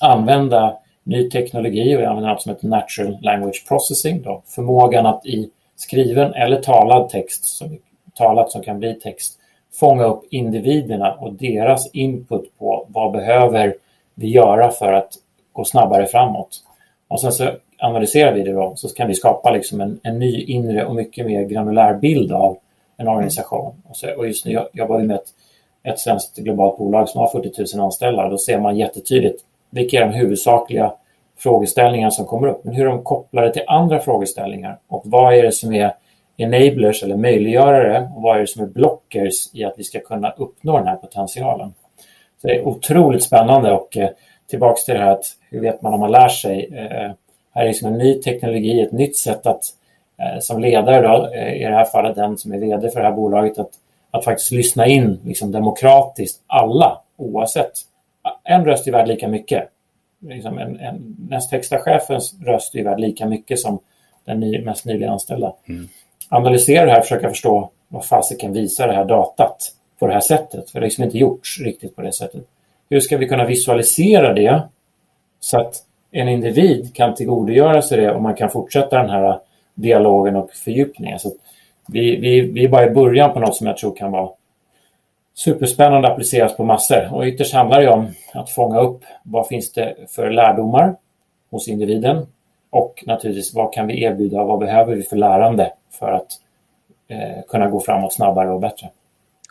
använda 0.00 0.78
ny 1.02 1.30
teknologi 1.30 1.96
och 1.96 2.00
vi 2.00 2.04
använder 2.04 2.30
något 2.30 2.42
som 2.42 2.52
heter 2.52 2.68
Natural 2.68 3.18
Language 3.22 3.64
Processing. 3.68 4.22
Då. 4.22 4.42
Förmågan 4.46 5.06
att 5.06 5.26
i 5.26 5.50
skriven 5.76 6.34
eller 6.34 6.60
talad 6.60 7.08
text, 7.08 7.44
som, 7.44 7.78
talat 8.14 8.50
som 8.50 8.62
kan 8.62 8.78
bli 8.78 8.94
text, 8.94 9.38
fånga 9.80 10.04
upp 10.04 10.24
individerna 10.30 11.14
och 11.14 11.32
deras 11.32 11.90
input 11.94 12.58
på 12.58 12.86
vad 12.88 13.12
behöver 13.12 13.74
vi 14.14 14.28
göra 14.28 14.70
för 14.70 14.92
att 14.92 15.12
gå 15.52 15.64
snabbare 15.64 16.06
framåt. 16.06 16.60
Och 17.08 17.20
sen 17.20 17.32
så 17.32 17.50
analyserar 17.78 18.34
vi 18.34 18.42
det 18.42 18.52
då, 18.52 18.72
så 18.76 18.88
kan 18.88 19.08
vi 19.08 19.14
skapa 19.14 19.50
liksom 19.50 19.80
en, 19.80 20.00
en 20.02 20.18
ny 20.18 20.44
inre 20.44 20.84
och 20.84 20.94
mycket 20.94 21.26
mer 21.26 21.42
granulär 21.42 21.94
bild 21.94 22.32
av 22.32 22.58
en 22.96 23.08
organisation. 23.08 23.82
Och, 23.88 23.96
så, 23.96 24.14
och 24.16 24.26
just 24.26 24.46
nu 24.46 24.60
jobbar 24.72 24.98
vi 24.98 25.06
med 25.06 25.16
ett, 25.16 25.28
ett 25.82 26.00
svenskt 26.00 26.36
globalt 26.36 26.78
bolag 26.78 27.08
som 27.08 27.20
har 27.20 27.28
40 27.28 27.76
000 27.76 27.84
anställda. 27.84 28.28
Då 28.28 28.38
ser 28.38 28.60
man 28.60 28.76
jättetydligt 28.76 29.44
vilka 29.72 29.96
är 29.96 30.00
de 30.00 30.12
huvudsakliga 30.12 30.92
frågeställningar 31.38 32.10
som 32.10 32.24
kommer 32.24 32.48
upp, 32.48 32.64
men 32.64 32.74
hur 32.74 32.86
de 32.86 33.02
kopplar 33.02 33.42
det 33.42 33.52
till 33.52 33.64
andra 33.66 33.98
frågeställningar 33.98 34.78
och 34.88 35.02
vad 35.04 35.34
är 35.34 35.42
det 35.42 35.52
som 35.52 35.74
är 35.74 35.94
enablers 36.36 37.02
eller 37.02 37.16
möjliggörare 37.16 38.10
och 38.16 38.22
vad 38.22 38.36
är 38.36 38.40
det 38.40 38.46
som 38.46 38.62
är 38.62 38.66
blockers 38.66 39.54
i 39.54 39.64
att 39.64 39.74
vi 39.76 39.84
ska 39.84 40.00
kunna 40.00 40.30
uppnå 40.30 40.78
den 40.78 40.86
här 40.86 40.96
potentialen. 40.96 41.74
Så 42.40 42.46
det 42.46 42.54
är 42.54 42.68
otroligt 42.68 43.22
spännande 43.22 43.72
och 43.72 43.96
eh, 43.96 44.08
tillbaks 44.50 44.84
till 44.84 44.94
det 44.94 45.00
här 45.00 45.10
att 45.10 45.24
hur 45.50 45.60
vet 45.60 45.82
man 45.82 45.94
om 45.94 46.00
man 46.00 46.12
lär 46.12 46.28
sig? 46.28 46.68
Eh, 46.72 47.10
här 47.54 47.62
är 47.62 47.66
liksom 47.66 47.88
en 47.88 47.98
ny 47.98 48.14
teknologi, 48.14 48.80
ett 48.80 48.92
nytt 48.92 49.16
sätt 49.16 49.46
att 49.46 49.64
eh, 50.18 50.40
som 50.40 50.60
ledare 50.60 51.08
då, 51.08 51.28
eh, 51.34 51.54
i 51.54 51.64
det 51.64 51.74
här 51.74 51.84
fallet 51.84 52.16
den 52.16 52.38
som 52.38 52.52
är 52.52 52.58
vd 52.58 52.90
för 52.90 53.00
det 53.00 53.06
här 53.06 53.16
bolaget 53.16 53.58
att, 53.58 53.70
att 54.10 54.24
faktiskt 54.24 54.50
lyssna 54.50 54.86
in 54.86 55.20
liksom 55.24 55.52
demokratiskt 55.52 56.42
alla 56.46 57.00
oavsett 57.16 57.72
en 58.44 58.64
röst 58.64 58.88
är 58.88 58.92
värd 58.92 59.08
lika 59.08 59.28
mycket. 59.28 59.68
Liksom 60.20 60.58
en, 60.58 60.80
en, 60.80 61.16
näst 61.30 61.52
högsta 61.52 61.78
chefens 61.78 62.34
röst 62.46 62.74
är 62.74 62.84
värd 62.84 63.00
lika 63.00 63.26
mycket 63.26 63.58
som 63.58 63.78
den 64.24 64.40
ny, 64.40 64.64
mest 64.64 64.84
nyligen 64.84 65.12
anställda. 65.12 65.52
Mm. 65.68 65.88
Analysera 66.28 66.86
det 66.86 66.92
här 66.92 66.98
och 66.98 67.04
försöka 67.04 67.28
förstå 67.28 67.70
vad 67.88 68.04
fasiken 68.04 68.52
visar 68.52 68.88
det 68.88 68.94
här 68.94 69.04
datat 69.04 69.72
på 69.98 70.06
det 70.06 70.12
här 70.12 70.20
sättet. 70.20 70.70
För 70.70 70.80
det 70.80 70.84
har 70.84 70.86
liksom 70.86 71.04
inte 71.04 71.18
gjorts 71.18 71.60
riktigt 71.60 71.96
på 71.96 72.02
det 72.02 72.12
sättet. 72.12 72.44
Hur 72.90 73.00
ska 73.00 73.16
vi 73.16 73.28
kunna 73.28 73.44
visualisera 73.44 74.32
det 74.32 74.62
så 75.40 75.60
att 75.60 75.74
en 76.10 76.28
individ 76.28 76.94
kan 76.94 77.14
tillgodogöra 77.14 77.82
sig 77.82 78.00
det 78.00 78.10
och 78.10 78.22
man 78.22 78.34
kan 78.34 78.50
fortsätta 78.50 78.98
den 78.98 79.10
här 79.10 79.38
dialogen 79.74 80.36
och 80.36 80.50
fördjupningen. 80.50 81.18
Så 81.18 81.32
vi, 81.88 82.16
vi, 82.16 82.40
vi 82.40 82.64
är 82.64 82.68
bara 82.68 82.86
i 82.86 82.90
början 82.90 83.32
på 83.32 83.40
något 83.40 83.56
som 83.56 83.66
jag 83.66 83.76
tror 83.76 83.96
kan 83.96 84.12
vara 84.12 84.30
superspännande 85.34 86.08
att 86.08 86.12
appliceras 86.12 86.56
på 86.56 86.64
massor. 86.64 87.14
Och 87.14 87.24
ytterst 87.24 87.54
handlar 87.54 87.80
det 87.80 87.88
om 87.88 88.08
att 88.34 88.50
fånga 88.50 88.80
upp 88.80 89.04
vad 89.22 89.46
finns 89.46 89.72
det 89.72 89.94
för 90.08 90.30
lärdomar 90.30 90.96
hos 91.50 91.68
individen 91.68 92.26
och 92.70 93.04
naturligtvis 93.06 93.54
vad 93.54 93.72
kan 93.72 93.86
vi 93.86 94.02
erbjuda, 94.02 94.44
vad 94.44 94.58
behöver 94.58 94.94
vi 94.94 95.02
för 95.02 95.16
lärande 95.16 95.72
för 95.98 96.12
att 96.12 96.32
eh, 97.08 97.44
kunna 97.48 97.68
gå 97.68 97.80
framåt 97.80 98.12
snabbare 98.12 98.50
och 98.50 98.60
bättre. 98.60 98.90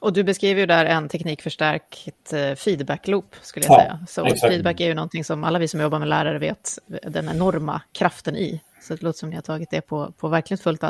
Och 0.01 0.13
du 0.13 0.23
beskriver 0.23 0.61
ju 0.61 0.65
där 0.65 0.85
en 0.85 1.09
teknikförstärkt 1.09 2.33
eh, 2.33 2.55
feedback-loop, 2.55 3.35
skulle 3.41 3.65
jag 3.65 3.75
ja, 3.75 3.79
säga. 3.79 3.99
Så 4.07 4.25
exakt. 4.25 4.53
feedback 4.53 4.79
är 4.79 4.85
ju 4.85 4.93
någonting 4.93 5.23
som 5.23 5.43
alla 5.43 5.59
vi 5.59 5.67
som 5.67 5.81
jobbar 5.81 5.99
med 5.99 6.07
lärare 6.07 6.39
vet 6.39 6.79
den 6.87 7.29
enorma 7.29 7.81
kraften 7.91 8.35
i. 8.35 8.61
Så 8.81 8.95
det 8.95 9.01
låter 9.01 9.19
som 9.19 9.29
ni 9.29 9.35
har 9.35 9.41
tagit 9.41 9.69
det 9.71 9.81
på, 9.81 10.13
på 10.17 10.27
verkligen 10.27 10.57
fullt 10.57 10.83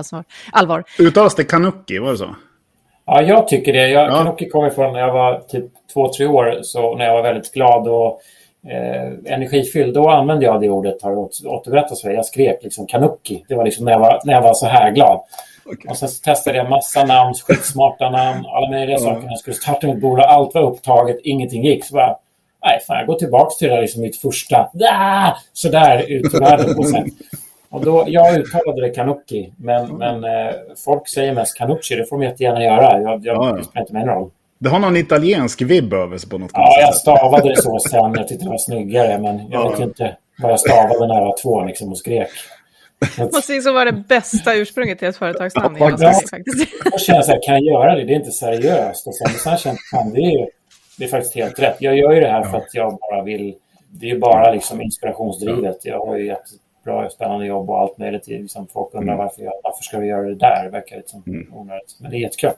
allvar. 0.51 0.83
Uttalas 0.99 1.35
det 1.35 1.43
kanuki, 1.43 1.99
var 1.99 2.11
det 2.11 2.17
så? 2.17 2.35
Ja, 3.13 3.21
jag 3.21 3.47
tycker 3.47 3.73
det. 3.73 3.89
Jag, 3.89 4.11
ja. 4.11 4.17
Kanuki 4.17 4.49
kom 4.49 4.65
ifrån 4.65 4.93
när 4.93 4.99
jag 4.99 5.13
var 5.13 5.39
typ 5.39 5.65
två, 5.93 6.13
tre 6.13 6.25
år, 6.25 6.59
så 6.63 6.95
när 6.95 7.05
jag 7.05 7.13
var 7.13 7.23
väldigt 7.23 7.51
glad 7.51 7.87
och 7.87 8.21
eh, 8.71 9.33
energifylld. 9.33 9.93
Då 9.93 10.09
använde 10.09 10.45
jag 10.45 10.61
det 10.61 10.69
ordet, 10.69 11.01
har 11.01 11.29
återberättats 11.45 12.01
för 12.01 12.11
Jag 12.11 12.25
skrek 12.25 12.63
liksom 12.63 12.87
Kanuki. 12.87 13.45
Det 13.47 13.55
var 13.55 13.63
liksom 13.63 13.85
när 13.85 13.91
jag 13.91 13.99
var, 13.99 14.21
när 14.23 14.33
jag 14.33 14.41
var 14.41 14.53
så 14.53 14.65
här 14.65 14.91
glad. 14.91 15.21
Okay. 15.65 15.91
Och 15.91 15.97
sen 15.97 16.09
testade 16.23 16.57
jag 16.57 16.69
massa 16.69 17.05
namn, 17.05 17.33
skitsmarta 17.33 18.09
namn, 18.09 18.45
alla 18.45 18.69
möjliga 18.69 18.97
mm. 18.97 19.09
saker. 19.13 19.27
Jag 19.29 19.39
skulle 19.39 19.55
starta 19.55 19.87
mitt 19.87 20.01
bolag, 20.01 20.25
allt 20.25 20.53
var 20.53 20.61
upptaget, 20.61 21.17
ingenting 21.23 21.63
gick. 21.63 21.85
Så 21.85 21.93
bara, 21.93 22.17
nej, 22.65 22.79
fan, 22.87 22.97
jag 22.97 23.07
går 23.07 23.15
tillbaka 23.15 23.49
till 23.49 23.67
det 23.67 23.75
där, 23.75 23.81
liksom 23.81 24.01
mitt 24.01 24.17
första, 24.17 24.69
ah! 24.91 25.37
sådär 25.53 26.05
ut 26.07 26.33
i 26.33 26.37
världen. 26.37 26.77
Och, 26.77 26.87
sen, 26.87 27.09
och 27.71 27.85
då, 27.85 28.03
jag 28.07 28.35
uttalade 28.35 28.81
det 28.81 28.89
Kanuki, 28.89 29.53
men, 29.57 29.85
mm. 29.85 29.97
men 29.97 30.47
eh, 30.47 30.55
folk 30.85 31.07
säger 31.07 31.33
mest 31.33 31.57
Kanuchi, 31.57 31.95
det 31.95 32.05
får 32.05 32.19
de 32.19 32.25
jättegärna 32.25 32.63
göra. 32.63 33.01
Jag, 33.01 33.25
jag, 33.25 33.35
ja, 33.35 33.59
ja. 33.73 33.81
inte 33.81 33.93
mig 33.93 34.05
roll. 34.05 34.29
Det 34.59 34.69
har 34.69 34.79
någon 34.79 34.97
italiensk 34.97 35.61
vibb 35.61 35.93
över 35.93 36.17
sig 36.17 36.29
på 36.29 36.37
något 36.37 36.51
Ja, 36.53 36.81
jag 36.81 36.95
stavade 36.95 37.49
det 37.49 37.61
så 37.61 37.79
sen. 37.79 38.13
Jag 38.15 38.27
tyckte 38.27 38.45
det 38.45 38.49
var 38.49 38.57
snyggare, 38.57 39.19
men 39.19 39.37
jag 39.37 39.65
ja. 39.65 39.69
vet 39.69 39.79
inte 39.79 40.17
vad 40.41 40.51
jag 40.51 40.59
stavade 40.59 41.07
när 41.07 41.15
jag 41.15 41.25
var 41.25 41.35
två 41.41 41.65
liksom, 41.65 41.91
och 41.91 41.97
skrek. 41.97 42.29
Måste 43.33 43.53
liksom 43.53 43.73
vara 43.73 43.85
det 43.85 44.03
bästa 44.07 44.53
ursprunget 44.53 44.99
till 44.99 45.07
ett 45.07 45.17
företagsnamn. 45.17 45.77
Ja, 45.79 45.97
ja, 45.99 46.13
faktiskt. 46.31 46.67
Jag 46.91 47.01
känner 47.01 47.21
så 47.21 47.31
här, 47.31 47.39
kan 47.43 47.53
jag 47.53 47.63
göra 47.63 47.95
det? 47.95 48.03
Det 48.03 48.13
är 48.13 48.15
inte 48.15 48.31
seriöst. 48.31 49.07
Och 49.07 49.15
sen, 49.15 49.29
sen 49.29 49.57
känner 49.57 49.79
jag, 49.91 50.13
det 50.13 50.21
är, 50.21 50.47
det 50.97 51.05
är 51.05 51.09
faktiskt 51.09 51.35
helt 51.35 51.59
rätt. 51.59 51.77
Jag 51.79 51.97
gör 51.97 52.11
ju 52.11 52.19
det 52.19 52.29
här 52.29 52.43
för 52.43 52.57
att 52.57 52.73
jag 52.73 52.97
bara 52.97 53.23
vill, 53.23 53.55
det 53.89 54.11
är 54.11 54.17
bara 54.17 54.51
liksom 54.51 54.81
inspirationsdrivet. 54.81 55.77
Jag 55.83 56.05
har 56.05 56.17
ju 56.17 56.35
jättebra, 56.81 57.09
spännande 57.09 57.45
jobb 57.45 57.69
och 57.69 57.79
allt 57.79 57.97
möjligt. 57.97 58.27
Liksom 58.27 58.67
folk 58.67 58.93
undrar 58.93 59.13
mm. 59.13 59.25
varför, 59.25 59.41
jag, 59.41 59.53
varför 59.63 59.83
ska 59.83 59.99
du 59.99 60.05
göra 60.05 60.27
det 60.27 60.35
där? 60.35 60.63
Det 60.63 60.69
verkar 60.69 60.97
liksom 60.97 61.23
mm. 61.27 61.53
onödigt. 61.53 61.97
Men 61.99 62.11
det 62.11 62.17
är 62.17 62.19
jättekul. 62.19 62.51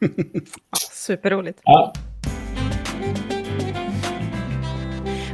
Superroligt. 0.90 1.60
Ja. 1.64 1.92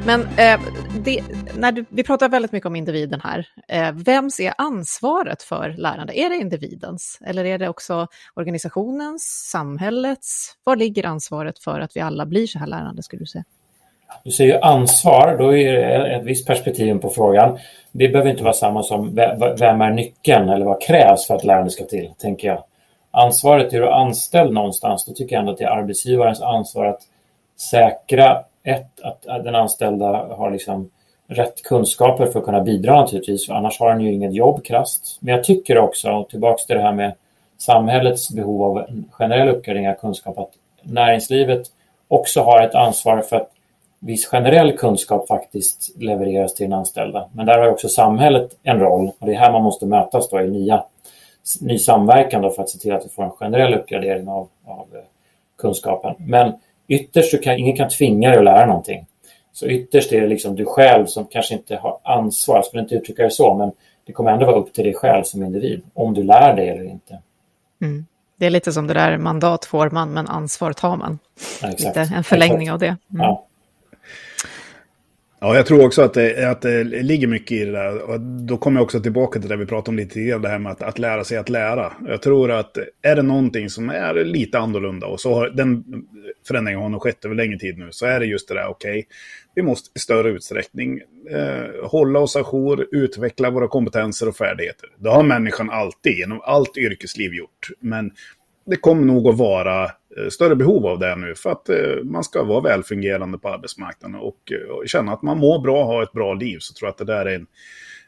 Men 0.06 0.20
eh, 0.20 0.60
det, 1.04 1.22
när 1.56 1.72
du, 1.72 1.84
vi 1.88 2.02
pratar 2.04 2.28
väldigt 2.28 2.52
mycket 2.52 2.66
om 2.66 2.76
individen 2.76 3.20
här. 3.20 3.48
Eh, 3.68 3.92
vems 3.92 4.40
är 4.40 4.54
ansvaret 4.58 5.42
för 5.42 5.70
lärande? 5.70 6.18
Är 6.18 6.30
det 6.30 6.36
individens 6.36 7.18
eller 7.24 7.44
är 7.44 7.58
det 7.58 7.68
också 7.68 8.06
organisationens, 8.34 9.22
samhällets? 9.50 10.56
Var 10.64 10.76
ligger 10.76 11.06
ansvaret 11.06 11.58
för 11.58 11.80
att 11.80 11.96
vi 11.96 12.00
alla 12.00 12.26
blir 12.26 12.46
så 12.46 12.58
här 12.58 12.66
lärande 12.66 13.02
skulle 13.02 13.22
du 13.22 13.26
säga? 13.26 13.44
Du 14.24 14.30
säger 14.30 14.64
ansvar, 14.64 15.36
då 15.38 15.56
är 15.56 15.72
det 15.72 16.14
ett 16.16 16.24
visst 16.24 16.46
perspektiv 16.46 16.98
på 16.98 17.10
frågan. 17.10 17.58
Det 17.92 18.08
behöver 18.08 18.30
inte 18.30 18.42
vara 18.42 18.52
samma 18.52 18.82
som 18.82 19.14
vem 19.58 19.80
är 19.80 19.90
nyckeln 19.90 20.48
eller 20.48 20.66
vad 20.66 20.82
krävs 20.82 21.26
för 21.26 21.34
att 21.34 21.44
lärande 21.44 21.70
ska 21.70 21.84
till, 21.84 22.10
tänker 22.18 22.48
jag. 22.48 22.62
Ansvaret 23.10 23.72
är 23.72 23.80
du 23.80 23.88
anställd 23.88 24.52
någonstans, 24.52 25.04
då 25.04 25.12
tycker 25.12 25.34
jag 25.34 25.40
ändå 25.40 25.52
att 25.52 25.58
det 25.58 25.64
är 25.64 25.68
arbetsgivarens 25.68 26.42
ansvar 26.42 26.86
att 26.86 27.00
säkra 27.56 28.44
ett, 28.64 29.00
att 29.02 29.44
den 29.44 29.54
anställda 29.54 30.26
har 30.36 30.50
liksom 30.50 30.90
rätt 31.28 31.62
kunskaper 31.62 32.26
för 32.26 32.38
att 32.38 32.44
kunna 32.44 32.60
bidra 32.60 33.00
naturligtvis, 33.00 33.46
för 33.46 33.54
annars 33.54 33.80
har 33.80 33.90
den 33.90 34.00
ju 34.00 34.12
inget 34.12 34.34
jobb 34.34 34.64
krasst. 34.64 35.18
Men 35.20 35.34
jag 35.34 35.44
tycker 35.44 35.78
också, 35.78 36.26
tillbaks 36.30 36.66
till 36.66 36.76
det 36.76 36.82
här 36.82 36.92
med 36.92 37.12
samhällets 37.58 38.30
behov 38.30 38.62
av 38.62 38.78
en 38.88 39.08
generell 39.12 39.48
uppgradering 39.48 39.88
av 39.88 39.94
kunskap, 39.94 40.38
att 40.38 40.50
näringslivet 40.82 41.66
också 42.08 42.40
har 42.40 42.62
ett 42.62 42.74
ansvar 42.74 43.20
för 43.20 43.36
att 43.36 43.50
viss 44.00 44.26
generell 44.26 44.78
kunskap 44.78 45.28
faktiskt 45.28 45.92
levereras 45.96 46.54
till 46.54 46.70
den 46.70 46.78
anställda. 46.78 47.28
Men 47.32 47.46
där 47.46 47.58
har 47.58 47.68
också 47.68 47.88
samhället 47.88 48.56
en 48.62 48.80
roll 48.80 49.10
och 49.18 49.26
det 49.26 49.34
är 49.34 49.38
här 49.38 49.52
man 49.52 49.62
måste 49.62 49.86
mötas 49.86 50.30
då 50.30 50.40
i 50.40 50.50
nya, 50.50 50.84
ny 51.60 51.78
samverkan 51.78 52.42
för 52.42 52.62
att 52.62 52.70
se 52.70 52.78
till 52.78 52.92
att 52.92 53.04
vi 53.04 53.08
får 53.08 53.24
en 53.24 53.30
generell 53.30 53.74
uppgradering 53.74 54.28
av, 54.28 54.48
av 54.64 54.86
eh, 54.94 55.00
kunskapen. 55.58 56.14
Men 56.18 56.52
ytterst 56.88 57.30
så 57.30 57.38
kan 57.38 57.58
ingen 57.58 57.76
kan 57.76 57.88
tvinga 57.88 58.28
dig 58.28 58.38
att 58.38 58.44
lära 58.44 58.66
någonting. 58.66 59.06
Så 59.52 59.66
ytterst 59.66 60.12
är 60.12 60.20
det 60.20 60.26
liksom 60.26 60.54
du 60.56 60.64
själv 60.64 61.06
som 61.06 61.26
kanske 61.26 61.54
inte 61.54 61.76
har 61.76 61.98
ansvar, 62.02 62.56
jag 62.56 62.64
skulle 62.64 62.82
inte 62.82 62.94
uttrycka 62.94 63.22
det 63.22 63.30
så, 63.30 63.54
men 63.54 63.72
det 64.06 64.12
kommer 64.12 64.32
ändå 64.32 64.46
vara 64.46 64.56
upp 64.56 64.72
till 64.72 64.84
dig 64.84 64.94
själv 64.94 65.22
som 65.22 65.42
individ, 65.42 65.82
om 65.94 66.14
du 66.14 66.22
lär 66.22 66.56
dig 66.56 66.68
eller 66.68 66.84
inte. 66.84 67.18
Mm. 67.82 68.06
Det 68.36 68.46
är 68.46 68.50
lite 68.50 68.72
som 68.72 68.86
det 68.86 68.94
där, 68.94 69.18
mandat 69.18 69.64
får 69.64 69.90
man, 69.90 70.12
men 70.12 70.26
ansvar 70.26 70.72
tar 70.72 70.96
man. 70.96 71.18
Ja, 71.62 71.68
en 72.16 72.24
förlängning 72.24 72.62
exakt. 72.62 72.72
av 72.72 72.78
det. 72.78 72.86
Mm. 72.86 72.98
Ja. 73.10 73.46
Ja, 75.46 75.56
jag 75.56 75.66
tror 75.66 75.84
också 75.84 76.02
att 76.02 76.14
det, 76.14 76.50
att 76.50 76.62
det 76.62 76.84
ligger 76.84 77.26
mycket 77.26 77.52
i 77.52 77.64
det 77.64 77.72
där. 77.72 78.02
Och 78.02 78.20
då 78.20 78.56
kommer 78.56 78.80
jag 78.80 78.84
också 78.84 79.00
tillbaka 79.00 79.40
till 79.40 79.48
det 79.48 79.56
vi 79.56 79.66
pratade 79.66 79.90
om 79.90 79.96
lite 79.96 80.14
tidigare, 80.14 80.38
det 80.38 80.48
här 80.48 80.58
med 80.58 80.72
att, 80.72 80.82
att 80.82 80.98
lära 80.98 81.24
sig 81.24 81.38
att 81.38 81.48
lära. 81.48 81.92
Jag 82.06 82.22
tror 82.22 82.50
att 82.50 82.78
är 83.02 83.16
det 83.16 83.22
någonting 83.22 83.70
som 83.70 83.90
är 83.90 84.24
lite 84.24 84.58
annorlunda, 84.58 85.06
och 85.06 85.20
så 85.20 85.34
har 85.34 85.48
den 85.48 85.84
förändringen 86.48 86.80
har 86.82 86.88
nog 86.88 87.02
skett 87.02 87.24
över 87.24 87.34
längre 87.34 87.58
tid 87.58 87.78
nu, 87.78 87.88
så 87.90 88.06
är 88.06 88.20
det 88.20 88.26
just 88.26 88.48
det 88.48 88.54
där, 88.54 88.66
okej, 88.66 88.90
okay, 88.90 89.04
vi 89.54 89.62
måste 89.62 89.90
i 89.94 89.98
större 89.98 90.30
utsträckning 90.30 91.00
eh, 91.30 91.88
hålla 91.88 92.18
oss 92.18 92.36
ajour, 92.36 92.86
utveckla 92.92 93.50
våra 93.50 93.68
kompetenser 93.68 94.28
och 94.28 94.36
färdigheter. 94.36 94.88
Det 94.98 95.08
har 95.08 95.22
människan 95.22 95.70
alltid, 95.70 96.12
genom 96.12 96.40
allt 96.44 96.76
yrkesliv 96.76 97.34
gjort. 97.34 97.68
Men 97.80 98.10
det 98.66 98.76
kommer 98.76 99.04
nog 99.04 99.28
att 99.28 99.38
vara 99.38 99.84
eh, 99.84 100.28
större 100.30 100.56
behov 100.56 100.86
av 100.86 100.98
det 100.98 101.16
nu 101.16 101.34
för 101.34 101.50
att 101.50 101.68
eh, 101.68 102.04
man 102.04 102.24
ska 102.24 102.44
vara 102.44 102.60
välfungerande 102.60 103.38
på 103.38 103.48
arbetsmarknaden 103.48 104.20
och, 104.20 104.52
eh, 104.52 104.70
och 104.70 104.88
känna 104.88 105.12
att 105.12 105.22
man 105.22 105.38
mår 105.38 105.58
bra 105.58 105.80
och 105.80 105.86
har 105.86 106.02
ett 106.02 106.12
bra 106.12 106.34
liv. 106.34 106.58
Så 106.60 106.74
tror 106.74 106.86
jag 106.86 106.92
att 106.92 106.98
det 106.98 107.04
där 107.04 107.26
är 107.26 107.34
en, 107.34 107.46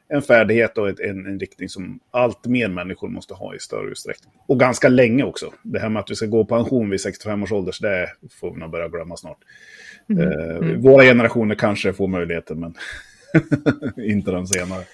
en 0.09 0.23
färdighet 0.23 0.79
och 0.79 0.89
ett, 0.89 1.01
en, 1.01 1.27
en 1.27 1.41
riktning 1.41 1.69
som 1.69 2.01
allt 2.11 2.47
mer 2.47 2.69
människor 2.69 3.09
måste 3.09 3.35
ha 3.35 3.55
i 3.55 3.59
större 3.59 3.91
utsträckning. 3.91 4.33
Och 4.47 4.61
ganska 4.61 4.89
länge 4.89 5.25
också. 5.25 5.53
Det 5.63 5.79
här 5.79 5.89
med 5.89 6.01
att 6.01 6.11
vi 6.11 6.15
ska 6.15 6.27
gå 6.27 6.45
pension 6.45 6.91
vid 6.91 7.01
65 7.01 7.43
års 7.43 7.53
ålder, 7.53 7.73
så 7.73 7.85
det 7.85 8.09
får 8.41 8.55
vi 8.55 8.61
nog 8.61 8.71
börja 8.71 8.89
glömma 8.89 9.17
snart. 9.17 9.39
Mm. 10.11 10.33
Mm. 10.33 10.83
Våra 10.83 11.03
generationer 11.03 11.55
kanske 11.55 11.93
får 11.93 12.07
möjligheten, 12.09 12.61
men 12.61 12.75
inte 14.05 14.31
de 14.31 14.47
senare. 14.47 14.85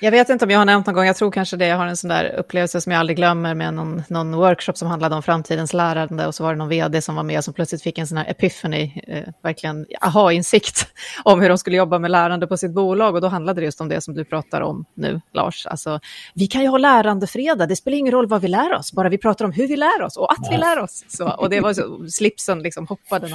Jag 0.00 0.10
vet 0.10 0.28
inte 0.28 0.44
om 0.44 0.50
jag 0.50 0.58
har 0.58 0.64
nämnt 0.64 0.86
någon 0.86 0.94
gång, 0.94 1.06
jag 1.06 1.16
tror 1.16 1.30
kanske 1.30 1.56
det, 1.56 1.66
jag 1.66 1.76
har 1.76 1.86
en 1.86 1.96
sån 1.96 2.08
där 2.08 2.34
upplevelse 2.38 2.80
som 2.80 2.92
jag 2.92 3.00
aldrig 3.00 3.16
glömmer 3.16 3.54
med 3.54 3.74
någon, 3.74 4.02
någon 4.08 4.36
workshop 4.36 4.72
som 4.74 4.88
handlade 4.88 5.14
om 5.14 5.22
framtidens 5.22 5.72
lärande 5.72 6.26
och 6.26 6.34
så 6.34 6.42
var 6.42 6.52
det 6.52 6.58
någon 6.58 6.68
vd 6.68 7.02
som 7.02 7.14
var 7.14 7.22
med 7.22 7.44
som 7.44 7.54
plötsligt 7.54 7.82
fick 7.82 7.98
en 7.98 8.06
sån 8.06 8.18
här 8.18 8.30
epiphany, 8.30 9.02
eh, 9.06 9.24
verkligen 9.42 9.86
aha-insikt 10.00 10.86
om 11.22 11.40
hur 11.40 11.48
de 11.48 11.58
skulle 11.58 11.76
jobba 11.76 11.98
med 11.98 12.10
lärande 12.10 12.46
på 12.46 12.56
sitt 12.56 12.70
bolag 12.70 13.14
och 13.14 13.20
då 13.20 13.28
handlade 13.28 13.60
det 13.60 13.64
just 13.64 13.80
om 13.80 13.88
det 13.88 14.00
som 14.00 14.14
du 14.14 14.24
pratar 14.24 14.60
om 14.60 14.84
nu, 14.94 15.20
Lars. 15.32 15.66
Alltså, 15.66 16.00
vi 16.34 16.46
kan 16.46 16.62
ju 16.62 16.68
ha 16.68 16.78
lärandefredag, 16.78 17.68
det 17.68 17.76
spelar 17.76 17.98
ingen 17.98 18.12
roll 18.12 18.26
vad 18.26 18.42
vi 18.42 18.48
lär 18.48 18.72
oss, 18.74 18.92
bara 18.92 19.08
vi 19.08 19.18
pratar 19.18 19.44
om 19.44 19.52
hur 19.52 19.68
vi 19.68 19.76
lär 19.76 20.02
oss 20.02 20.16
och 20.16 20.32
att 20.32 20.48
vi 20.50 20.56
lär 20.56 20.78
oss. 20.78 21.04
Så, 21.08 21.30
och 21.30 21.50
det 21.50 21.60
var 21.60 21.72
så, 21.72 22.06
slipsen 22.08 22.62
liksom 22.62 22.86
hoppade. 22.86 23.28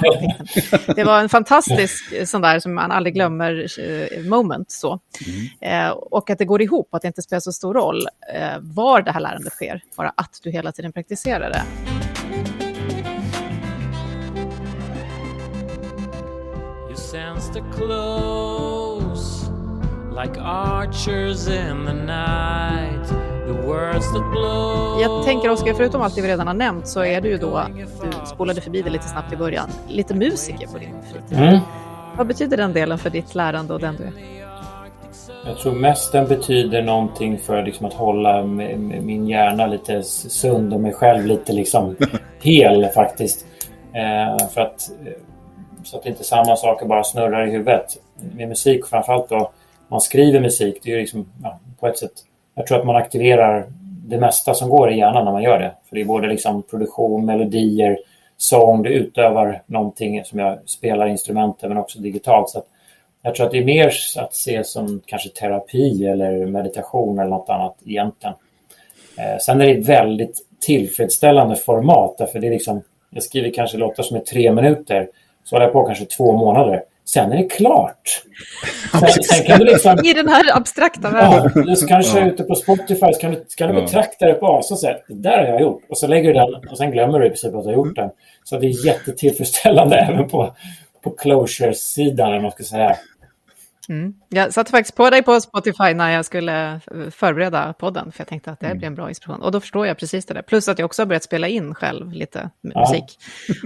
Det 0.86 1.04
var 1.04 1.20
en 1.20 1.28
fantastisk 1.28 2.28
sån 2.28 2.40
där 2.40 2.60
som 2.60 2.74
man 2.74 2.90
aldrig 2.90 3.14
glömmer 3.14 3.66
eh, 3.80 4.22
moment 4.24 4.70
så. 4.70 5.00
Mm. 5.60 5.86
Eh, 5.86 5.90
och 5.90 6.30
att 6.30 6.38
det 6.38 6.44
går 6.44 6.59
går 6.60 6.64
ihop, 6.74 6.94
att 6.94 7.02
det 7.02 7.08
inte 7.08 7.22
spelar 7.22 7.40
så 7.40 7.52
stor 7.52 7.74
roll 7.74 8.06
eh, 8.34 8.58
var 8.60 9.02
det 9.02 9.10
här 9.10 9.20
lärandet 9.20 9.52
sker, 9.52 9.82
bara 9.96 10.12
att 10.16 10.40
du 10.42 10.50
hela 10.50 10.72
tiden 10.72 10.92
praktiserar 10.92 11.50
det. 11.50 11.62
Jag 25.00 25.24
tänker 25.24 25.50
Oskar, 25.50 25.74
förutom 25.74 26.02
allt 26.02 26.14
det 26.14 26.22
vi 26.22 26.28
redan 26.28 26.46
har 26.46 26.54
nämnt 26.54 26.88
så 26.88 27.04
är 27.04 27.20
du 27.20 27.28
ju 27.28 27.38
då, 27.38 27.66
du 28.02 28.26
spolade 28.26 28.60
förbi 28.60 28.82
det 28.82 28.90
lite 28.90 29.08
snabbt 29.08 29.32
i 29.32 29.36
början, 29.36 29.70
lite 29.88 30.14
musiker 30.14 30.66
på 30.66 30.78
din 30.78 30.94
fritid. 31.12 31.38
Mm. 31.38 31.60
Vad 32.16 32.26
betyder 32.26 32.56
den 32.56 32.72
delen 32.72 32.98
för 32.98 33.10
ditt 33.10 33.34
lärande 33.34 33.74
och 33.74 33.80
den 33.80 33.96
du 33.96 34.04
är? 34.04 34.49
Jag 35.46 35.58
tror 35.58 35.74
mest 35.74 36.12
den 36.12 36.28
betyder 36.28 36.82
någonting 36.82 37.38
för 37.38 37.62
liksom 37.62 37.86
att 37.86 37.92
hålla 37.92 38.42
min 38.42 39.28
hjärna 39.28 39.66
lite 39.66 40.02
sund 40.02 40.74
och 40.74 40.80
mig 40.80 40.92
själv 40.92 41.26
lite 41.26 41.52
liksom 41.52 41.96
hel 42.42 42.88
faktiskt. 42.88 43.46
Eh, 43.92 44.48
för 44.48 44.60
att, 44.60 44.90
eh, 45.06 45.12
så 45.84 45.98
att 45.98 46.06
inte 46.06 46.24
samma 46.24 46.56
saker 46.56 46.86
bara 46.86 47.04
snurrar 47.04 47.46
i 47.46 47.50
huvudet. 47.50 47.96
Med 48.34 48.48
musik 48.48 48.86
framförallt 48.86 49.28
då, 49.28 49.50
man 49.88 50.00
skriver 50.00 50.40
musik, 50.40 50.80
det 50.82 50.90
är 50.90 50.94
ju 50.94 51.00
liksom 51.00 51.26
ja, 51.42 51.58
på 51.80 51.86
ett 51.86 51.98
sätt, 51.98 52.12
jag 52.54 52.66
tror 52.66 52.78
att 52.78 52.86
man 52.86 52.96
aktiverar 52.96 53.66
det 54.06 54.18
mesta 54.18 54.54
som 54.54 54.68
går 54.68 54.92
i 54.92 54.98
hjärnan 54.98 55.24
när 55.24 55.32
man 55.32 55.42
gör 55.42 55.58
det. 55.58 55.72
För 55.88 55.96
det 55.96 56.02
är 56.02 56.06
både 56.06 56.28
liksom 56.28 56.62
produktion, 56.62 57.24
melodier, 57.24 57.98
sång, 58.36 58.82
det 58.82 58.90
utövar 58.90 59.62
någonting 59.66 60.24
som 60.24 60.38
jag 60.38 60.58
spelar 60.66 61.06
instrumenten 61.06 61.68
men 61.68 61.78
också 61.78 61.98
digitalt. 61.98 62.48
Så 62.48 62.58
att 62.58 62.66
jag 63.22 63.34
tror 63.34 63.46
att 63.46 63.52
det 63.52 63.58
är 63.58 63.64
mer 63.64 63.92
att 64.16 64.34
se 64.34 64.64
som 64.64 65.00
kanske 65.06 65.28
terapi 65.28 66.06
eller 66.06 66.46
meditation 66.46 67.18
eller 67.18 67.30
något 67.30 67.48
annat 67.48 67.76
egentligen. 67.86 68.34
Eh, 69.18 69.38
sen 69.40 69.60
är 69.60 69.66
det 69.66 69.72
ett 69.72 69.88
väldigt 69.88 70.46
tillfredsställande 70.60 71.56
format 71.56 72.18
därför 72.18 72.38
det 72.38 72.46
är 72.46 72.50
liksom, 72.50 72.82
jag 73.10 73.22
skriver 73.22 73.50
kanske 73.50 73.78
låtar 73.78 74.02
som 74.02 74.16
är 74.16 74.20
tre 74.20 74.52
minuter, 74.52 75.08
så 75.44 75.56
håller 75.56 75.66
jag 75.66 75.72
på 75.72 75.84
kanske 75.84 76.04
två 76.04 76.36
månader. 76.36 76.82
Sen 77.04 77.32
är 77.32 77.36
det 77.36 77.48
klart. 77.48 78.22
Sen, 78.92 79.22
sen 79.22 79.46
kan 79.46 79.58
du 79.58 79.64
liksom, 79.64 79.98
I 80.04 80.12
den 80.12 80.28
här 80.28 80.56
abstrakta 80.56 81.10
världen. 81.10 81.52
Ja, 81.54 81.62
du 81.62 81.86
kanske 81.86 82.18
ja. 82.18 82.26
ute 82.26 82.42
på 82.42 82.54
Spotify 82.54 83.12
så 83.12 83.20
kan 83.20 83.30
du, 83.30 83.44
kan 83.56 83.74
du 83.74 83.80
betrakta 83.80 84.26
det 84.26 84.34
på 84.34 84.46
ASA 84.46 84.74
och 84.74 84.80
säga 84.80 84.96
det 85.08 85.14
där 85.14 85.38
har 85.38 85.46
jag 85.46 85.60
gjort. 85.60 85.82
Och 85.88 85.98
så 85.98 86.06
lägger 86.06 86.34
du 86.34 86.40
den 86.40 86.68
och 86.70 86.78
sen 86.78 86.90
glömmer 86.90 87.18
du 87.18 87.26
i 87.26 87.28
princip 87.28 87.54
att 87.54 87.62
du 87.62 87.68
har 87.68 87.76
gjort 87.76 87.96
den. 87.96 88.10
Så 88.44 88.58
det 88.58 88.66
är 88.66 88.86
jättetillfredsställande 88.86 89.96
även 90.10 90.28
på, 90.28 90.54
på 91.02 91.10
closure-sidan, 91.10 92.28
eller 92.30 92.40
man 92.42 92.50
ska 92.50 92.64
säga. 92.64 92.96
Mm. 93.88 94.14
Jag 94.28 94.52
satte 94.54 94.70
faktiskt 94.70 94.96
på 94.96 95.10
dig 95.10 95.22
på 95.22 95.40
Spotify 95.40 95.94
när 95.94 96.10
jag 96.10 96.24
skulle 96.24 96.72
eh, 96.72 97.10
förbereda 97.10 97.72
podden, 97.78 98.12
för 98.12 98.20
jag 98.20 98.28
tänkte 98.28 98.50
att 98.50 98.60
det 98.60 98.74
blir 98.74 98.86
en 98.86 98.94
bra 98.94 99.08
inspiration. 99.08 99.42
Och 99.42 99.52
då 99.52 99.60
förstår 99.60 99.86
jag 99.86 99.98
precis 99.98 100.26
det 100.26 100.34
där. 100.34 100.42
Plus 100.42 100.68
att 100.68 100.78
jag 100.78 100.86
också 100.86 101.02
har 101.02 101.06
börjat 101.06 101.22
spela 101.24 101.48
in 101.48 101.74
själv 101.74 102.12
lite 102.12 102.50
Ja. 102.60 102.80
musik. 102.80 103.18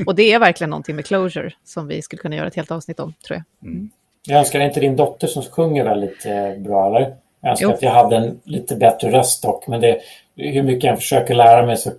Och 0.07 0.15
det 0.15 0.33
är 0.33 0.39
verkligen 0.39 0.71
någonting 0.71 0.97
med 0.97 1.07
closure 1.07 1.53
som 1.65 1.87
vi 1.89 2.03
skulle 2.03 2.23
kunna 2.23 2.37
göra 2.37 2.47
ett 2.47 2.57
helt 2.57 2.71
avsnitt 2.71 3.01
om, 3.01 3.15
tror 3.27 3.43
jag. 3.61 3.89
Jag 4.27 4.39
önskar 4.39 4.61
inte 4.61 4.81
din 4.81 4.97
dotter 4.97 5.27
som 5.27 5.43
sjunger 5.43 5.85
väldigt 5.85 6.27
eh, 6.27 6.63
bra, 6.63 6.87
eller? 6.87 7.15
Jag 7.41 7.51
önskar 7.51 7.67
Jo. 7.69 7.73
att 7.75 7.83
jag 7.83 7.91
hade 7.91 8.17
en 8.17 8.41
lite 8.45 8.77
bättre 8.77 9.13
röst 9.13 9.43
dock, 9.43 9.67
men 9.67 9.81
det, 9.81 10.01
hur 10.37 10.63
mycket 10.63 10.85
jag 10.85 10.99
försöker 10.99 11.35
lära 11.35 11.67
mig 11.67 11.77
så 11.77 11.91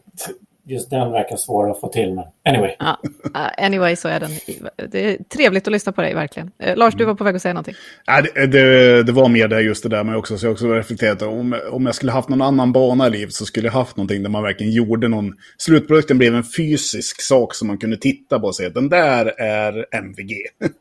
just 0.67 0.89
den 0.89 1.11
verkar 1.11 1.35
svår 1.37 1.71
att 1.71 1.79
få 1.79 1.87
till. 1.87 2.13
Men 2.13 2.25
anyway. 2.45 2.71
Ja. 2.79 2.97
Uh, 3.25 3.65
anyway, 3.65 3.95
så 3.95 4.07
är 4.07 4.19
den. 4.19 4.29
Det 4.89 5.05
är 5.05 5.17
trevligt 5.23 5.67
att 5.67 5.71
lyssna 5.71 5.91
på 5.91 6.01
dig, 6.01 6.13
verkligen. 6.13 6.51
Eh, 6.59 6.77
Lars, 6.77 6.93
du 6.93 7.05
var 7.05 7.15
på 7.15 7.23
väg 7.23 7.35
att 7.35 7.41
säga 7.41 7.53
någonting. 7.53 7.75
Nej, 8.07 8.23
det, 8.35 8.47
det, 8.47 9.03
det 9.03 9.11
var 9.11 9.29
mer 9.29 9.47
det 9.47 9.61
just 9.61 9.83
det 9.83 9.89
där 9.89 10.03
med 10.03 10.17
också, 10.17 10.37
så 10.37 10.45
jag 10.45 10.53
också 10.53 10.67
reflekterat 10.67 11.21
om, 11.21 11.55
om 11.71 11.85
jag 11.85 11.95
skulle 11.95 12.11
haft 12.11 12.29
någon 12.29 12.41
annan 12.41 12.71
bana 12.71 13.07
i 13.07 13.09
livet 13.09 13.33
så 13.33 13.45
skulle 13.45 13.67
jag 13.67 13.73
haft 13.73 13.97
någonting 13.97 14.23
där 14.23 14.29
man 14.29 14.43
verkligen 14.43 14.73
gjorde 14.73 15.07
någon, 15.07 15.33
slutprodukten 15.57 16.17
blev 16.17 16.35
en 16.35 16.43
fysisk 16.43 17.21
sak 17.21 17.55
som 17.55 17.67
man 17.67 17.77
kunde 17.77 17.97
titta 17.97 18.39
på 18.39 18.47
och 18.47 18.55
säga 18.55 18.69
den 18.69 18.89
där 18.89 19.41
är 19.41 19.85
MVG. 19.91 20.33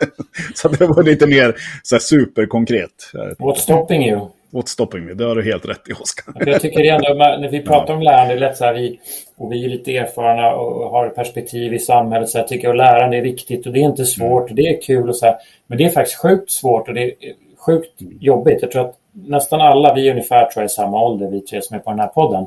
så 0.55 0.69
det 0.69 0.87
var 0.87 1.03
lite 1.03 1.27
mer 1.27 1.55
så 1.83 1.95
här 1.95 2.01
superkonkret. 2.01 3.11
What's 3.39 3.55
stopping 3.55 4.09
you? 4.09 4.29
What's 4.55 4.67
stopping 4.69 5.05
me? 5.05 5.15
Det 5.15 5.25
har 5.25 5.35
du 5.35 5.45
helt 5.45 5.69
rätt 5.69 5.89
i, 5.89 5.93
Oskar. 5.93 6.35
Jag 6.47 6.61
tycker 6.61 6.85
ändå, 6.85 7.15
när 7.15 7.49
vi 7.49 7.63
pratar 7.63 7.95
om 7.95 8.03
lärande, 8.03 8.37
lätt 8.37 8.57
så 8.57 8.65
här, 8.65 8.75
vi, 8.75 9.01
och 9.37 9.53
vi 9.53 9.65
är 9.65 9.69
lite 9.69 9.97
erfarna 9.97 10.55
och 10.55 10.91
har 10.91 11.09
perspektiv 11.09 11.75
i 11.75 11.79
samhället, 11.79 12.29
så 12.29 12.39
jag 12.39 12.49
tycker 12.49 12.69
att 12.71 12.77
lärande 12.77 13.17
är 13.17 13.23
viktigt 13.23 13.67
och 13.67 13.73
det 13.73 13.79
är 13.81 13.85
inte 13.85 14.05
svårt 14.05 14.51
och 14.51 14.57
det 14.57 14.63
är 14.63 14.83
kul 14.83 15.09
och 15.09 15.17
så 15.17 15.27
här. 15.27 15.37
Men 15.67 15.79
det 15.79 15.85
är 15.85 15.91
faktiskt 15.91 16.19
sjukt 16.19 16.51
svårt 16.51 16.89
och 16.89 16.95
det 16.95 17.03
är 17.03 17.13
sjukt 17.67 17.93
jobbigt. 18.21 18.59
Jag 18.63 18.71
tror 18.71 18.89
att 18.89 18.97
nästan 19.13 19.61
alla, 19.61 19.95
vi 19.95 20.09
är 20.09 20.11
ungefär 20.11 20.47
tror 20.47 20.63
jag, 20.63 20.65
i 20.65 20.69
samma 20.69 21.05
ålder, 21.05 21.31
vi 21.31 21.41
tre 21.41 21.63
som 21.63 21.77
är 21.77 21.81
på 21.81 21.91
den 21.91 22.01
här 22.01 22.09
podden. 22.09 22.47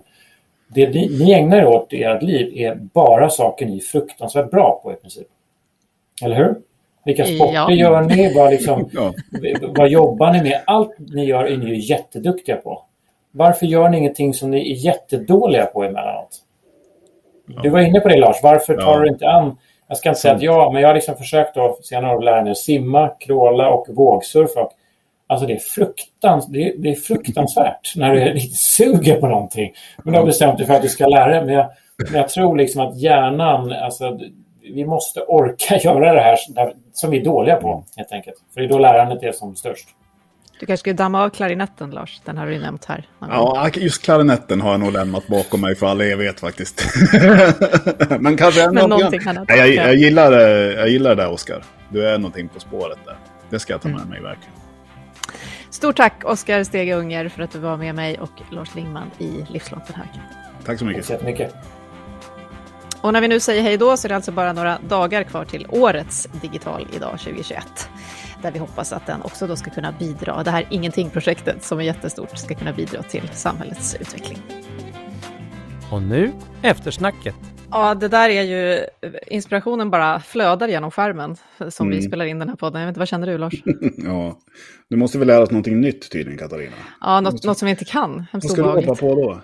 Det 0.67 0.89
ni, 0.89 1.17
ni 1.19 1.33
ägnar 1.33 1.57
er 1.57 1.65
åt 1.65 1.93
i 1.93 2.03
ert 2.03 2.23
liv 2.23 2.57
är 2.57 2.75
bara 2.75 3.29
saker 3.29 3.65
ni 3.65 3.77
är 3.77 3.81
fruktansvärt 3.81 4.51
bra 4.51 4.79
på 4.83 4.93
i 4.93 4.95
princip. 4.95 5.27
Eller 6.23 6.35
hur? 6.35 6.55
Vilka 7.07 7.25
sporter 7.25 7.53
Ja. 7.53 7.71
gör 7.71 8.01
ni? 8.01 8.33
Vad, 8.35 8.51
liksom, 8.51 8.89
Ja. 8.93 9.13
vad 9.61 9.89
jobbar 9.89 10.31
ni 10.31 10.41
med? 10.43 10.61
Allt 10.65 10.95
ni 10.99 11.25
gör 11.25 11.43
är 11.45 11.57
ni 11.57 11.65
ju 11.65 11.79
jätteduktiga 11.79 12.55
på. 12.55 12.81
Varför 13.31 13.65
gör 13.65 13.89
ni 13.89 13.97
ingenting 13.97 14.33
som 14.33 14.51
ni 14.51 14.71
är 14.71 14.75
jättedåliga 14.75 15.65
på 15.65 15.83
emellanåt? 15.83 16.29
Du 17.63 17.69
var 17.69 17.79
inne 17.79 17.99
på 17.99 18.07
det 18.07 18.17
Lars. 18.17 18.37
Varför 18.43 18.73
tar 18.77 18.93
Ja. 18.93 18.99
du 18.99 19.07
inte 19.07 19.27
an... 19.29 19.57
Jag 19.87 19.97
ska 19.97 20.09
inte 20.09 20.21
säga 20.21 20.33
att 20.35 20.41
jag, 20.41 20.73
men 20.73 20.81
jag 20.81 20.89
har 20.89 20.95
liksom 20.95 21.15
försökt 21.15 21.57
att 21.57 21.85
senare 21.85 22.17
år 22.17 22.21
lära 22.21 22.41
mig 22.41 22.51
att 22.51 22.57
simma, 22.57 23.07
kråla 23.19 23.69
och 23.69 23.87
vågsurfa. 23.89 24.69
Alltså 25.27 25.47
det 25.47 25.53
är, 25.53 25.59
fruktans, 25.59 26.47
det 26.47 26.63
är, 26.63 26.73
det 26.77 26.89
är 26.89 26.95
fruktansvärt 26.95 27.93
när 27.95 28.13
du 28.15 28.19
riktigt 28.19 28.57
suger 28.59 29.19
på 29.19 29.27
någonting. 29.27 29.73
Men 30.03 30.13
du 30.13 30.19
har 30.19 30.25
bestämt 30.25 30.57
dig 30.57 30.67
för 30.67 30.73
att 30.73 30.81
du 30.81 30.89
ska 30.89 31.07
lära 31.07 31.27
dig. 31.29 31.45
Men 31.45 31.53
jag, 31.53 31.65
men 32.11 32.13
jag 32.21 32.29
tror 32.29 32.57
liksom 32.57 32.81
att 32.81 32.97
hjärnan, 33.01 33.71
alltså, 33.73 34.19
vi 34.73 34.85
måste 34.85 35.21
orka 35.21 35.77
göra 35.83 36.13
det 36.13 36.21
här 36.21 36.37
som 36.97 37.09
vi 37.11 37.19
är 37.19 37.25
dåliga 37.25 37.55
på 37.55 37.83
helt 37.97 38.11
enkelt. 38.11 38.35
För 38.53 38.61
det 38.61 38.67
är 38.67 38.69
då 38.69 38.79
lärandet 38.79 39.23
är 39.23 39.31
som 39.31 39.55
störst. 39.55 39.87
Du 40.59 40.65
kanske 40.65 40.79
skulle 40.81 40.93
damma 40.95 41.23
av 41.23 41.29
klarinetten, 41.29 41.91
Lars. 41.91 42.21
Den 42.25 42.37
har 42.37 42.45
du 42.47 42.53
ju 42.53 42.59
nämnt 42.59 42.85
här. 42.85 43.07
Ja, 43.19 43.69
just 43.73 44.01
klarinetten 44.03 44.61
har 44.61 44.71
jag 44.71 44.79
nog 44.79 44.91
lämnat 44.93 45.27
bakom 45.27 45.61
mig 45.61 45.75
för 45.75 45.87
all 45.87 46.01
evighet 46.01 46.39
faktiskt. 46.39 46.83
Men 48.19 48.37
kanske 48.37 48.63
ändå... 48.63 48.73
Men 48.81 48.89
någonting 48.89 49.21
annat. 49.27 49.47
Nej, 49.49 49.75
jag, 49.75 49.87
jag, 49.87 49.95
gillar, 49.95 50.31
det- 50.31 50.73
jag 50.73 50.89
gillar 50.89 51.15
det 51.15 51.23
där, 51.23 51.31
Oskar. 51.31 51.63
Du 51.89 52.09
är 52.09 52.17
någonting 52.17 52.47
på 52.47 52.59
spåret 52.59 52.97
där. 53.05 53.17
Det 53.49 53.59
ska 53.59 53.73
jag 53.73 53.81
ta 53.81 53.87
med 53.89 53.97
Mm. 53.97 54.09
mig 54.09 54.21
verkligen. 54.21 54.53
Stort 55.69 55.95
tack, 55.97 56.21
Oskar 56.25 56.63
Stege 56.63 56.95
Unger, 56.95 57.29
för 57.29 57.43
att 57.43 57.51
du 57.51 57.59
var 57.59 57.77
med 57.77 57.95
mig 57.95 58.19
och 58.19 58.31
Lars 58.51 58.75
Lingman 58.75 59.11
i 59.17 59.45
Livslångt 59.49 59.87
den 59.87 59.95
här. 59.95 60.05
Tack 60.65 60.79
så 60.79 60.85
Tack 61.05 61.19
så 61.19 61.25
mycket. 61.25 61.55
Och 63.07 63.13
när 63.13 63.21
vi 63.21 63.27
nu 63.27 63.39
säger 63.39 63.61
hej 63.63 63.77
då 63.77 63.97
så 63.97 64.07
är 64.07 64.09
det 64.09 64.15
alltså 64.15 64.31
bara 64.31 64.53
några 64.53 64.77
dagar 64.89 65.23
kvar 65.23 65.45
till 65.45 65.65
årets 65.69 66.27
Digital 66.41 66.87
idag 66.95 67.11
2021. 67.19 67.89
Där 68.41 68.51
vi 68.51 68.59
hoppas 68.59 68.93
att 68.93 69.05
den 69.05 69.21
också 69.21 69.47
då 69.47 69.55
ska 69.55 69.69
kunna 69.71 69.91
bidra, 69.99 70.43
det 70.43 70.51
här 70.51 70.65
Ingenting-projektet 70.69 71.63
som 71.63 71.79
är 71.79 71.83
jättestort, 71.83 72.37
ska 72.37 72.55
kunna 72.55 72.73
bidra 72.73 73.03
till 73.03 73.29
samhällets 73.33 73.95
utveckling. 73.95 74.37
Och 75.91 76.01
nu 76.01 76.31
eftersnacket. 76.61 77.35
Ja, 77.71 77.95
det 77.95 78.07
där 78.07 78.29
är 78.29 78.41
ju, 78.43 78.79
inspirationen 79.27 79.89
bara 79.89 80.19
flödar 80.19 80.67
genom 80.67 80.91
skärmen 80.91 81.35
som 81.69 81.89
vi 81.89 81.95
Mm. 81.97 82.07
spelar 82.07 82.25
in 82.25 82.39
den 82.39 82.49
här 82.49 82.55
podden. 82.55 82.81
Jag 82.81 82.87
vet 82.87 82.91
inte, 82.91 82.99
vad 82.99 83.07
känner 83.07 83.27
du 83.27 83.37
Lars? 83.37 83.53
Ja. 83.97 84.37
Du 84.89 84.95
måste 84.97 85.17
väl 85.17 85.27
lära 85.27 85.43
oss 85.43 85.51
någonting 85.51 85.81
nytt 85.81 86.11
tydligen, 86.11 86.39
Katarina. 86.39 86.75
Ja, 87.01 87.21
något, 87.21 87.43
något 87.43 87.57
som 87.57 87.65
vi 87.65 87.69
inte 87.69 87.85
kan. 87.85 88.11
Vad 88.13 88.25
Hemskt 88.31 88.51
ska 88.51 88.61
du 88.61 88.69
hoppa 88.69 88.95
på 88.95 89.15
då? 89.15 89.41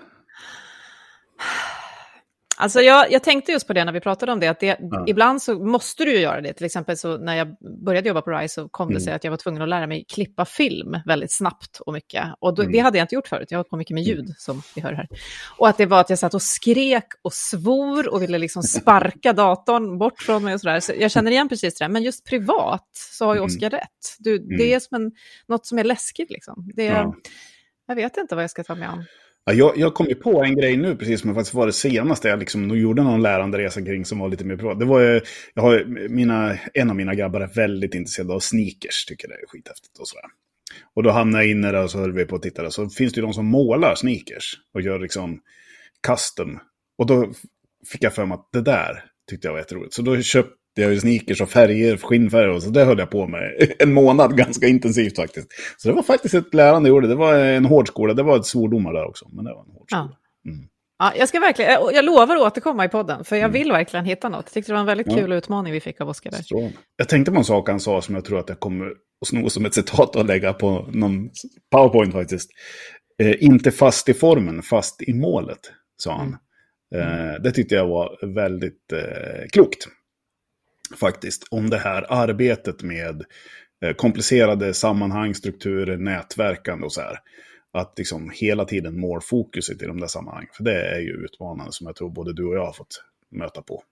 Alltså 2.63 2.81
jag, 2.81 3.11
jag 3.11 3.23
tänkte 3.23 3.51
just 3.51 3.67
på 3.67 3.73
det 3.73 3.85
när 3.85 3.91
vi 3.91 3.99
pratade 3.99 4.31
om 4.31 4.39
det, 4.39 4.47
att 4.47 4.59
det, 4.59 4.77
Ja. 4.81 5.03
ibland 5.07 5.41
så 5.41 5.59
måste 5.59 6.05
du 6.05 6.11
ju 6.13 6.19
göra 6.19 6.41
det. 6.41 6.53
Till 6.53 6.65
exempel 6.65 6.97
så 6.97 7.17
när 7.17 7.35
jag 7.35 7.47
började 7.85 8.07
jobba 8.07 8.21
på 8.21 8.31
RISE 8.31 8.53
så 8.53 8.69
kom 8.69 8.87
det 8.87 8.93
Mm. 8.93 9.01
sig 9.03 9.13
att 9.13 9.23
jag 9.23 9.31
var 9.31 9.37
tvungen 9.37 9.61
att 9.61 9.69
lära 9.69 9.87
mig 9.87 10.05
klippa 10.09 10.45
film 10.45 10.97
väldigt 11.05 11.31
snabbt 11.33 11.79
och 11.79 11.93
mycket. 11.93 12.23
Och 12.39 12.55
då, 12.55 12.61
Mm. 12.61 12.71
det 12.71 12.79
hade 12.79 12.97
jag 12.97 13.03
inte 13.05 13.15
gjort 13.15 13.27
förut, 13.27 13.47
jag 13.51 13.59
har 13.59 13.63
på 13.63 13.77
mycket 13.77 13.93
med 13.93 14.03
ljud 14.03 14.33
som 14.37 14.61
vi 14.75 14.81
hör 14.81 14.93
här. 14.93 15.07
Och 15.57 15.67
att 15.69 15.77
det 15.77 15.85
var 15.85 15.99
att 15.99 16.09
jag 16.09 16.19
satt 16.19 16.33
och 16.33 16.41
skrek 16.41 17.07
och 17.21 17.33
svor 17.33 18.13
och 18.13 18.21
ville 18.21 18.37
liksom 18.37 18.63
sparka 18.63 19.33
datorn 19.33 19.97
bort 19.97 20.21
från 20.21 20.43
mig 20.43 20.53
och 20.53 20.59
sådär. 20.59 20.79
Så 20.79 20.93
jag 20.99 21.11
känner 21.11 21.31
igen 21.31 21.49
precis 21.49 21.75
det 21.75 21.89
men 21.89 22.03
just 22.03 22.25
privat 22.25 22.87
så 22.93 23.25
har 23.25 23.33
ju 23.33 23.37
Mm. 23.39 23.45
Oskar 23.45 23.69
rätt. 23.69 24.15
Du, 24.19 24.37
Det 24.57 24.73
är 24.73 24.79
som 24.79 24.95
en, 24.95 25.11
något 25.47 25.65
som 25.65 25.77
är 25.79 25.83
läskigt 25.83 26.29
liksom. 26.31 26.71
Det, 26.75 26.83
Ja. 26.85 27.15
Jag 27.87 27.95
vet 27.95 28.17
inte 28.17 28.35
vad 28.35 28.43
jag 28.43 28.51
ska 28.51 28.63
ta 28.63 28.75
mig 28.75 28.87
an. 28.87 29.05
Ja, 29.45 29.53
jag, 29.53 29.77
jag 29.77 29.93
kom 29.93 30.07
ju 30.07 30.15
på 30.15 30.43
en 30.43 30.55
grej 30.55 30.77
nu, 30.77 30.95
precis 30.95 31.21
som 31.21 31.35
faktiskt 31.35 31.53
var 31.53 31.65
det 31.65 31.73
senaste 31.73 32.27
jag 32.27 32.39
liksom 32.39 32.77
gjorde 32.77 33.03
någon 33.03 33.21
lärande 33.21 33.57
resa 33.57 33.81
kring 33.81 34.05
som 34.05 34.19
var 34.19 34.29
lite 34.29 34.45
mer 34.45 34.57
privat. 34.57 34.79
Det 34.79 34.85
var 34.85 34.99
ju, 34.99 35.21
jag 35.53 35.63
har, 35.63 35.85
mina, 36.09 36.57
en 36.73 36.89
av 36.89 36.95
mina 36.95 37.15
grabbar 37.15 37.41
är 37.41 37.47
väldigt 37.47 37.95
intresserad 37.95 38.31
av 38.31 38.39
sneakers, 38.39 39.05
tycker 39.05 39.27
det 39.27 39.33
är 39.33 39.47
skithäftigt 39.47 39.97
och 39.99 40.07
sådär. 40.07 40.25
Och 40.93 41.03
då 41.03 41.11
hamnade 41.11 41.43
jag 41.43 41.51
inne 41.51 41.71
där 41.71 41.83
och 41.83 41.91
så 41.91 41.99
höll 41.99 42.11
vi 42.11 42.25
på 42.25 42.35
att 42.35 42.41
titta 42.41 42.63
där. 42.63 42.69
Så 42.69 42.89
finns 42.89 43.13
det 43.13 43.19
ju 43.19 43.25
de 43.25 43.33
som 43.33 43.45
målar 43.45 43.95
sneakers 43.95 44.53
och 44.73 44.81
gör 44.81 44.99
liksom 44.99 45.41
custom. 46.07 46.59
Och 46.97 47.05
då 47.05 47.33
fick 47.87 48.03
jag 48.03 48.13
för 48.13 48.25
mig 48.25 48.35
att 48.35 48.49
det 48.51 48.61
där 48.61 49.03
tyckte 49.29 49.47
jag 49.47 49.53
var 49.53 49.59
jätteroligt. 49.59 49.93
Så 49.93 50.01
då 50.01 50.21
köpte 50.21 50.53
jag 50.81 50.93
ju 50.93 50.99
sneakers 50.99 51.41
och 51.41 51.49
färger, 51.49 51.97
skinnfärger 51.97 52.49
och 52.49 52.63
så 52.63 52.69
det 52.69 52.85
höll 52.85 52.99
jag 52.99 53.09
på 53.09 53.27
med 53.27 53.71
en 53.79 53.93
månad 53.93 54.37
ganska 54.37 54.67
intensivt 54.67 55.15
faktiskt. 55.15 55.47
Så 55.77 55.87
det 55.87 55.93
var 55.93 56.03
faktiskt 56.03 56.35
ett 56.35 56.53
lärande 56.53 56.89
jag 56.89 56.95
gjorde. 56.95 57.07
Det 57.07 57.15
var 57.15 57.35
en 57.35 57.65
hård 57.65 57.87
skola. 57.87 58.13
Det 58.13 58.23
var 58.23 58.39
ett 58.39 58.45
svordomar 58.45 58.93
där 58.93 59.05
också. 59.05 59.27
Men 59.31 59.45
det 59.45 59.53
var 59.53 59.61
en 59.61 59.71
hård 59.71 59.89
skola. 59.89 60.09
Ja. 60.43 60.51
Mm. 60.51 60.65
Ja, 60.99 61.13
jag, 61.17 61.29
ska 61.29 61.39
verkligen, 61.39 61.71
jag, 61.71 61.93
jag 61.93 62.05
lovar 62.05 62.35
att 62.35 62.41
återkomma 62.41 62.85
i 62.85 62.89
podden, 62.89 63.23
för 63.23 63.35
jag 63.35 63.49
vill 63.49 63.71
verkligen 63.71 64.05
hitta 64.05 64.29
något. 64.29 64.45
Jag 64.45 64.53
tyckte 64.53 64.71
det 64.71 64.73
var 64.73 64.79
en 64.79 64.85
väldigt 64.85 65.07
Ja. 65.07 65.15
kul 65.15 65.31
utmaning 65.31 65.73
vi 65.73 65.79
fick 65.79 66.01
av 66.01 66.09
Oskar. 66.09 66.33
Jag 66.97 67.09
tänkte 67.09 67.31
på 67.31 67.37
en 67.37 67.43
sak 67.43 67.69
han 67.69 67.79
sa 67.79 68.01
som 68.01 68.15
jag 68.15 68.25
tror 68.25 68.39
att 68.39 68.49
jag 68.49 68.59
kommer 68.59 68.85
att 68.87 69.27
sno 69.27 69.49
som 69.49 69.65
ett 69.65 69.73
citat 69.79 70.15
och 70.15 70.25
lägga 70.25 70.53
på 70.53 70.89
någon 70.91 71.29
powerpoint 71.71 72.13
faktiskt. 72.13 72.49
Eh, 73.21 73.43
inte 73.43 73.71
fast 73.71 74.09
i 74.09 74.13
formen, 74.13 74.61
fast 74.61 75.01
i 75.01 75.13
målet, 75.13 75.59
sa 75.97 76.17
han. 76.17 76.37
Eh, 76.95 77.41
det 77.43 77.51
tyckte 77.51 77.75
jag 77.75 77.87
var 77.87 78.33
väldigt 78.35 78.91
eh, 78.93 79.47
klokt. 79.51 79.87
Faktiskt, 80.95 81.47
om 81.51 81.69
det 81.69 81.77
här 81.77 82.05
arbetet 82.09 82.83
med 82.83 83.23
eh, 83.85 83.93
komplicerade 83.93 84.73
sammanhang, 84.73 85.35
strukturer, 85.35 85.97
nätverkande 85.97 86.85
och 86.85 86.93
så 86.93 87.01
här. 87.01 87.19
Att 87.73 87.93
liksom 87.97 88.31
hela 88.33 88.65
tiden 88.65 88.99
målfokuset 88.99 89.81
i 89.81 89.85
de 89.85 89.99
där 89.99 90.07
sammanhangen. 90.07 90.49
För 90.53 90.63
det 90.63 90.95
är 90.95 90.99
ju 90.99 91.25
utmanande 91.25 91.71
som 91.73 91.87
jag 91.87 91.95
tror 91.95 92.09
både 92.09 92.33
du 92.33 92.45
och 92.45 92.55
jag 92.55 92.65
har 92.65 92.73
fått 92.73 93.03
möta 93.31 93.61
på. 93.61 93.83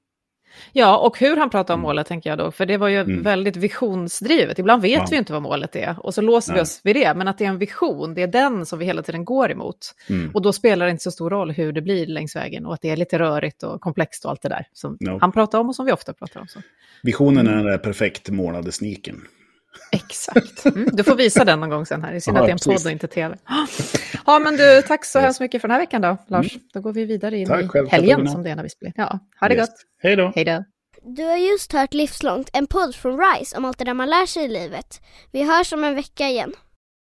Ja, 0.74 0.98
och 0.98 1.20
hur 1.20 1.38
han 1.38 1.50
pratar 1.50 1.74
om 1.74 1.80
Mm. 1.80 1.88
målet 1.88 2.08
tänker 2.08 2.30
jag 2.30 2.40
då, 2.40 2.52
för 2.52 2.66
det 2.66 2.78
var 2.78 2.88
ju 2.88 3.00
Mm. 3.00 3.24
väldigt 3.24 3.56
visionsdrivet. 3.56 4.60
Ibland 4.60 4.82
vet 4.82 4.92
Ja. 5.00 5.08
vi 5.12 5.18
inte 5.18 5.34
vad 5.34 5.42
målet 5.42 5.76
är, 5.76 5.96
och 6.06 6.14
så 6.14 6.22
låser 6.22 6.54
vi 6.54 6.56
Nej. 6.56 6.62
oss 6.62 6.82
vid 6.84 6.96
det, 6.96 7.14
men 7.14 7.28
att 7.28 7.38
det 7.38 7.46
är 7.46 7.50
en 7.50 7.58
vision, 7.58 8.14
det 8.14 8.22
är 8.24 8.28
den 8.28 8.66
som 8.66 8.80
vi 8.80 8.86
hela 8.86 9.02
tiden 9.04 9.26
går 9.26 9.52
emot. 9.52 9.96
Mm. 10.10 10.32
Och 10.34 10.42
då 10.42 10.54
spelar 10.54 10.86
det 10.86 10.92
inte 10.92 11.04
så 11.04 11.12
stor 11.12 11.30
roll 11.30 11.52
hur 11.52 11.72
det 11.72 11.82
blir 11.82 12.06
längs 12.08 12.36
vägen, 12.36 12.66
och 12.66 12.74
att 12.74 12.82
det 12.82 12.90
är 12.90 12.98
lite 12.98 13.20
rörigt 13.20 13.64
och 13.64 13.82
komplext 13.82 14.26
och 14.26 14.32
allt 14.32 14.42
det 14.42 14.50
där 14.50 14.66
som 14.74 14.98
No. 15.00 15.18
han 15.22 15.32
pratar 15.32 15.60
om 15.60 15.70
och 15.70 15.76
som 15.76 15.86
vi 15.86 15.92
ofta 15.92 16.14
pratar 16.14 16.40
om. 16.42 16.48
Så. 16.48 16.60
Visionen 17.04 17.48
är 17.48 17.56
den 17.56 17.66
där 17.66 17.78
perfekt 17.78 18.30
målade 18.30 18.72
sneaken. 18.72 19.22
Exakt. 19.92 20.66
Mm, 20.66 20.90
du 20.94 21.04
får 21.04 21.16
visa 21.16 21.46
den 21.46 21.60
någon 21.60 21.70
gång 21.70 21.86
sen 21.86 22.04
här. 22.04 22.12
Det 22.12 22.18
är 22.18 22.20
synd 22.20 22.38
Ja, 22.38 22.42
att 22.42 22.48
det 22.48 22.50
är 22.50 22.52
en 22.52 22.58
precis. 22.58 22.84
podd 22.84 22.86
och 22.86 22.92
inte 22.92 23.08
tv. 23.08 23.38
Ja, 24.26 24.40
men 24.40 24.58
du, 24.58 24.82
tack 24.82 25.06
så 25.06 25.20
hemskt 25.20 25.40
mycket 25.40 25.62
för 25.62 25.68
den 25.68 25.74
här 25.76 25.82
veckan 25.82 26.02
då, 26.02 26.18
Lars. 26.28 26.58
Då 26.74 26.82
går 26.82 26.94
vi 26.94 27.06
vidare 27.06 27.38
in 27.38 27.48
Tack 27.48 27.64
i 27.64 27.68
själv, 27.68 27.88
helgen 27.90 28.10
Katarina. 28.10 28.32
som 28.32 28.44
det 28.44 28.50
är 28.50 28.56
när 28.56 28.64
vi 28.64 28.70
spelar. 28.70 28.94
Ja, 28.98 29.20
ha 29.40 29.48
det 29.48 29.56
Yes. 29.56 29.70
gott. 29.70 29.76
Hej 30.04 30.16
då! 30.16 30.32
Hej 30.36 30.46
då. 30.46 30.64
Du 31.04 31.24
har 31.24 31.38
just 31.38 31.74
hört 31.74 31.94
Livslångt, 31.94 32.50
en 32.54 32.68
podd 32.68 32.96
från 32.96 33.20
RISE 33.20 33.58
om 33.58 33.66
allt 33.66 33.78
det 33.78 33.86
där 33.86 33.94
man 33.94 34.10
lär 34.10 34.26
sig 34.26 34.44
i 34.44 34.48
livet. 34.48 35.02
Vi 35.32 35.44
hörs 35.44 35.74
om 35.74 35.84
en 35.84 35.96
vecka 35.96 36.28
igen. 36.30 36.54